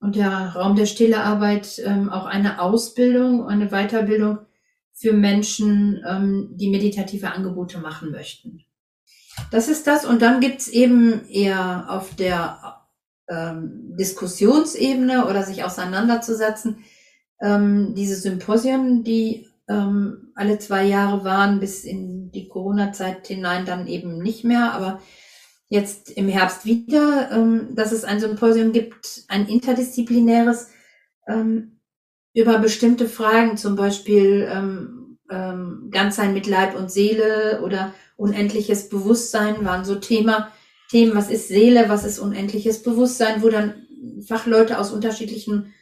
und 0.01 0.17
der 0.17 0.31
Raum 0.55 0.77
der 0.77 0.87
Stillearbeit 0.87 1.81
ähm, 1.85 2.09
auch 2.09 2.27
eine 2.27 2.61
Ausbildung, 2.61 3.47
eine 3.47 3.69
Weiterbildung 3.69 4.39
für 4.93 5.13
Menschen, 5.13 6.03
ähm, 6.09 6.51
die 6.55 6.71
meditative 6.71 7.33
Angebote 7.33 7.79
machen 7.79 8.11
möchten. 8.11 8.65
Das 9.51 9.69
ist 9.69 9.87
das. 9.87 10.05
Und 10.05 10.23
dann 10.23 10.41
gibt's 10.41 10.69
eben 10.69 11.29
eher 11.29 11.87
auf 11.89 12.15
der 12.15 12.83
ähm, 13.29 13.97
Diskussionsebene 13.99 15.27
oder 15.27 15.43
sich 15.43 15.65
auseinanderzusetzen, 15.65 16.85
ähm, 17.41 17.95
diese 17.95 18.17
Symposien, 18.17 19.05
die 19.05 19.48
ähm, 19.69 20.33
alle 20.35 20.59
zwei 20.59 20.85
Jahre 20.85 21.25
waren, 21.25 21.61
bis 21.61 21.85
in 21.85 22.31
die 22.31 22.49
Corona-Zeit 22.49 23.27
hinein 23.27 23.67
dann 23.67 23.87
eben 23.87 24.19
nicht 24.19 24.45
mehr, 24.45 24.73
aber 24.73 25.01
jetzt 25.69 26.11
im 26.11 26.29
Herbst 26.29 26.65
wieder, 26.65 27.31
ähm, 27.31 27.75
dass 27.75 27.93
es 27.93 28.05
ein 28.05 28.21
Symposium 28.21 28.73
gibt, 28.73 29.25
ein 29.29 29.47
interdisziplinäres, 29.47 30.69
ähm, 31.27 31.81
über 32.35 32.59
bestimmte 32.59 33.09
Fragen, 33.09 33.57
zum 33.57 33.77
Beispiel 33.77 34.49
ähm, 34.51 35.19
ähm, 35.31 35.89
Ganzsein 35.91 36.33
mit 36.35 36.47
Leib 36.47 36.77
und 36.77 36.91
Seele 36.91 37.61
oder 37.63 37.93
unendliches 38.17 38.89
Bewusstsein 38.89 39.65
waren 39.65 39.85
so 39.85 39.97
Thema, 39.97 40.53
Themen, 40.91 41.15
was 41.15 41.31
ist 41.31 41.49
Seele, 41.49 41.89
was 41.89 42.05
ist 42.05 42.19
unendliches 42.19 42.83
Bewusstsein, 42.83 43.43
wo 43.43 43.49
dann 43.49 43.87
Fachleute 44.27 44.79
aus 44.79 44.91
unterschiedlichen 44.91 45.75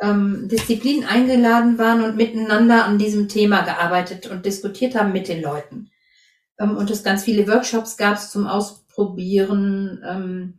ähm, 0.00 0.48
Disziplinen 0.48 1.06
eingeladen 1.06 1.78
waren 1.78 2.02
und 2.02 2.16
miteinander 2.16 2.84
an 2.84 2.98
diesem 2.98 3.28
Thema 3.28 3.62
gearbeitet 3.62 4.26
und 4.26 4.46
diskutiert 4.46 4.94
haben 4.94 5.12
mit 5.12 5.28
den 5.28 5.42
Leuten. 5.42 5.90
Ähm, 6.58 6.76
und 6.76 6.90
es 6.90 7.02
ganz 7.02 7.24
viele 7.24 7.46
Workshops 7.48 7.96
gab 7.96 8.18
zum 8.18 8.46
Aus 8.46 8.86
probieren. 8.86 10.02
Ähm, 10.08 10.58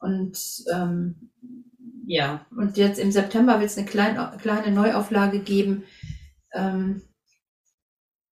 und 0.00 0.38
ähm, 0.72 1.30
ja, 2.06 2.44
und 2.56 2.76
jetzt 2.76 2.98
im 2.98 3.12
September 3.12 3.60
wird 3.60 3.70
es 3.70 3.78
eine 3.78 3.86
kleine, 3.86 4.36
kleine 4.40 4.72
Neuauflage 4.72 5.38
geben, 5.38 5.84
ähm, 6.52 7.02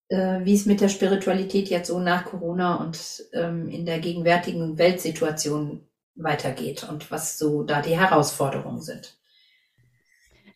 äh, 0.08 0.40
wie 0.44 0.54
es 0.54 0.66
mit 0.66 0.80
der 0.80 0.88
Spiritualität 0.88 1.68
jetzt 1.68 1.88
so 1.88 2.00
nach 2.00 2.24
Corona 2.24 2.76
und 2.76 3.22
ähm, 3.32 3.68
in 3.68 3.86
der 3.86 4.00
gegenwärtigen 4.00 4.76
Weltsituation 4.76 5.86
weitergeht 6.16 6.86
und 6.88 7.10
was 7.10 7.38
so 7.38 7.62
da 7.62 7.80
die 7.80 7.96
Herausforderungen 7.96 8.82
sind. 8.82 9.19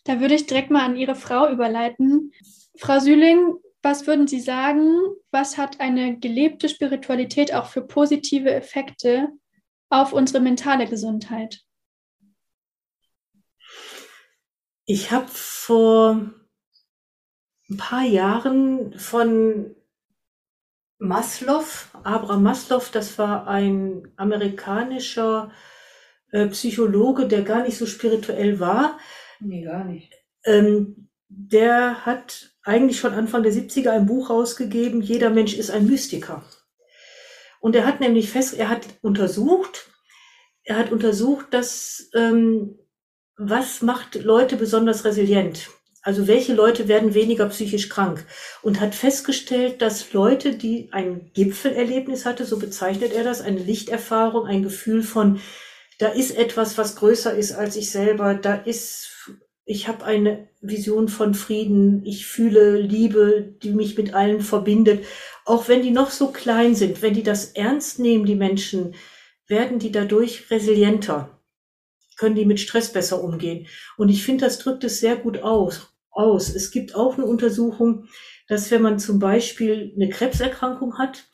Da 0.04 0.20
würde 0.20 0.34
ich 0.34 0.46
direkt 0.46 0.70
mal 0.70 0.84
an 0.84 0.96
Ihre 0.96 1.14
Frau 1.14 1.50
überleiten. 1.50 2.32
Frau 2.76 2.98
Süling, 3.00 3.54
was 3.82 4.06
würden 4.06 4.26
Sie 4.26 4.40
sagen, 4.40 4.98
was 5.30 5.56
hat 5.56 5.80
eine 5.80 6.18
gelebte 6.18 6.68
Spiritualität 6.68 7.54
auch 7.54 7.66
für 7.66 7.82
positive 7.82 8.50
Effekte 8.50 9.28
auf 9.88 10.12
unsere 10.12 10.40
mentale 10.40 10.86
Gesundheit? 10.86 11.60
Ich 14.86 15.10
habe 15.10 15.28
vor 15.28 16.20
ein 17.70 17.76
paar 17.78 18.04
Jahren 18.04 18.98
von 18.98 19.74
Maslow, 20.98 21.64
Abraham 22.02 22.42
Maslow, 22.42 22.82
das 22.92 23.18
war 23.18 23.46
ein 23.46 24.12
amerikanischer 24.16 25.50
äh, 26.32 26.46
Psychologe, 26.48 27.26
der 27.26 27.42
gar 27.42 27.62
nicht 27.62 27.78
so 27.78 27.86
spirituell 27.86 28.60
war. 28.60 28.98
Nee, 29.44 29.62
gar 29.62 29.84
nicht. 29.84 30.12
Ähm, 30.44 31.08
der 31.28 32.06
hat 32.06 32.50
eigentlich 32.62 32.98
schon 32.98 33.12
Anfang 33.12 33.42
der 33.42 33.52
70er 33.52 33.90
ein 33.90 34.06
Buch 34.06 34.30
rausgegeben, 34.30 35.02
Jeder 35.02 35.30
Mensch 35.30 35.54
ist 35.54 35.70
ein 35.70 35.86
Mystiker. 35.86 36.44
Und 37.60 37.76
er 37.76 37.86
hat 37.86 38.00
nämlich 38.00 38.30
fest, 38.30 38.54
er 38.54 38.68
hat 38.68 38.86
untersucht, 39.02 39.90
er 40.64 40.76
hat 40.76 40.92
untersucht, 40.92 41.46
dass, 41.50 42.10
ähm, 42.14 42.78
was 43.36 43.82
macht 43.82 44.14
Leute 44.14 44.56
besonders 44.56 45.04
resilient? 45.04 45.68
Also 46.02 46.26
welche 46.26 46.54
Leute 46.54 46.88
werden 46.88 47.14
weniger 47.14 47.46
psychisch 47.48 47.88
krank? 47.88 48.26
Und 48.62 48.80
hat 48.80 48.94
festgestellt, 48.94 49.82
dass 49.82 50.12
Leute, 50.12 50.54
die 50.54 50.88
ein 50.92 51.30
Gipfelerlebnis 51.32 52.26
hatte, 52.26 52.44
so 52.44 52.58
bezeichnet 52.58 53.12
er 53.12 53.24
das, 53.24 53.40
eine 53.40 53.60
Lichterfahrung, 53.60 54.46
ein 54.46 54.62
Gefühl 54.62 55.02
von, 55.02 55.40
da 55.98 56.08
ist 56.08 56.36
etwas, 56.36 56.76
was 56.76 56.96
größer 56.96 57.34
ist 57.34 57.52
als 57.52 57.76
ich 57.76 57.90
selber, 57.90 58.34
da 58.34 58.54
ist 58.54 59.13
ich 59.66 59.88
habe 59.88 60.04
eine 60.04 60.48
Vision 60.60 61.08
von 61.08 61.34
Frieden, 61.34 62.04
ich 62.04 62.26
fühle 62.26 62.80
Liebe, 62.80 63.54
die 63.62 63.70
mich 63.70 63.96
mit 63.96 64.14
allen 64.14 64.40
verbindet. 64.40 65.04
Auch 65.46 65.68
wenn 65.68 65.82
die 65.82 65.90
noch 65.90 66.10
so 66.10 66.28
klein 66.32 66.74
sind, 66.74 67.02
wenn 67.02 67.14
die 67.14 67.22
das 67.22 67.52
ernst 67.52 67.98
nehmen, 67.98 68.26
die 68.26 68.34
Menschen, 68.34 68.94
werden 69.46 69.78
die 69.78 69.92
dadurch 69.92 70.50
resilienter. 70.50 71.30
können 72.16 72.36
die 72.36 72.44
mit 72.44 72.60
Stress 72.60 72.92
besser 72.92 73.22
umgehen. 73.22 73.66
Und 73.96 74.08
ich 74.08 74.22
finde, 74.24 74.44
das 74.44 74.58
drückt 74.58 74.84
es 74.84 75.00
sehr 75.00 75.16
gut 75.16 75.42
aus. 75.42 75.92
aus. 76.10 76.54
Es 76.54 76.70
gibt 76.70 76.94
auch 76.94 77.16
eine 77.16 77.26
Untersuchung, 77.26 78.06
dass 78.46 78.70
wenn 78.70 78.82
man 78.82 78.98
zum 79.00 79.18
Beispiel 79.18 79.92
eine 79.96 80.08
Krebserkrankung 80.08 80.98
hat 80.98 81.24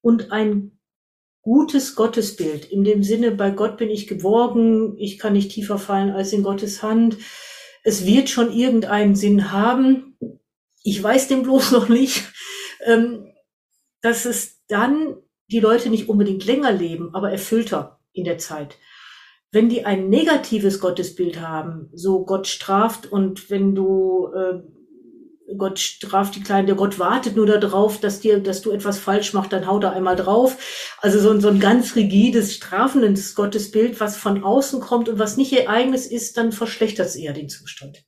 und 0.00 0.32
ein 0.32 0.78
gutes 1.42 1.96
Gottesbild, 1.96 2.64
in 2.64 2.84
dem 2.84 3.02
Sinne, 3.02 3.32
bei 3.32 3.50
Gott 3.50 3.76
bin 3.76 3.90
ich 3.90 4.06
geborgen, 4.06 4.96
ich 4.98 5.18
kann 5.18 5.34
nicht 5.34 5.50
tiefer 5.50 5.78
fallen 5.78 6.10
als 6.10 6.32
in 6.32 6.42
Gottes 6.42 6.82
Hand, 6.82 7.18
es 7.82 8.06
wird 8.06 8.28
schon 8.28 8.52
irgendeinen 8.52 9.14
Sinn 9.14 9.52
haben, 9.52 10.16
ich 10.84 11.02
weiß 11.02 11.28
den 11.28 11.42
bloß 11.42 11.72
noch 11.72 11.88
nicht, 11.88 12.24
ähm, 12.84 13.32
dass 14.00 14.24
es 14.24 14.64
dann 14.66 15.16
die 15.48 15.60
Leute 15.60 15.90
nicht 15.90 16.08
unbedingt 16.08 16.44
länger 16.44 16.72
leben, 16.72 17.14
aber 17.14 17.30
erfüllter 17.30 18.00
in 18.12 18.24
der 18.24 18.38
Zeit. 18.38 18.78
Wenn 19.50 19.68
die 19.68 19.84
ein 19.84 20.08
negatives 20.08 20.80
Gottesbild 20.80 21.40
haben, 21.40 21.90
so 21.92 22.24
Gott 22.24 22.46
straft 22.46 23.06
und 23.06 23.50
wenn 23.50 23.74
du 23.74 24.28
äh, 24.34 24.62
Gott 25.56 25.78
straft 25.78 26.36
die 26.36 26.42
Kleinen, 26.42 26.66
der 26.66 26.76
Gott 26.76 26.98
wartet 26.98 27.36
nur 27.36 27.46
darauf, 27.46 28.00
dass 28.00 28.20
dir, 28.20 28.40
dass 28.40 28.62
du 28.62 28.70
etwas 28.70 28.98
falsch 28.98 29.32
machst, 29.32 29.52
dann 29.52 29.66
haut 29.66 29.84
er 29.84 29.92
einmal 29.92 30.16
drauf. 30.16 30.56
Also 30.98 31.18
so, 31.18 31.38
so 31.40 31.48
ein 31.48 31.60
ganz 31.60 31.96
rigides, 31.96 32.54
strafendes 32.54 33.34
Gottesbild, 33.34 34.00
was 34.00 34.16
von 34.16 34.44
außen 34.44 34.80
kommt 34.80 35.08
und 35.08 35.18
was 35.18 35.36
nicht 35.36 35.52
ihr 35.52 35.68
eigenes 35.68 36.06
ist, 36.06 36.36
dann 36.36 36.52
verschlechtert 36.52 37.06
es 37.06 37.16
eher 37.16 37.32
den 37.32 37.48
Zustand. 37.48 38.04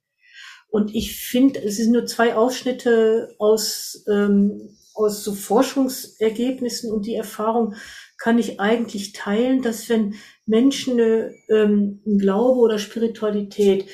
Und 0.68 0.94
ich 0.94 1.16
finde, 1.16 1.62
es 1.62 1.76
sind 1.76 1.92
nur 1.92 2.06
zwei 2.06 2.34
Ausschnitte 2.34 3.34
aus, 3.38 4.04
ähm, 4.08 4.76
aus 4.94 5.22
so 5.22 5.32
Forschungsergebnissen 5.32 6.92
und 6.92 7.06
die 7.06 7.14
Erfahrung 7.14 7.74
kann 8.18 8.38
ich 8.38 8.58
eigentlich 8.60 9.12
teilen, 9.12 9.62
dass 9.62 9.88
wenn 9.88 10.14
Menschen 10.46 10.94
eine, 10.94 11.34
ähm, 11.48 12.00
Glaube 12.04 12.58
oder 12.58 12.78
Spiritualität 12.78 13.88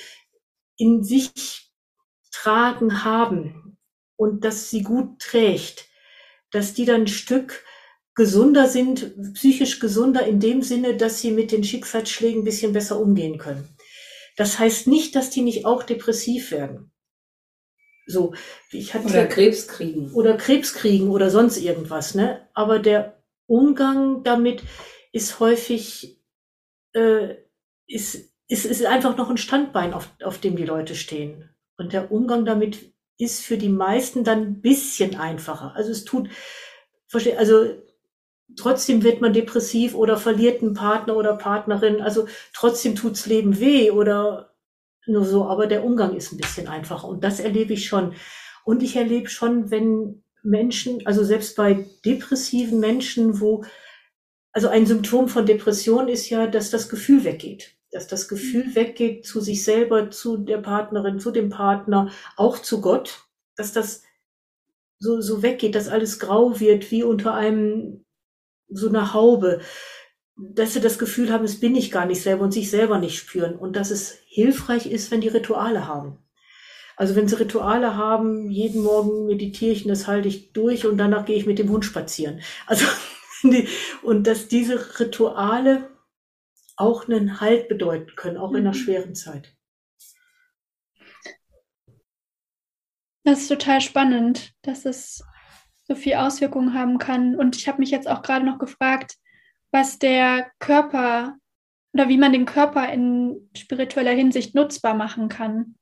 in 0.76 1.02
sich 1.04 1.69
tragen 2.30 3.04
haben 3.04 3.78
und 4.16 4.44
dass 4.44 4.70
sie 4.70 4.82
gut 4.82 5.18
trägt, 5.18 5.86
dass 6.50 6.74
die 6.74 6.84
dann 6.84 7.02
ein 7.02 7.06
Stück 7.06 7.64
gesunder 8.14 8.68
sind, 8.68 9.14
psychisch 9.34 9.78
gesunder 9.78 10.26
in 10.26 10.40
dem 10.40 10.62
Sinne, 10.62 10.96
dass 10.96 11.20
sie 11.20 11.30
mit 11.30 11.52
den 11.52 11.64
Schicksalsschlägen 11.64 12.42
ein 12.42 12.44
bisschen 12.44 12.72
besser 12.72 13.00
umgehen 13.00 13.38
können. 13.38 13.68
Das 14.36 14.58
heißt 14.58 14.86
nicht, 14.86 15.14
dass 15.16 15.30
die 15.30 15.42
nicht 15.42 15.64
auch 15.66 15.82
depressiv 15.82 16.50
werden. 16.50 16.90
So, 18.06 18.34
ich 18.72 18.94
hatte, 18.94 19.06
oder 19.06 19.26
Krebs 19.26 19.68
kriegen. 19.68 20.12
Oder 20.12 20.36
Krebs 20.36 20.74
kriegen 20.74 21.10
oder 21.10 21.30
sonst 21.30 21.58
irgendwas, 21.58 22.14
ne? 22.14 22.48
Aber 22.54 22.78
der 22.78 23.22
Umgang 23.46 24.24
damit 24.24 24.62
ist 25.12 25.40
häufig, 25.40 26.18
äh, 26.92 27.36
ist, 27.86 28.34
ist, 28.48 28.64
ist 28.64 28.84
einfach 28.84 29.16
noch 29.16 29.30
ein 29.30 29.36
Standbein, 29.36 29.94
auf, 29.94 30.08
auf 30.24 30.38
dem 30.38 30.56
die 30.56 30.64
Leute 30.64 30.94
stehen. 30.94 31.49
Und 31.80 31.94
der 31.94 32.12
Umgang 32.12 32.44
damit 32.44 32.92
ist 33.16 33.40
für 33.40 33.56
die 33.56 33.70
meisten 33.70 34.22
dann 34.22 34.42
ein 34.42 34.60
bisschen 34.60 35.16
einfacher. 35.18 35.72
Also 35.74 35.90
es 35.90 36.04
tut, 36.04 36.28
also 37.38 37.74
trotzdem 38.54 39.02
wird 39.02 39.22
man 39.22 39.32
depressiv 39.32 39.94
oder 39.94 40.18
verliert 40.18 40.60
einen 40.60 40.74
Partner 40.74 41.16
oder 41.16 41.38
Partnerin. 41.38 42.02
Also 42.02 42.28
trotzdem 42.52 42.96
tut's 42.96 43.24
Leben 43.24 43.60
weh 43.60 43.90
oder 43.90 44.52
nur 45.06 45.24
so. 45.24 45.46
Aber 45.46 45.66
der 45.66 45.82
Umgang 45.82 46.14
ist 46.14 46.32
ein 46.32 46.36
bisschen 46.36 46.68
einfacher. 46.68 47.08
Und 47.08 47.24
das 47.24 47.40
erlebe 47.40 47.72
ich 47.72 47.88
schon. 47.88 48.12
Und 48.66 48.82
ich 48.82 48.96
erlebe 48.96 49.30
schon, 49.30 49.70
wenn 49.70 50.22
Menschen, 50.42 51.06
also 51.06 51.24
selbst 51.24 51.56
bei 51.56 51.86
depressiven 52.04 52.78
Menschen, 52.78 53.40
wo, 53.40 53.64
also 54.52 54.68
ein 54.68 54.84
Symptom 54.84 55.30
von 55.30 55.46
Depression 55.46 56.08
ist 56.08 56.28
ja, 56.28 56.46
dass 56.46 56.68
das 56.68 56.90
Gefühl 56.90 57.24
weggeht 57.24 57.79
dass 57.92 58.06
das 58.06 58.28
Gefühl 58.28 58.74
weggeht 58.74 59.26
zu 59.26 59.40
sich 59.40 59.64
selber, 59.64 60.10
zu 60.10 60.36
der 60.36 60.58
Partnerin, 60.58 61.18
zu 61.18 61.30
dem 61.30 61.50
Partner, 61.50 62.10
auch 62.36 62.58
zu 62.58 62.80
Gott, 62.80 63.24
dass 63.56 63.72
das 63.72 64.02
so, 64.98 65.20
so 65.20 65.42
weggeht, 65.42 65.74
dass 65.74 65.88
alles 65.88 66.18
grau 66.18 66.60
wird, 66.60 66.90
wie 66.90 67.02
unter 67.02 67.34
einem, 67.34 68.04
so 68.68 68.88
einer 68.88 69.14
Haube, 69.14 69.60
dass 70.36 70.74
sie 70.74 70.80
das 70.80 70.98
Gefühl 70.98 71.32
haben, 71.32 71.44
es 71.44 71.60
bin 71.60 71.74
ich 71.74 71.90
gar 71.90 72.06
nicht 72.06 72.22
selber 72.22 72.44
und 72.44 72.52
sich 72.52 72.70
selber 72.70 72.98
nicht 72.98 73.16
spüren 73.16 73.56
und 73.56 73.76
dass 73.76 73.90
es 73.90 74.18
hilfreich 74.26 74.86
ist, 74.86 75.10
wenn 75.10 75.20
die 75.20 75.28
Rituale 75.28 75.86
haben. 75.86 76.18
Also 76.96 77.16
wenn 77.16 77.28
sie 77.28 77.38
Rituale 77.38 77.96
haben, 77.96 78.50
jeden 78.50 78.82
Morgen 78.82 79.26
meditiere 79.26 79.72
ich 79.72 79.84
und 79.84 79.88
das 79.88 80.06
halte 80.06 80.28
ich 80.28 80.52
durch 80.52 80.86
und 80.86 80.98
danach 80.98 81.24
gehe 81.24 81.36
ich 81.36 81.46
mit 81.46 81.58
dem 81.58 81.70
Hund 81.70 81.84
spazieren. 81.84 82.40
Also, 82.66 82.84
und 84.02 84.26
dass 84.26 84.48
diese 84.48 85.00
Rituale 85.00 85.88
auch 86.80 87.06
einen 87.06 87.40
Halt 87.40 87.68
bedeuten 87.68 88.14
können, 88.16 88.36
auch 88.36 88.50
in 88.50 88.58
einer 88.58 88.70
mhm. 88.70 88.74
schweren 88.74 89.14
Zeit. 89.14 89.54
Das 93.24 93.42
ist 93.42 93.48
total 93.48 93.80
spannend, 93.80 94.52
dass 94.62 94.86
es 94.86 95.22
so 95.86 95.94
viel 95.94 96.14
Auswirkungen 96.14 96.74
haben 96.74 96.98
kann. 96.98 97.36
Und 97.36 97.56
ich 97.56 97.68
habe 97.68 97.78
mich 97.78 97.90
jetzt 97.90 98.08
auch 98.08 98.22
gerade 98.22 98.46
noch 98.46 98.58
gefragt, 98.58 99.16
was 99.70 99.98
der 99.98 100.50
Körper 100.58 101.36
oder 101.92 102.08
wie 102.08 102.18
man 102.18 102.32
den 102.32 102.46
Körper 102.46 102.90
in 102.92 103.50
spiritueller 103.56 104.12
Hinsicht 104.12 104.54
nutzbar 104.54 104.94
machen 104.94 105.28
kann. 105.28 105.74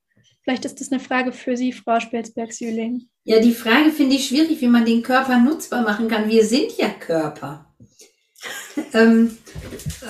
Vielleicht 0.43 0.65
ist 0.65 0.81
das 0.81 0.91
eine 0.91 1.01
Frage 1.01 1.33
für 1.33 1.57
Sie, 1.57 1.73
Frau 1.73 2.01
Spelsberg-Sühling. 2.01 3.09
Ja, 3.25 3.39
die 3.41 3.53
Frage 3.53 3.91
finde 3.91 4.17
ich 4.17 4.29
schwierig, 4.29 4.61
wie 4.63 4.69
man 4.69 4.87
den 4.87 5.03
Körper 5.03 5.39
nutzbar 5.39 5.83
machen 5.83 6.09
kann. 6.09 6.29
Wir 6.29 6.45
sind 6.45 6.77
ja 6.79 6.89
Körper. 6.89 7.68
Ähm, 8.93 9.37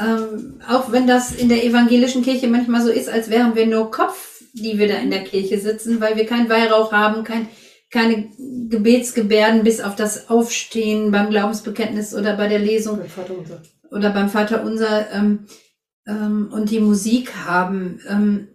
ähm, 0.00 0.60
auch 0.68 0.92
wenn 0.92 1.06
das 1.06 1.34
in 1.34 1.48
der 1.48 1.64
evangelischen 1.64 2.22
Kirche 2.22 2.48
manchmal 2.48 2.82
so 2.82 2.90
ist, 2.90 3.08
als 3.08 3.30
wären 3.30 3.54
wir 3.54 3.66
nur 3.66 3.90
Kopf, 3.90 4.42
die 4.52 4.78
wir 4.78 4.88
da 4.88 4.96
in 4.96 5.10
der 5.10 5.24
Kirche 5.24 5.58
sitzen, 5.58 6.00
weil 6.00 6.16
wir 6.16 6.26
keinen 6.26 6.48
Weihrauch 6.48 6.92
haben, 6.92 7.24
kein, 7.24 7.48
keine 7.90 8.30
Gebetsgebärden 8.68 9.64
bis 9.64 9.80
auf 9.80 9.96
das 9.96 10.28
Aufstehen 10.28 11.10
beim 11.10 11.30
Glaubensbekenntnis 11.30 12.14
oder 12.14 12.36
bei 12.36 12.48
der 12.48 12.58
Lesung 12.58 13.00
oder 13.90 14.10
beim 14.10 14.28
Vater 14.28 14.62
Unser 14.62 15.10
ähm, 15.12 15.46
ähm, 16.06 16.50
und 16.52 16.70
die 16.70 16.80
Musik 16.80 17.34
haben. 17.34 18.00
Ähm, 18.08 18.48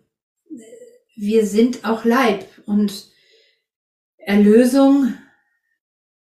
wir 1.15 1.45
sind 1.45 1.85
auch 1.85 2.05
Leib 2.05 2.45
und 2.65 3.07
Erlösung 4.17 5.13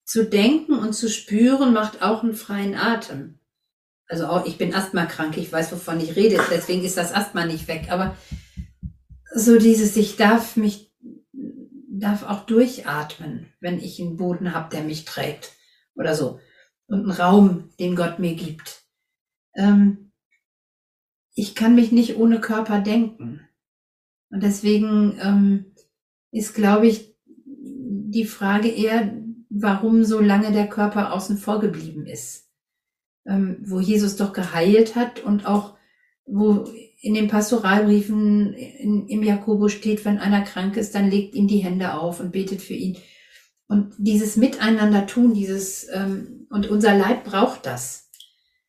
zu 0.05 0.23
denken 0.23 0.73
und 0.73 0.93
zu 0.93 1.09
spüren 1.09 1.73
macht 1.73 2.01
auch 2.01 2.23
einen 2.23 2.35
freien 2.35 2.75
Atem. 2.75 3.39
Also 4.07 4.27
auch, 4.27 4.45
ich 4.45 4.57
bin 4.57 4.73
Asthma-krank, 4.73 5.35
ich 5.37 5.51
weiß, 5.51 5.71
wovon 5.71 5.99
ich 5.99 6.15
rede, 6.15 6.39
deswegen 6.51 6.83
ist 6.83 6.97
das 6.97 7.11
Asthma 7.11 7.45
nicht 7.45 7.67
weg. 7.67 7.87
Aber 7.89 8.15
so 9.33 9.57
dieses, 9.57 9.97
ich 9.97 10.15
darf 10.15 10.55
mich, 10.55 10.93
darf 11.89 12.23
auch 12.23 12.45
durchatmen, 12.45 13.47
wenn 13.59 13.79
ich 13.79 13.99
einen 13.99 14.15
Boden 14.15 14.53
habe, 14.53 14.69
der 14.69 14.83
mich 14.83 15.05
trägt 15.05 15.53
oder 15.95 16.13
so. 16.15 16.39
Und 16.87 16.99
einen 16.99 17.11
Raum, 17.11 17.71
den 17.79 17.95
Gott 17.95 18.19
mir 18.19 18.35
gibt. 18.35 18.83
Ähm, 19.55 20.11
ich 21.33 21.55
kann 21.55 21.73
mich 21.73 21.91
nicht 21.91 22.15
ohne 22.17 22.39
Körper 22.39 22.79
denken. 22.79 23.41
Und 24.29 24.43
deswegen 24.43 25.17
ähm, 25.19 25.75
ist, 26.31 26.53
glaube 26.53 26.87
ich, 26.87 27.15
die 27.25 28.25
Frage 28.25 28.69
eher, 28.69 29.11
warum 29.57 30.03
so 30.03 30.19
lange 30.19 30.51
der 30.51 30.67
Körper 30.67 31.13
außen 31.13 31.37
vor 31.37 31.59
geblieben 31.59 32.05
ist. 32.05 32.49
Ähm, 33.25 33.57
wo 33.61 33.79
Jesus 33.79 34.17
doch 34.17 34.33
geheilt 34.33 34.95
hat 34.95 35.23
und 35.23 35.47
auch 35.47 35.75
wo 36.25 36.67
in 37.01 37.13
den 37.13 37.27
Pastoralbriefen 37.27 38.53
in, 38.53 39.07
im 39.07 39.23
Jakobus 39.23 39.71
steht, 39.71 40.03
wenn 40.05 40.19
einer 40.19 40.41
krank 40.41 40.75
ist, 40.75 40.93
dann 40.93 41.09
legt 41.09 41.35
ihm 41.35 41.47
die 41.47 41.59
Hände 41.59 41.93
auf 41.93 42.19
und 42.19 42.31
betet 42.31 42.61
für 42.61 42.73
ihn. 42.73 42.97
Und 43.67 43.93
dieses 43.97 44.35
Miteinander 44.35 45.07
tun, 45.07 45.33
dieses 45.33 45.87
ähm, 45.91 46.47
und 46.49 46.69
unser 46.69 46.95
Leib 46.95 47.23
braucht 47.23 47.65
das. 47.65 48.09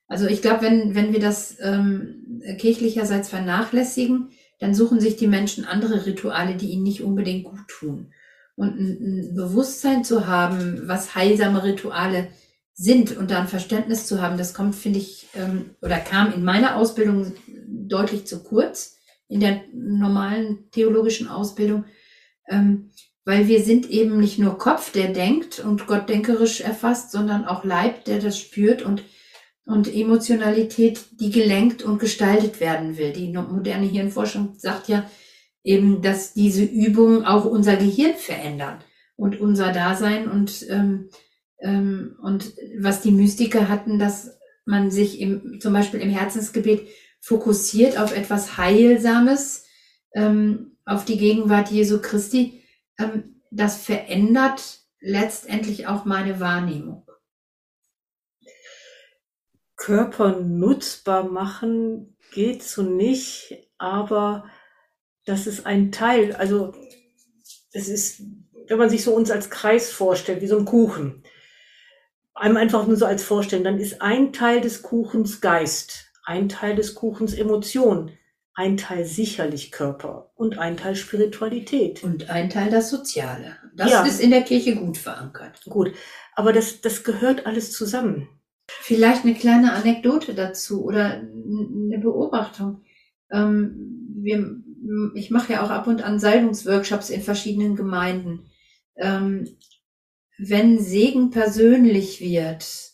Also 0.06 0.26
ich 0.26 0.40
glaube, 0.40 0.62
wenn 0.62 0.94
wenn 0.94 1.12
wir 1.12 1.20
das 1.20 1.56
ähm, 1.60 2.42
kirchlicherseits 2.58 3.28
vernachlässigen, 3.28 4.30
dann 4.60 4.74
suchen 4.74 5.00
sich 5.00 5.16
die 5.16 5.26
Menschen 5.26 5.64
andere 5.64 6.06
Rituale, 6.06 6.56
die 6.56 6.70
ihnen 6.70 6.84
nicht 6.84 7.02
unbedingt 7.02 7.44
gut 7.44 7.66
tun 7.68 8.12
und 8.56 8.78
ein, 8.78 8.98
ein 9.00 9.34
Bewusstsein 9.36 10.04
zu 10.04 10.26
haben, 10.26 10.88
was 10.88 11.14
heilsame 11.14 11.62
Rituale 11.62 12.28
sind 12.74 13.16
und 13.16 13.30
da 13.30 13.40
ein 13.40 13.48
Verständnis 13.48 14.06
zu 14.06 14.20
haben, 14.20 14.36
das 14.36 14.52
kommt, 14.52 14.74
finde 14.74 14.98
ich, 14.98 15.28
ähm, 15.34 15.70
oder 15.80 15.98
kam 15.98 16.32
in 16.32 16.44
meiner 16.44 16.76
Ausbildung 16.76 17.32
deutlich 17.66 18.26
zu 18.26 18.42
kurz, 18.42 18.96
in 19.28 19.40
der 19.40 19.62
normalen 19.72 20.70
theologischen 20.70 21.28
Ausbildung, 21.28 21.84
ähm, 22.48 22.90
weil 23.24 23.48
wir 23.48 23.62
sind 23.62 23.90
eben 23.90 24.20
nicht 24.20 24.38
nur 24.38 24.58
Kopf, 24.58 24.92
der 24.92 25.08
denkt 25.08 25.58
und 25.58 25.86
Gott 25.86 26.08
denkerisch 26.08 26.60
erfasst, 26.60 27.10
sondern 27.10 27.44
auch 27.44 27.64
Leib, 27.64 28.04
der 28.04 28.20
das 28.20 28.38
spürt 28.38 28.82
und, 28.82 29.02
und 29.64 29.92
Emotionalität, 29.92 31.00
die 31.18 31.30
gelenkt 31.30 31.82
und 31.82 31.98
gestaltet 31.98 32.60
werden 32.60 32.98
will. 32.98 33.12
Die 33.12 33.32
moderne 33.32 33.86
Hirnforschung 33.86 34.54
sagt 34.58 34.88
ja, 34.88 35.10
eben, 35.66 36.00
dass 36.00 36.32
diese 36.32 36.62
Übungen 36.62 37.24
auch 37.24 37.44
unser 37.44 37.76
Gehirn 37.76 38.14
verändern 38.14 38.78
und 39.16 39.40
unser 39.40 39.72
Dasein 39.72 40.30
und, 40.30 40.64
ähm, 40.70 41.10
ähm, 41.60 42.16
und 42.22 42.54
was 42.78 43.02
die 43.02 43.10
Mystiker 43.10 43.68
hatten, 43.68 43.98
dass 43.98 44.38
man 44.64 44.92
sich 44.92 45.20
im, 45.20 45.58
zum 45.60 45.72
Beispiel 45.72 46.00
im 46.00 46.10
Herzensgebet 46.10 46.86
fokussiert 47.20 47.98
auf 47.98 48.16
etwas 48.16 48.56
Heilsames, 48.56 49.64
ähm, 50.14 50.76
auf 50.84 51.04
die 51.04 51.18
Gegenwart 51.18 51.72
Jesu 51.72 52.00
Christi, 52.00 52.62
ähm, 52.98 53.42
das 53.50 53.82
verändert 53.82 54.80
letztendlich 55.00 55.88
auch 55.88 56.04
meine 56.04 56.38
Wahrnehmung. 56.38 57.10
Körper 59.74 60.38
nutzbar 60.40 61.24
machen 61.24 62.16
geht 62.32 62.62
so 62.62 62.82
nicht, 62.82 63.68
aber 63.78 64.44
das 65.26 65.46
ist 65.46 65.66
ein 65.66 65.92
Teil, 65.92 66.34
also 66.34 66.72
es 67.72 67.88
ist, 67.88 68.22
wenn 68.68 68.78
man 68.78 68.88
sich 68.88 69.04
so 69.04 69.14
uns 69.14 69.30
als 69.30 69.50
Kreis 69.50 69.92
vorstellt, 69.92 70.40
wie 70.40 70.46
so 70.46 70.58
ein 70.58 70.64
Kuchen, 70.64 71.22
einem 72.34 72.56
einfach 72.56 72.86
nur 72.86 72.96
so 72.96 73.06
als 73.06 73.22
vorstellen, 73.22 73.64
dann 73.64 73.78
ist 73.78 74.00
ein 74.00 74.32
Teil 74.32 74.60
des 74.60 74.82
Kuchens 74.82 75.40
Geist, 75.40 76.12
ein 76.24 76.48
Teil 76.48 76.76
des 76.76 76.94
Kuchens 76.94 77.34
Emotion, 77.34 78.12
ein 78.54 78.76
Teil 78.76 79.04
sicherlich 79.04 79.72
Körper 79.72 80.30
und 80.34 80.58
ein 80.58 80.76
Teil 80.76 80.96
Spiritualität. 80.96 82.02
Und 82.02 82.30
ein 82.30 82.48
Teil 82.48 82.70
das 82.70 82.88
Soziale. 82.88 83.56
Das 83.74 83.90
ja. 83.90 84.04
ist 84.04 84.20
in 84.20 84.30
der 84.30 84.42
Kirche 84.42 84.76
gut 84.76 84.96
verankert. 84.96 85.60
Gut, 85.64 85.92
aber 86.34 86.52
das, 86.52 86.80
das 86.80 87.04
gehört 87.04 87.46
alles 87.46 87.72
zusammen. 87.72 88.28
Vielleicht 88.68 89.24
eine 89.24 89.34
kleine 89.34 89.72
Anekdote 89.72 90.34
dazu 90.34 90.84
oder 90.84 91.20
eine 91.20 91.98
Beobachtung. 91.98 92.82
Ähm, 93.30 94.14
wir, 94.16 94.56
ich 95.14 95.30
mache 95.30 95.54
ja 95.54 95.62
auch 95.64 95.70
ab 95.70 95.86
und 95.86 96.02
an 96.02 96.18
Salbungsworkshops 96.18 97.10
in 97.10 97.22
verschiedenen 97.22 97.76
Gemeinden. 97.76 98.50
Ähm, 98.96 99.56
wenn 100.38 100.78
Segen 100.78 101.30
persönlich 101.30 102.20
wird 102.20 102.92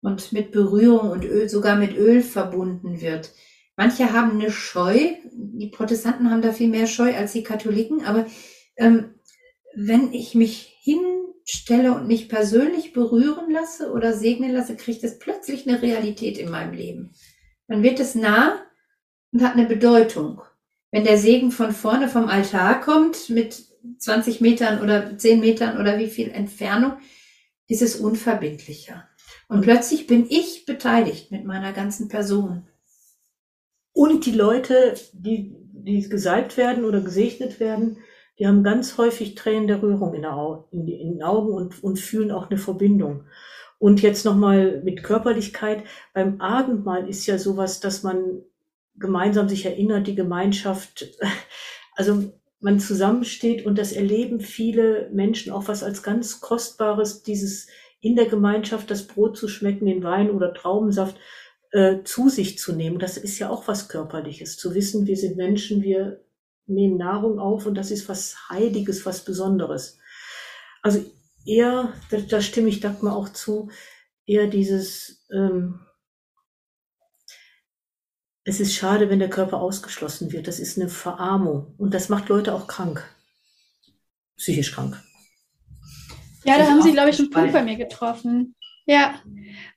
und 0.00 0.32
mit 0.32 0.52
Berührung 0.52 1.10
und 1.10 1.24
Öl, 1.24 1.48
sogar 1.48 1.76
mit 1.76 1.96
Öl 1.96 2.22
verbunden 2.22 3.00
wird, 3.00 3.30
manche 3.76 4.12
haben 4.12 4.32
eine 4.32 4.50
Scheu, 4.50 4.98
die 5.32 5.68
Protestanten 5.68 6.30
haben 6.30 6.42
da 6.42 6.52
viel 6.52 6.68
mehr 6.68 6.86
Scheu 6.86 7.14
als 7.14 7.32
die 7.32 7.42
Katholiken, 7.42 8.04
aber 8.04 8.26
ähm, 8.76 9.14
wenn 9.74 10.12
ich 10.12 10.34
mich 10.34 10.76
hinstelle 10.80 11.94
und 11.94 12.06
mich 12.06 12.28
persönlich 12.28 12.92
berühren 12.92 13.50
lasse 13.50 13.90
oder 13.92 14.12
segnen 14.12 14.52
lasse, 14.52 14.76
kriegt 14.76 15.04
es 15.04 15.18
plötzlich 15.18 15.66
eine 15.66 15.80
Realität 15.80 16.38
in 16.38 16.50
meinem 16.50 16.74
Leben. 16.74 17.14
Dann 17.68 17.82
wird 17.82 18.00
es 18.00 18.14
nah 18.14 18.60
und 19.32 19.42
hat 19.42 19.54
eine 19.54 19.66
Bedeutung. 19.66 20.42
Wenn 20.92 21.04
der 21.04 21.16
Segen 21.16 21.50
von 21.50 21.72
vorne 21.72 22.08
vom 22.08 22.26
Altar 22.28 22.80
kommt 22.80 23.30
mit 23.30 23.64
20 23.98 24.42
Metern 24.42 24.82
oder 24.82 25.16
10 25.16 25.40
Metern 25.40 25.80
oder 25.80 25.98
wie 25.98 26.08
viel 26.08 26.30
Entfernung, 26.30 26.98
ist 27.66 27.82
es 27.82 27.96
unverbindlicher. 27.96 29.08
Und 29.48 29.62
plötzlich 29.62 30.06
bin 30.06 30.26
ich 30.28 30.66
beteiligt 30.66 31.30
mit 31.30 31.44
meiner 31.44 31.72
ganzen 31.72 32.08
Person. 32.08 32.68
Und 33.92 34.26
die 34.26 34.32
Leute, 34.32 34.94
die, 35.14 35.56
die 35.72 36.08
gesalbt 36.08 36.58
werden 36.58 36.84
oder 36.84 37.00
gesegnet 37.00 37.58
werden, 37.58 37.98
die 38.38 38.46
haben 38.46 38.62
ganz 38.62 38.98
häufig 38.98 39.34
Tränen 39.34 39.68
der 39.68 39.82
Rührung 39.82 40.14
in, 40.14 40.22
der 40.22 40.64
in, 40.72 40.84
die, 40.86 41.00
in 41.00 41.12
den 41.12 41.22
Augen 41.22 41.52
und, 41.52 41.82
und 41.82 41.98
fühlen 41.98 42.30
auch 42.30 42.50
eine 42.50 42.58
Verbindung. 42.58 43.24
Und 43.78 44.02
jetzt 44.02 44.24
nochmal 44.24 44.82
mit 44.84 45.02
Körperlichkeit. 45.02 45.84
Beim 46.14 46.40
Abendmahl 46.40 47.08
ist 47.08 47.26
ja 47.26 47.38
sowas, 47.38 47.80
dass 47.80 48.02
man 48.02 48.42
gemeinsam 48.96 49.48
sich 49.48 49.66
erinnert, 49.66 50.06
die 50.06 50.14
Gemeinschaft, 50.14 51.08
also 51.96 52.32
man 52.60 52.78
zusammensteht 52.78 53.66
und 53.66 53.76
das 53.76 53.92
erleben 53.92 54.40
viele 54.40 55.10
Menschen 55.12 55.52
auch 55.52 55.66
was 55.68 55.82
als 55.82 56.02
ganz 56.02 56.40
Kostbares, 56.40 57.22
dieses 57.22 57.66
in 58.00 58.16
der 58.16 58.26
Gemeinschaft 58.26 58.90
das 58.90 59.06
Brot 59.06 59.36
zu 59.36 59.48
schmecken, 59.48 59.86
den 59.86 60.02
Wein 60.02 60.30
oder 60.30 60.54
Traubensaft 60.54 61.16
äh, 61.72 62.02
zu 62.04 62.28
sich 62.28 62.58
zu 62.58 62.72
nehmen. 62.72 62.98
Das 62.98 63.16
ist 63.16 63.38
ja 63.38 63.50
auch 63.50 63.66
was 63.66 63.88
Körperliches, 63.88 64.56
zu 64.56 64.74
wissen, 64.74 65.06
wir 65.06 65.16
sind 65.16 65.36
Menschen, 65.36 65.82
wir 65.82 66.20
nehmen 66.66 66.96
Nahrung 66.96 67.38
auf 67.38 67.66
und 67.66 67.74
das 67.74 67.90
ist 67.90 68.08
was 68.08 68.36
Heiliges, 68.48 69.04
was 69.06 69.24
Besonderes. 69.24 69.98
Also 70.82 71.04
eher, 71.44 71.92
da, 72.10 72.18
da 72.18 72.40
stimme 72.40 72.68
ich 72.68 72.80
Dagmar 72.80 73.16
auch 73.16 73.28
zu, 73.28 73.70
eher 74.26 74.46
dieses, 74.46 75.26
ähm, 75.32 75.80
es 78.44 78.60
ist 78.60 78.74
schade, 78.74 79.08
wenn 79.08 79.20
der 79.20 79.30
Körper 79.30 79.60
ausgeschlossen 79.60 80.32
wird. 80.32 80.48
Das 80.48 80.58
ist 80.58 80.78
eine 80.78 80.88
Verarmung. 80.88 81.74
Und 81.78 81.94
das 81.94 82.08
macht 82.08 82.28
Leute 82.28 82.54
auch 82.54 82.66
krank. 82.66 83.04
Psychisch 84.36 84.72
krank. 84.72 85.00
Ja, 86.44 86.58
da 86.58 86.66
haben 86.68 86.82
Sie, 86.82 86.92
glaube 86.92 87.10
ich, 87.10 87.18
einen 87.18 87.30
Punkt 87.30 87.52
bei 87.52 87.62
mir 87.62 87.76
getroffen. 87.76 88.56
Ja, 88.84 89.20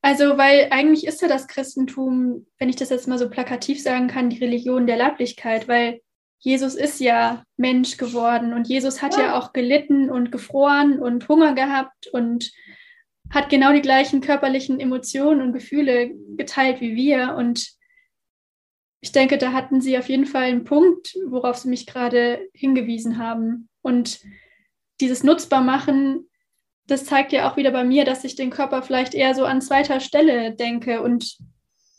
also 0.02 0.38
weil 0.38 0.70
eigentlich 0.72 1.06
ist 1.06 1.22
ja 1.22 1.28
das 1.28 1.48
Christentum, 1.48 2.48
wenn 2.58 2.70
ich 2.70 2.76
das 2.76 2.90
jetzt 2.90 3.08
mal 3.08 3.20
so 3.20 3.30
plakativ 3.30 3.82
sagen 3.82 4.08
kann, 4.08 4.32
die 4.32 4.40
Religion 4.40 4.88
der 4.88 4.98
Leiblichkeit, 4.98 5.68
weil 5.68 6.02
Jesus 6.40 6.74
ist 6.74 7.00
ja 7.00 7.44
Mensch 7.56 7.98
geworden 7.98 8.54
und 8.54 8.68
Jesus 8.68 9.04
hat 9.04 9.16
ja, 9.16 9.22
ja 9.22 9.40
auch 9.40 9.54
gelitten 9.54 10.10
und 10.10 10.32
gefroren 10.32 11.00
und 11.00 11.28
Hunger 11.28 11.54
gehabt 11.54 12.08
und 12.08 12.52
hat 13.30 13.50
genau 13.50 13.74
die 13.74 13.82
gleichen 13.82 14.22
körperlichen 14.22 14.80
Emotionen 14.80 15.42
und 15.42 15.54
Gefühle 15.54 16.12
geteilt 16.36 16.82
wie 16.82 16.96
wir 16.96 17.36
und 17.38 17.75
ich 19.06 19.12
denke, 19.12 19.38
da 19.38 19.54
hatten 19.54 19.82
Sie 19.82 20.00
auf 20.00 20.10
jeden 20.10 20.26
Fall 20.26 20.46
einen 20.46 20.64
Punkt, 20.64 21.16
worauf 21.28 21.58
Sie 21.58 21.70
mich 21.70 21.86
gerade 21.86 22.50
hingewiesen 22.56 23.20
haben. 23.20 23.70
Und 23.84 24.20
dieses 25.00 25.24
Nutzbarmachen, 25.24 26.28
das 26.88 27.06
zeigt 27.06 27.32
ja 27.32 27.48
auch 27.48 27.56
wieder 27.56 27.70
bei 27.70 27.84
mir, 27.84 28.04
dass 28.04 28.24
ich 28.24 28.36
den 28.36 28.50
Körper 28.50 28.82
vielleicht 28.82 29.14
eher 29.14 29.36
so 29.36 29.46
an 29.46 29.62
zweiter 29.62 30.00
Stelle 30.00 30.56
denke 30.56 31.04
und 31.04 31.38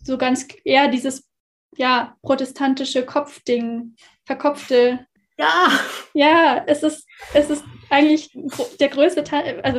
so 0.02 0.18
ganz 0.18 0.48
eher 0.64 0.88
dieses 0.88 1.30
ja 1.76 2.16
protestantische 2.22 3.06
Kopfding, 3.06 3.94
verkopfte. 4.24 5.06
Ja. 5.38 5.78
Ja, 6.12 6.64
es 6.66 6.82
ist 6.82 7.06
es 7.34 7.50
ist 7.50 7.62
eigentlich 7.88 8.36
der 8.80 8.88
größte 8.88 9.22
Teil, 9.22 9.60
also 9.60 9.78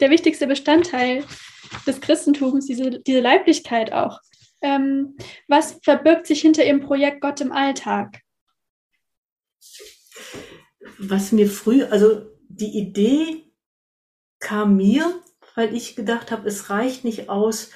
der 0.00 0.10
wichtigste 0.10 0.48
Bestandteil 0.48 1.24
des 1.86 2.00
Christentums, 2.00 2.66
diese, 2.66 2.98
diese 2.98 3.20
Leiblichkeit 3.20 3.92
auch. 3.92 4.18
Ähm, 4.64 5.18
was 5.46 5.78
verbirgt 5.82 6.26
sich 6.26 6.40
hinter 6.40 6.64
Ihrem 6.64 6.80
Projekt 6.80 7.20
Gott 7.20 7.42
im 7.42 7.52
Alltag? 7.52 8.22
Was 10.98 11.32
mir 11.32 11.50
früh, 11.50 11.84
also 11.84 12.22
die 12.48 12.78
Idee 12.78 13.44
kam 14.40 14.78
mir, 14.78 15.20
weil 15.54 15.74
ich 15.74 15.96
gedacht 15.96 16.30
habe, 16.30 16.48
es 16.48 16.70
reicht 16.70 17.04
nicht 17.04 17.28
aus, 17.28 17.72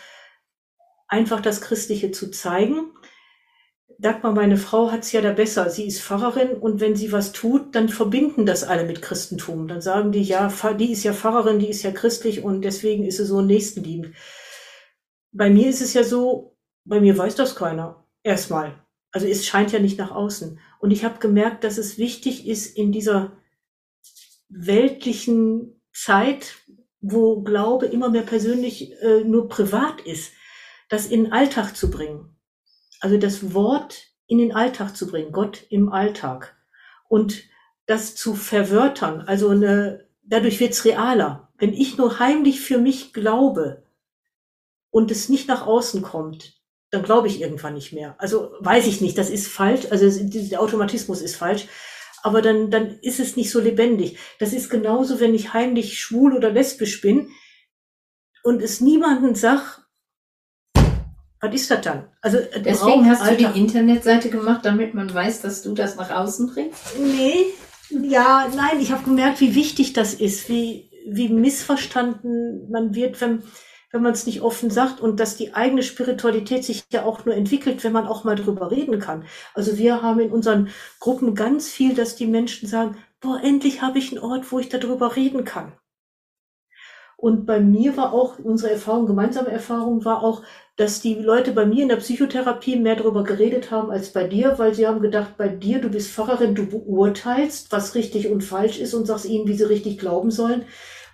einfach 1.08 1.42
das 1.42 1.60
Christliche 1.60 2.10
zu 2.10 2.30
zeigen. 2.30 2.94
Dagmar, 3.98 4.32
meine 4.32 4.56
Frau, 4.56 4.90
hat 4.90 5.00
es 5.00 5.12
ja 5.12 5.20
da 5.20 5.32
besser. 5.32 5.68
Sie 5.68 5.86
ist 5.86 6.00
Pfarrerin 6.00 6.52
und 6.52 6.80
wenn 6.80 6.96
sie 6.96 7.12
was 7.12 7.32
tut, 7.32 7.74
dann 7.74 7.90
verbinden 7.90 8.46
das 8.46 8.64
alle 8.64 8.84
mit 8.84 9.02
Christentum. 9.02 9.68
Dann 9.68 9.82
sagen 9.82 10.10
die, 10.10 10.22
ja, 10.22 10.50
die 10.78 10.92
ist 10.92 11.04
ja 11.04 11.12
Pfarrerin, 11.12 11.58
die 11.58 11.68
ist 11.68 11.82
ja 11.82 11.90
christlich 11.90 12.42
und 12.42 12.62
deswegen 12.62 13.04
ist 13.04 13.18
sie 13.18 13.26
so 13.26 13.42
nächstenliebend. 13.42 14.14
Bei 15.32 15.50
mir 15.50 15.68
ist 15.68 15.82
es 15.82 15.92
ja 15.92 16.04
so, 16.04 16.57
bei 16.88 17.00
mir 17.00 17.16
weiß 17.16 17.34
das 17.34 17.54
keiner. 17.54 18.04
Erstmal. 18.22 18.82
Also 19.12 19.26
es 19.26 19.46
scheint 19.46 19.72
ja 19.72 19.78
nicht 19.78 19.98
nach 19.98 20.10
außen. 20.10 20.58
Und 20.80 20.90
ich 20.90 21.04
habe 21.04 21.18
gemerkt, 21.18 21.64
dass 21.64 21.78
es 21.78 21.98
wichtig 21.98 22.46
ist 22.46 22.76
in 22.76 22.92
dieser 22.92 23.32
weltlichen 24.48 25.80
Zeit, 25.92 26.56
wo 27.00 27.42
Glaube 27.42 27.86
immer 27.86 28.10
mehr 28.10 28.22
persönlich 28.22 28.92
äh, 29.02 29.22
nur 29.24 29.48
privat 29.48 30.00
ist, 30.00 30.32
das 30.88 31.06
in 31.06 31.24
den 31.24 31.32
Alltag 31.32 31.76
zu 31.76 31.90
bringen. 31.90 32.36
Also 33.00 33.18
das 33.18 33.54
Wort 33.54 34.06
in 34.26 34.38
den 34.38 34.52
Alltag 34.52 34.96
zu 34.96 35.06
bringen, 35.06 35.32
Gott 35.32 35.64
im 35.70 35.90
Alltag. 35.90 36.56
Und 37.08 37.44
das 37.86 38.14
zu 38.14 38.34
verwörtern, 38.34 39.22
also 39.22 39.48
eine, 39.48 40.06
dadurch 40.22 40.60
wird's 40.60 40.84
realer. 40.84 41.50
Wenn 41.56 41.72
ich 41.72 41.96
nur 41.96 42.18
heimlich 42.18 42.60
für 42.60 42.78
mich 42.78 43.12
glaube 43.12 43.84
und 44.90 45.10
es 45.10 45.28
nicht 45.28 45.48
nach 45.48 45.66
außen 45.66 46.02
kommt, 46.02 46.57
dann 46.90 47.02
glaube 47.02 47.28
ich 47.28 47.40
irgendwann 47.40 47.74
nicht 47.74 47.92
mehr. 47.92 48.14
Also 48.18 48.52
weiß 48.60 48.86
ich 48.86 49.00
nicht, 49.00 49.18
das 49.18 49.30
ist 49.30 49.48
falsch, 49.48 49.86
also 49.90 50.08
der 50.22 50.60
Automatismus 50.60 51.20
ist 51.20 51.36
falsch, 51.36 51.66
aber 52.22 52.42
dann, 52.42 52.70
dann 52.70 52.98
ist 53.00 53.20
es 53.20 53.36
nicht 53.36 53.50
so 53.50 53.60
lebendig. 53.60 54.18
Das 54.38 54.52
ist 54.52 54.70
genauso, 54.70 55.20
wenn 55.20 55.34
ich 55.34 55.52
heimlich 55.52 56.00
schwul 56.00 56.34
oder 56.34 56.50
lesbisch 56.50 57.00
bin 57.00 57.30
und 58.42 58.62
es 58.62 58.80
niemanden 58.80 59.34
sagt, 59.34 59.82
was 61.40 61.54
ist 61.54 61.70
das 61.70 61.82
dann? 61.82 62.10
Also 62.20 62.38
deswegen 62.56 63.08
hast 63.08 63.22
Alter. 63.22 63.36
du 63.36 63.52
die 63.52 63.60
Internetseite 63.60 64.28
gemacht, 64.28 64.64
damit 64.64 64.94
man 64.94 65.12
weiß, 65.12 65.42
dass 65.42 65.62
du 65.62 65.72
das 65.72 65.94
nach 65.96 66.10
außen 66.10 66.48
bringst? 66.52 66.98
Nee, 66.98 67.46
ja, 67.90 68.50
nein, 68.56 68.80
ich 68.80 68.90
habe 68.90 69.04
gemerkt, 69.04 69.40
wie 69.40 69.54
wichtig 69.54 69.92
das 69.92 70.14
ist, 70.14 70.48
wie 70.48 70.88
wie 71.10 71.28
missverstanden 71.28 72.70
man 72.70 72.94
wird, 72.94 73.20
wenn 73.20 73.42
wenn 73.90 74.02
man 74.02 74.12
es 74.12 74.26
nicht 74.26 74.42
offen 74.42 74.70
sagt 74.70 75.00
und 75.00 75.18
dass 75.18 75.36
die 75.36 75.54
eigene 75.54 75.82
Spiritualität 75.82 76.64
sich 76.64 76.84
ja 76.92 77.04
auch 77.04 77.24
nur 77.24 77.34
entwickelt, 77.34 77.82
wenn 77.84 77.92
man 77.92 78.06
auch 78.06 78.24
mal 78.24 78.36
drüber 78.36 78.70
reden 78.70 78.98
kann. 78.98 79.24
Also 79.54 79.78
wir 79.78 80.02
haben 80.02 80.20
in 80.20 80.30
unseren 80.30 80.68
Gruppen 81.00 81.34
ganz 81.34 81.68
viel, 81.68 81.94
dass 81.94 82.16
die 82.16 82.26
Menschen 82.26 82.68
sagen, 82.68 82.96
boah, 83.20 83.40
endlich 83.42 83.82
habe 83.82 83.98
ich 83.98 84.10
einen 84.10 84.22
Ort, 84.22 84.50
wo 84.52 84.58
ich 84.58 84.68
darüber 84.68 85.16
reden 85.16 85.44
kann. 85.44 85.72
Und 87.20 87.46
bei 87.46 87.58
mir 87.58 87.96
war 87.96 88.12
auch 88.12 88.38
unsere 88.38 88.70
Erfahrung, 88.72 89.06
gemeinsame 89.06 89.50
Erfahrung 89.50 90.04
war 90.04 90.22
auch, 90.22 90.42
dass 90.76 91.00
die 91.00 91.14
Leute 91.14 91.50
bei 91.50 91.66
mir 91.66 91.82
in 91.82 91.88
der 91.88 91.96
Psychotherapie 91.96 92.76
mehr 92.76 92.94
darüber 92.94 93.24
geredet 93.24 93.72
haben 93.72 93.90
als 93.90 94.12
bei 94.12 94.28
dir, 94.28 94.56
weil 94.58 94.72
sie 94.72 94.86
haben 94.86 95.00
gedacht, 95.00 95.36
bei 95.36 95.48
dir, 95.48 95.80
du 95.80 95.88
bist 95.88 96.12
Pfarrerin, 96.12 96.54
du 96.54 96.66
beurteilst, 96.66 97.72
was 97.72 97.96
richtig 97.96 98.28
und 98.28 98.44
falsch 98.44 98.78
ist 98.78 98.94
und 98.94 99.06
sagst 99.06 99.24
ihnen, 99.24 99.48
wie 99.48 99.54
sie 99.54 99.64
richtig 99.64 99.98
glauben 99.98 100.30
sollen, 100.30 100.64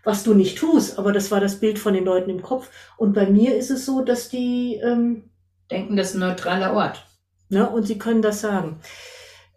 was 0.05 0.23
du 0.23 0.35
nicht 0.35 0.59
tust. 0.59 0.99
Aber 0.99 1.13
das 1.13 1.31
war 1.31 1.41
das 1.41 1.61
Bild 1.61 1.79
von 1.79 1.95
den 1.95 2.05
Leuten 2.05 2.31
im 2.31 2.43
Kopf. 2.43 2.71
Und 2.97 3.15
bei 3.15 3.29
mir 3.29 3.57
ist 3.57 3.71
es 3.71 3.87
so, 3.87 4.03
dass 4.03 4.29
die 4.29 4.81
ähm, 4.83 5.31
denken, 5.71 5.97
das 5.97 6.11
ist 6.11 6.15
ein 6.15 6.21
neutraler 6.21 6.75
Ort. 6.75 7.07
Ne, 7.49 7.69
und 7.69 7.87
sie 7.87 7.99
können 7.99 8.23
das 8.23 8.41
sagen. 8.41 8.81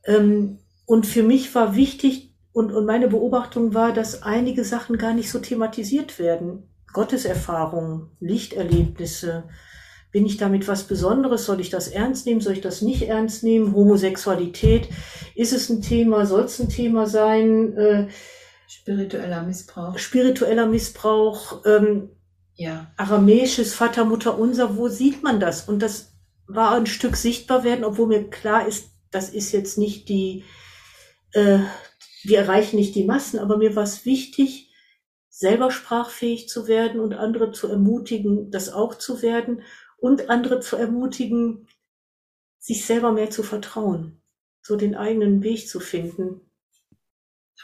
Ähm, 0.05 0.59
und 0.85 1.05
für 1.05 1.23
mich 1.23 1.53
war 1.55 1.75
wichtig, 1.75 2.33
und, 2.53 2.71
und 2.71 2.85
meine 2.85 3.07
Beobachtung 3.07 3.75
war, 3.75 3.93
dass 3.93 4.23
einige 4.23 4.63
Sachen 4.63 4.97
gar 4.97 5.13
nicht 5.13 5.29
so 5.29 5.37
thematisiert 5.37 6.17
werden. 6.17 6.69
Gotteserfahrungen, 6.91 8.09
Lichterlebnisse, 8.19 9.43
bin 10.11 10.25
ich 10.25 10.37
damit 10.37 10.67
was 10.67 10.85
Besonderes? 10.85 11.45
Soll 11.45 11.59
ich 11.59 11.69
das 11.69 11.87
ernst 11.87 12.25
nehmen? 12.25 12.41
Soll 12.41 12.53
ich 12.53 12.61
das 12.61 12.81
nicht 12.81 13.03
ernst 13.03 13.43
nehmen? 13.43 13.75
Homosexualität, 13.75 14.89
ist 15.35 15.53
es 15.53 15.69
ein 15.69 15.83
Thema? 15.83 16.25
Soll 16.25 16.45
es 16.45 16.59
ein 16.59 16.69
Thema 16.69 17.05
sein? 17.05 17.77
Äh, 17.77 18.07
spiritueller 18.67 19.43
Missbrauch. 19.43 19.97
Spiritueller 19.97 20.67
Missbrauch, 20.67 21.65
ähm, 21.65 22.09
ja. 22.55 22.91
aramäisches 22.97 23.73
Vater, 23.73 24.05
Mutter 24.05 24.37
unser, 24.37 24.77
wo 24.77 24.87
sieht 24.89 25.23
man 25.23 25.39
das? 25.39 25.67
Und 25.67 25.79
das 25.81 26.13
war 26.47 26.75
ein 26.75 26.85
Stück 26.85 27.15
sichtbar 27.15 27.63
werden, 27.63 27.85
obwohl 27.85 28.07
mir 28.07 28.29
klar 28.29 28.67
ist, 28.67 28.89
das 29.11 29.29
ist 29.29 29.51
jetzt 29.51 29.77
nicht 29.77 30.09
die, 30.09 30.43
äh, 31.33 31.59
wir 32.23 32.39
erreichen 32.39 32.77
nicht 32.77 32.95
die 32.95 33.05
Massen, 33.05 33.39
aber 33.39 33.57
mir 33.57 33.75
war 33.75 33.83
es 33.83 34.05
wichtig, 34.05 34.73
selber 35.29 35.71
sprachfähig 35.71 36.49
zu 36.49 36.67
werden 36.67 36.99
und 36.99 37.13
andere 37.13 37.51
zu 37.51 37.67
ermutigen, 37.67 38.49
das 38.49 38.69
auch 38.69 38.95
zu 38.95 39.21
werden 39.21 39.61
und 39.97 40.29
andere 40.29 40.59
zu 40.59 40.75
ermutigen, 40.77 41.67
sich 42.59 42.85
selber 42.85 43.11
mehr 43.11 43.29
zu 43.29 43.43
vertrauen, 43.43 44.21
so 44.61 44.75
den 44.75 44.95
eigenen 44.95 45.43
Weg 45.43 45.69
zu 45.69 45.79
finden. 45.79 46.41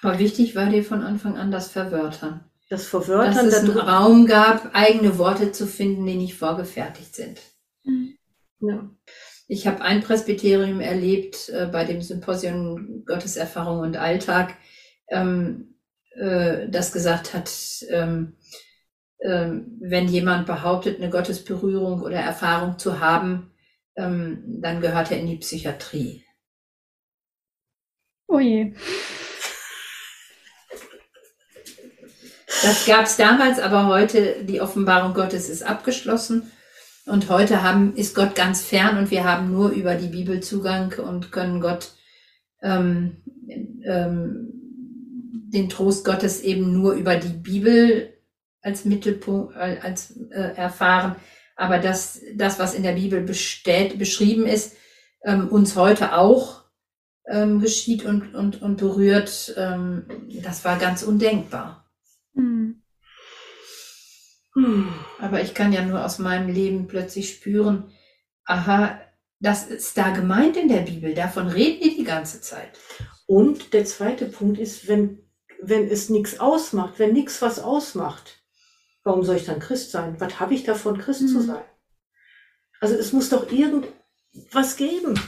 Aber 0.04 0.20
wichtig 0.20 0.56
war 0.56 0.70
dir 0.70 0.84
von 0.84 1.02
Anfang 1.02 1.38
an 1.38 1.52
das 1.52 1.70
Verwörtern. 1.70 2.44
Das 2.70 2.86
Verwörtern. 2.88 3.46
Dass 3.46 3.46
es 3.46 3.70
einen 3.70 3.78
Raum 3.78 4.26
gab, 4.26 4.76
eigene 4.76 5.18
Worte 5.18 5.52
zu 5.52 5.66
finden, 5.66 6.06
die 6.06 6.16
nicht 6.16 6.36
vorgefertigt 6.36 7.16
sind. 7.16 7.40
Mhm. 7.84 8.18
Ja. 8.60 8.90
Ich 9.48 9.68
habe 9.68 9.82
ein 9.82 10.02
Presbyterium 10.02 10.80
erlebt 10.80 11.50
äh, 11.50 11.68
bei 11.68 11.84
dem 11.86 12.02
Symposium 12.02 13.04
Gotteserfahrung 13.06 13.80
und 13.80 13.98
Alltag, 13.98 14.56
ähm, 15.10 15.76
äh, 16.16 16.70
das 16.70 16.92
gesagt 16.92 17.34
hat, 17.34 17.52
ähm, 17.90 18.36
ähm, 19.20 19.78
wenn 19.80 20.08
jemand 20.08 20.48
behauptet, 20.48 20.98
eine 20.98 21.10
Gottesberührung 21.10 22.02
oder 22.02 22.18
Erfahrung 22.18 22.78
zu 22.78 23.00
haben, 23.00 23.52
ähm, 23.96 24.44
dann 24.62 24.82
gehört 24.82 25.12
er 25.12 25.20
in 25.20 25.28
die 25.28 25.38
Psychiatrie. 25.38 26.26
Oh 28.28 28.40
je. 28.40 28.74
Das 32.62 32.86
gab 32.86 33.06
es 33.06 33.18
damals, 33.18 33.60
aber 33.60 33.88
heute, 33.88 34.44
die 34.44 34.62
Offenbarung 34.62 35.14
Gottes 35.14 35.50
ist 35.50 35.64
abgeschlossen. 35.64 36.52
Und 37.06 37.30
heute 37.30 37.64
haben, 37.64 37.96
ist 37.96 38.16
Gott 38.16 38.34
ganz 38.36 38.62
fern 38.62 38.98
und 38.98 39.12
wir 39.12 39.26
haben 39.26 39.52
nur 39.52 39.72
über 39.72 39.96
die 39.96 40.08
Bibel 40.08 40.40
Zugang 40.40 40.94
und 40.94 41.34
können 41.34 41.60
Gott, 41.60 41.92
ähm, 42.62 43.18
ähm, 43.84 44.50
den 45.54 45.68
Trost 45.68 46.06
Gottes 46.06 46.42
eben 46.42 46.72
nur 46.72 46.94
über 46.94 47.18
die 47.18 47.34
Bibel 47.34 48.14
als 48.62 48.86
Mittelpunkt, 48.86 49.54
äh, 49.56 49.80
als 49.82 50.18
äh, 50.32 50.56
erfahren. 50.56 51.18
Aber 51.58 51.80
das, 51.80 52.22
das, 52.36 52.58
was 52.58 52.74
in 52.74 52.84
der 52.84 52.94
Bibel 52.94 53.22
bestellt, 53.22 54.00
beschrieben 54.00 54.46
ist, 54.46 54.78
ähm, 55.26 55.50
uns 55.50 55.76
heute 55.76 56.16
auch 56.16 56.64
ähm, 57.28 57.60
geschieht 57.60 58.06
und, 58.06 58.34
und, 58.34 58.62
und 58.62 58.78
berührt, 58.78 59.54
ähm, 59.58 60.06
das 60.42 60.64
war 60.64 60.80
ganz 60.80 61.04
undenkbar. 61.04 61.83
Aber 65.20 65.42
ich 65.42 65.54
kann 65.54 65.74
ja 65.74 65.84
nur 65.84 66.06
aus 66.06 66.20
meinem 66.20 66.50
Leben 66.50 66.88
plötzlich 66.88 67.34
spüren, 67.34 67.92
aha, 68.46 69.00
das 69.40 69.66
ist 69.66 69.98
da 69.98 70.12
gemeint 70.12 70.58
in 70.58 70.70
der 70.70 70.82
Bibel, 70.82 71.14
davon 71.14 71.48
reden 71.48 71.82
die 71.82 71.98
die 71.98 72.04
ganze 72.04 72.40
Zeit. 72.40 72.80
Und 73.26 73.74
der 73.74 73.86
zweite 73.86 74.26
Punkt 74.26 74.60
ist, 74.60 74.88
wenn, 74.88 75.20
wenn 75.62 75.88
es 75.88 76.10
nichts 76.10 76.40
ausmacht, 76.40 77.00
wenn 77.00 77.14
nichts 77.14 77.42
was 77.42 77.60
ausmacht, 77.60 78.44
warum 79.04 79.24
soll 79.24 79.38
ich 79.38 79.46
dann 79.46 79.60
Christ 79.60 79.92
sein? 79.92 80.20
Was 80.20 80.40
habe 80.40 80.54
ich 80.54 80.64
davon, 80.64 80.98
Christ 80.98 81.22
mhm. 81.22 81.28
zu 81.28 81.42
sein? 81.42 81.64
Also 82.80 82.96
es 82.96 83.14
muss 83.14 83.30
doch 83.30 83.52
irgendwas 83.52 84.76
geben. 84.78 85.20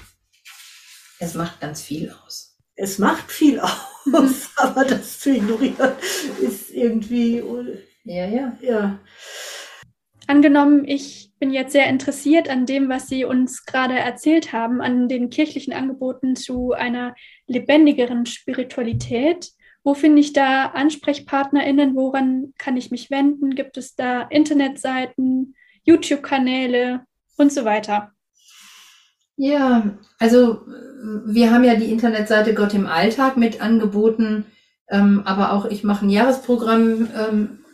Es 1.20 1.34
macht 1.34 1.62
ganz 1.62 1.82
viel 1.82 2.14
aus. 2.26 2.58
Es 2.76 3.00
macht 3.00 3.32
viel 3.32 3.60
aus, 3.60 4.50
aber 4.58 4.86
das 4.86 5.20
zu 5.20 5.32
ignorieren 5.32 5.94
ist 6.42 6.70
irgendwie. 6.70 7.42
Ja, 8.06 8.26
ja. 8.26 8.58
Ja. 8.62 9.00
Angenommen, 10.28 10.86
ich 10.88 11.32
bin 11.40 11.52
jetzt 11.52 11.74
sehr 11.74 11.88
interessiert 11.88 12.50
an 12.50 12.66
dem, 12.66 12.90
was 12.90 13.08
Sie 13.08 13.26
uns 13.26 13.66
gerade 13.66 13.94
erzählt 13.94 14.54
haben, 14.54 14.82
an 14.82 15.08
den 15.08 15.30
kirchlichen 15.30 15.74
Angeboten 15.74 16.36
zu 16.36 16.72
einer 16.72 17.16
lebendigeren 17.48 18.26
Spiritualität. 18.26 19.52
Wo 19.84 19.94
finde 19.94 20.22
ich 20.22 20.34
da 20.34 20.68
AnsprechpartnerInnen? 20.68 21.96
Woran 21.96 22.54
kann 22.58 22.78
ich 22.78 22.90
mich 22.90 23.12
wenden? 23.12 23.54
Gibt 23.54 23.78
es 23.78 23.96
da 23.96 24.24
Internetseiten, 24.24 25.56
YouTube-Kanäle 25.84 27.02
und 27.38 27.52
so 27.52 27.66
weiter? 27.66 28.12
Ja, 29.38 29.98
also 30.18 30.62
wir 31.26 31.52
haben 31.52 31.66
ja 31.66 31.76
die 31.76 31.92
Internetseite 31.92 32.54
Gott 32.54 32.74
im 32.74 32.88
Alltag 32.88 33.38
mit 33.38 33.62
angeboten, 33.62 34.46
ähm, 34.90 35.22
aber 35.26 35.54
auch 35.54 35.66
ich 35.66 35.84
mache 35.84 36.06
ein 36.06 36.10
Jahresprogramm 36.10 37.10
ähm, 37.16 37.65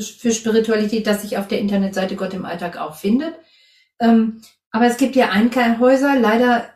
für 0.00 0.32
Spiritualität, 0.32 1.06
das 1.06 1.22
sich 1.22 1.38
auf 1.38 1.48
der 1.48 1.60
Internetseite 1.60 2.16
Gott 2.16 2.34
im 2.34 2.44
Alltag 2.44 2.78
auch 2.78 2.94
findet. 2.94 3.34
Ähm, 4.00 4.42
aber 4.70 4.86
es 4.86 4.96
gibt 4.96 5.16
ja 5.16 5.30
Einkehrhäuser, 5.30 6.18
leider 6.18 6.66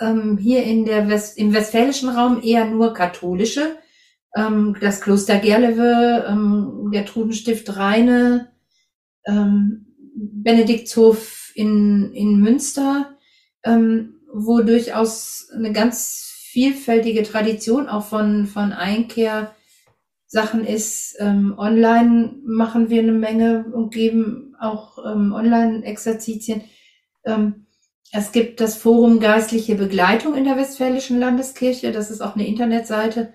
ähm, 0.00 0.36
hier 0.38 0.64
in 0.64 0.84
der 0.84 1.08
West, 1.08 1.38
im 1.38 1.54
westfälischen 1.54 2.08
Raum 2.08 2.42
eher 2.42 2.66
nur 2.66 2.94
katholische. 2.94 3.76
Ähm, 4.36 4.76
das 4.80 5.00
Kloster 5.00 5.38
Gerlewe, 5.38 6.26
ähm, 6.28 6.90
der 6.92 7.06
Trudenstift 7.06 7.76
Rheine, 7.76 8.50
ähm, 9.26 9.86
Benediktshof 10.16 11.52
in, 11.54 12.12
in 12.12 12.40
Münster, 12.40 13.16
ähm, 13.64 14.20
wo 14.32 14.60
durchaus 14.60 15.48
eine 15.54 15.72
ganz 15.72 16.30
vielfältige 16.50 17.22
Tradition 17.22 17.88
auch 17.88 18.04
von, 18.04 18.46
von 18.46 18.72
Einkehr 18.72 19.54
Sachen 20.34 20.66
ist. 20.66 21.16
Ähm, 21.20 21.54
online 21.56 22.34
machen 22.44 22.90
wir 22.90 23.00
eine 23.00 23.12
Menge 23.12 23.66
und 23.72 23.94
geben 23.94 24.56
auch 24.58 24.98
ähm, 24.98 25.32
Online-Exerzitien. 25.32 26.64
Ähm, 27.24 27.66
es 28.10 28.32
gibt 28.32 28.60
das 28.60 28.76
Forum 28.76 29.20
Geistliche 29.20 29.76
Begleitung 29.76 30.34
in 30.34 30.42
der 30.42 30.56
Westfälischen 30.56 31.20
Landeskirche. 31.20 31.92
Das 31.92 32.10
ist 32.10 32.20
auch 32.20 32.34
eine 32.34 32.48
Internetseite, 32.48 33.32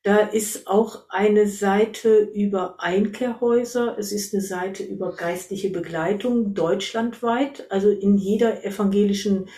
Da 0.02 0.20
ist 0.20 0.66
auch 0.66 1.10
eine 1.10 1.46
Seite 1.46 2.20
über 2.32 2.80
Einkehrhäuser. 2.80 3.98
Es 3.98 4.12
ist 4.12 4.32
eine 4.32 4.42
Seite 4.42 4.82
über 4.82 5.14
geistliche 5.14 5.68
Begleitung 5.68 6.54
deutschlandweit. 6.54 7.70
Also 7.70 7.90
in 7.90 8.16
jeder 8.16 8.64
evangelischen 8.64 9.50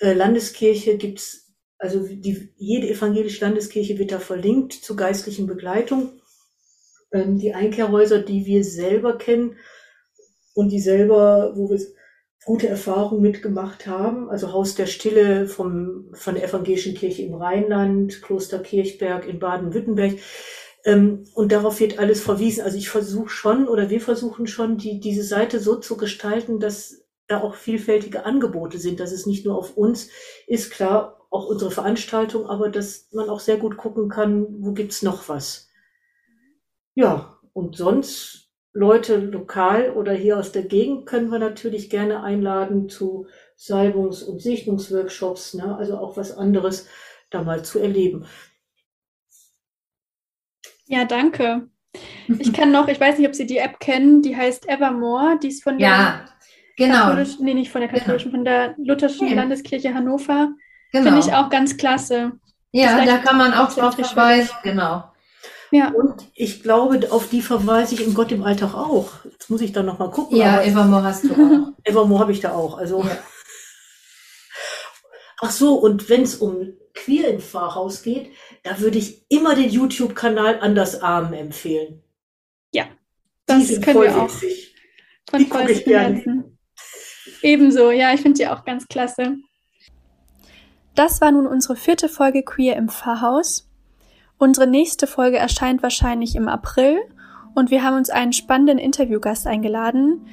äh, 0.00 0.12
Landeskirche 0.12 0.98
gibt's 0.98 1.46
also 1.78 2.06
die, 2.06 2.52
jede 2.56 2.88
evangelische 2.88 3.44
Landeskirche 3.44 3.98
wird 3.98 4.10
da 4.10 4.18
verlinkt 4.18 4.72
zur 4.72 4.96
geistlichen 4.96 5.46
Begleitung. 5.46 6.20
Ähm, 7.12 7.38
die 7.38 7.54
Einkehrhäuser, 7.54 8.18
die 8.18 8.44
wir 8.44 8.64
selber 8.64 9.16
kennen 9.16 9.56
und 10.54 10.70
die 10.70 10.80
selber, 10.80 11.52
wo 11.56 11.70
wir 11.70 11.78
gute 12.44 12.68
Erfahrungen 12.68 13.22
mitgemacht 13.22 13.86
haben. 13.86 14.30
Also 14.30 14.52
Haus 14.52 14.74
der 14.74 14.86
Stille 14.86 15.46
vom, 15.46 16.10
von 16.14 16.34
der 16.34 16.44
Evangelischen 16.44 16.94
Kirche 16.94 17.22
im 17.22 17.34
Rheinland, 17.34 18.22
Kloster 18.22 18.58
Kirchberg 18.58 19.26
in 19.26 19.38
Baden-Württemberg. 19.38 20.18
Ähm, 20.84 21.24
und 21.34 21.52
darauf 21.52 21.80
wird 21.80 21.98
alles 21.98 22.22
verwiesen. 22.22 22.64
Also 22.64 22.78
ich 22.78 22.88
versuche 22.88 23.28
schon 23.28 23.68
oder 23.68 23.90
wir 23.90 24.00
versuchen 24.00 24.46
schon, 24.46 24.78
die, 24.78 25.00
diese 25.00 25.24
Seite 25.24 25.60
so 25.60 25.76
zu 25.76 25.96
gestalten, 25.96 26.60
dass 26.60 27.04
da 27.26 27.42
auch 27.42 27.54
vielfältige 27.54 28.24
Angebote 28.24 28.78
sind, 28.78 29.00
dass 29.00 29.12
es 29.12 29.26
nicht 29.26 29.44
nur 29.44 29.56
auf 29.56 29.76
uns 29.76 30.08
ist, 30.46 30.70
klar, 30.70 31.26
auch 31.30 31.46
unsere 31.46 31.70
Veranstaltung, 31.70 32.46
aber 32.46 32.70
dass 32.70 33.08
man 33.12 33.28
auch 33.28 33.40
sehr 33.40 33.58
gut 33.58 33.76
gucken 33.76 34.08
kann, 34.08 34.46
wo 34.60 34.72
gibt's 34.72 35.02
noch 35.02 35.28
was. 35.28 35.68
Ja, 36.94 37.38
und 37.52 37.76
sonst 37.76 38.47
Leute 38.72 39.16
lokal 39.16 39.90
oder 39.90 40.12
hier 40.12 40.38
aus 40.38 40.52
der 40.52 40.62
Gegend 40.62 41.06
können 41.06 41.30
wir 41.30 41.38
natürlich 41.38 41.90
gerne 41.90 42.22
einladen 42.22 42.88
zu 42.88 43.26
Salbungs- 43.58 44.22
und 44.24 44.40
Sichtungsworkshops, 44.40 45.54
ne? 45.54 45.76
also 45.76 45.98
auch 45.98 46.16
was 46.16 46.36
anderes 46.36 46.86
da 47.30 47.42
mal 47.42 47.64
zu 47.64 47.78
erleben. 47.78 48.26
Ja, 50.86 51.04
danke. 51.04 51.68
Ich 52.28 52.52
kann 52.52 52.70
noch, 52.70 52.88
ich 52.88 53.00
weiß 53.00 53.18
nicht, 53.18 53.26
ob 53.26 53.34
Sie 53.34 53.46
die 53.46 53.56
App 53.56 53.80
kennen, 53.80 54.20
die 54.20 54.36
heißt 54.36 54.68
Evermore, 54.68 55.38
die 55.42 55.48
ist 55.48 55.62
von 55.64 55.78
der 55.78 55.88
Ja, 55.88 56.24
genau. 56.76 57.06
katholischen, 57.06 57.44
nee, 57.46 57.54
nicht 57.54 57.72
von 57.72 57.80
der 57.80 57.88
katholischen, 57.88 58.30
von 58.30 58.44
der 58.44 58.74
Lutherschen 58.76 59.28
Ja. 59.28 59.36
Landeskirche 59.36 59.94
Hannover. 59.94 60.50
Genau. 60.92 61.04
Finde 61.06 61.20
ich 61.20 61.32
auch 61.32 61.48
ganz 61.48 61.78
klasse. 61.78 62.32
ja, 62.72 63.02
da 63.06 63.16
kann 63.18 63.38
man 63.38 63.54
auch 63.54 63.72
drauf 63.72 63.94
verweisen. 63.94 64.54
Genau. 64.62 65.04
Ja, 65.70 65.90
Und 65.92 66.26
ich 66.34 66.62
glaube, 66.62 67.10
auf 67.12 67.28
die 67.28 67.42
verweise 67.42 67.94
ich 67.94 68.06
in 68.06 68.14
Gott 68.14 68.32
im 68.32 68.42
Alltag 68.42 68.74
auch. 68.74 69.10
Jetzt 69.24 69.50
muss 69.50 69.60
ich 69.60 69.72
da 69.72 69.82
noch 69.82 69.98
mal 69.98 70.10
gucken. 70.10 70.36
Ja, 70.38 70.62
Evermore 70.62 71.02
hast 71.04 71.24
du 71.24 71.32
auch. 71.32 71.72
Evermore 71.84 72.20
habe 72.20 72.32
ich 72.32 72.40
da 72.40 72.52
auch. 72.52 72.78
Also 72.78 73.02
Ja. 73.02 73.18
Ach 75.40 75.50
so, 75.50 75.74
und 75.76 76.08
wenn 76.08 76.22
es 76.22 76.36
um 76.36 76.72
Queer 76.94 77.28
im 77.28 77.40
Pfarrhaus 77.40 78.02
geht, 78.02 78.32
da 78.64 78.80
würde 78.80 78.98
ich 78.98 79.24
immer 79.28 79.54
den 79.54 79.70
YouTube-Kanal 79.70 80.58
Anders 80.60 81.00
Armen 81.00 81.32
empfehlen. 81.34 82.02
ja. 82.72 82.84
Die 83.50 83.54
Das 83.54 83.68
sind 83.68 83.82
können 83.84 83.96
voll 83.96 84.06
wir 84.08 84.16
auch 84.20 84.24
witzig. 84.24 84.74
von 85.30 85.38
die 85.38 85.48
guck 85.48 85.70
ich 85.70 85.84
gerne. 85.84 86.44
Ebenso, 87.40 87.90
ja, 87.92 88.12
ich 88.12 88.20
finde 88.20 88.38
die 88.38 88.48
auch 88.48 88.64
ganz 88.64 88.86
klasse. 88.88 89.36
Das 90.94 91.20
war 91.20 91.30
nun 91.30 91.46
unsere 91.46 91.76
vierte 91.76 92.08
Folge 92.08 92.42
Queer 92.42 92.76
im 92.76 92.88
Pfarrhaus. 92.88 93.67
Unsere 94.38 94.68
nächste 94.68 95.08
Folge 95.08 95.36
erscheint 95.36 95.82
wahrscheinlich 95.82 96.36
im 96.36 96.46
April 96.48 96.98
und 97.54 97.72
wir 97.72 97.82
haben 97.82 97.96
uns 97.96 98.08
einen 98.08 98.32
spannenden 98.32 98.78
Interviewgast 98.78 99.48
eingeladen. 99.48 100.26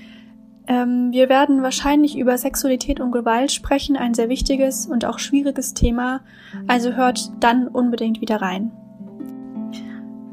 Ähm, 0.67 1.11
wir 1.11 1.27
werden 1.27 1.63
wahrscheinlich 1.63 2.15
über 2.15 2.37
Sexualität 2.37 2.99
und 2.99 3.11
Gewalt 3.11 3.51
sprechen, 3.51 3.97
ein 3.97 4.13
sehr 4.13 4.29
wichtiges 4.29 4.85
und 4.85 5.05
auch 5.05 5.17
schwieriges 5.17 5.73
Thema, 5.73 6.21
also 6.67 6.91
hört 6.93 7.31
dann 7.39 7.67
unbedingt 7.67 8.21
wieder 8.21 8.41
rein. 8.41 8.71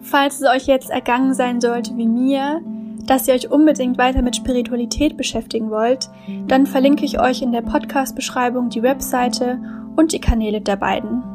Falls 0.02 0.40
es 0.40 0.48
euch 0.48 0.66
jetzt 0.66 0.90
ergangen 0.90 1.32
sein 1.32 1.62
sollte 1.62 1.96
wie 1.96 2.08
mir, 2.08 2.60
dass 3.06 3.26
ihr 3.26 3.34
euch 3.34 3.50
unbedingt 3.50 3.96
weiter 3.96 4.20
mit 4.20 4.36
Spiritualität 4.36 5.16
beschäftigen 5.16 5.70
wollt, 5.70 6.10
dann 6.46 6.66
verlinke 6.66 7.06
ich 7.06 7.18
euch 7.18 7.40
in 7.40 7.52
der 7.52 7.62
Podcast-Beschreibung 7.62 8.68
die 8.68 8.82
Webseite 8.82 9.58
und 9.96 10.12
die 10.12 10.20
Kanäle 10.20 10.60
der 10.60 10.76
beiden. 10.76 11.31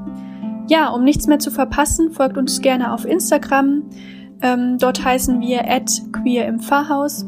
Ja, 0.68 0.90
um 0.90 1.04
nichts 1.04 1.28
mehr 1.28 1.40
zu 1.40 1.50
verpassen, 1.50 2.12
folgt 2.12 2.38
uns 2.38 2.62
gerne 2.62 2.94
auf 2.94 3.06
Instagram. 3.06 3.84
Ähm, 4.42 4.78
dort 4.78 5.04
heißen 5.04 5.40
wir 5.40 5.64
queer 6.12 6.46
im 6.48 6.60
Pfarrhaus. 6.60 7.26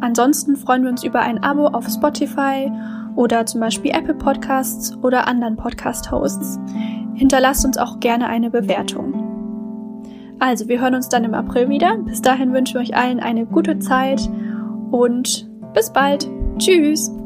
Ansonsten 0.00 0.56
freuen 0.56 0.82
wir 0.82 0.90
uns 0.90 1.02
über 1.02 1.20
ein 1.20 1.42
Abo 1.42 1.66
auf 1.66 1.88
Spotify 1.88 2.70
oder 3.16 3.46
zum 3.46 3.60
Beispiel 3.60 3.90
Apple 3.90 4.14
Podcasts 4.14 4.96
oder 5.02 5.26
anderen 5.26 5.56
Podcast-Hosts. 5.56 6.60
Hinterlasst 7.14 7.64
uns 7.64 7.78
auch 7.78 7.98
gerne 7.98 8.28
eine 8.28 8.50
Bewertung. 8.50 9.24
Also, 10.38 10.68
wir 10.68 10.80
hören 10.80 10.94
uns 10.94 11.08
dann 11.08 11.24
im 11.24 11.34
April 11.34 11.68
wieder. 11.68 11.96
Bis 11.98 12.22
dahin 12.22 12.52
wünschen 12.52 12.74
wir 12.74 12.82
euch 12.82 12.96
allen 12.96 13.18
eine 13.18 13.44
gute 13.44 13.80
Zeit 13.80 14.30
und 14.92 15.48
bis 15.74 15.92
bald. 15.92 16.30
Tschüss. 16.58 17.17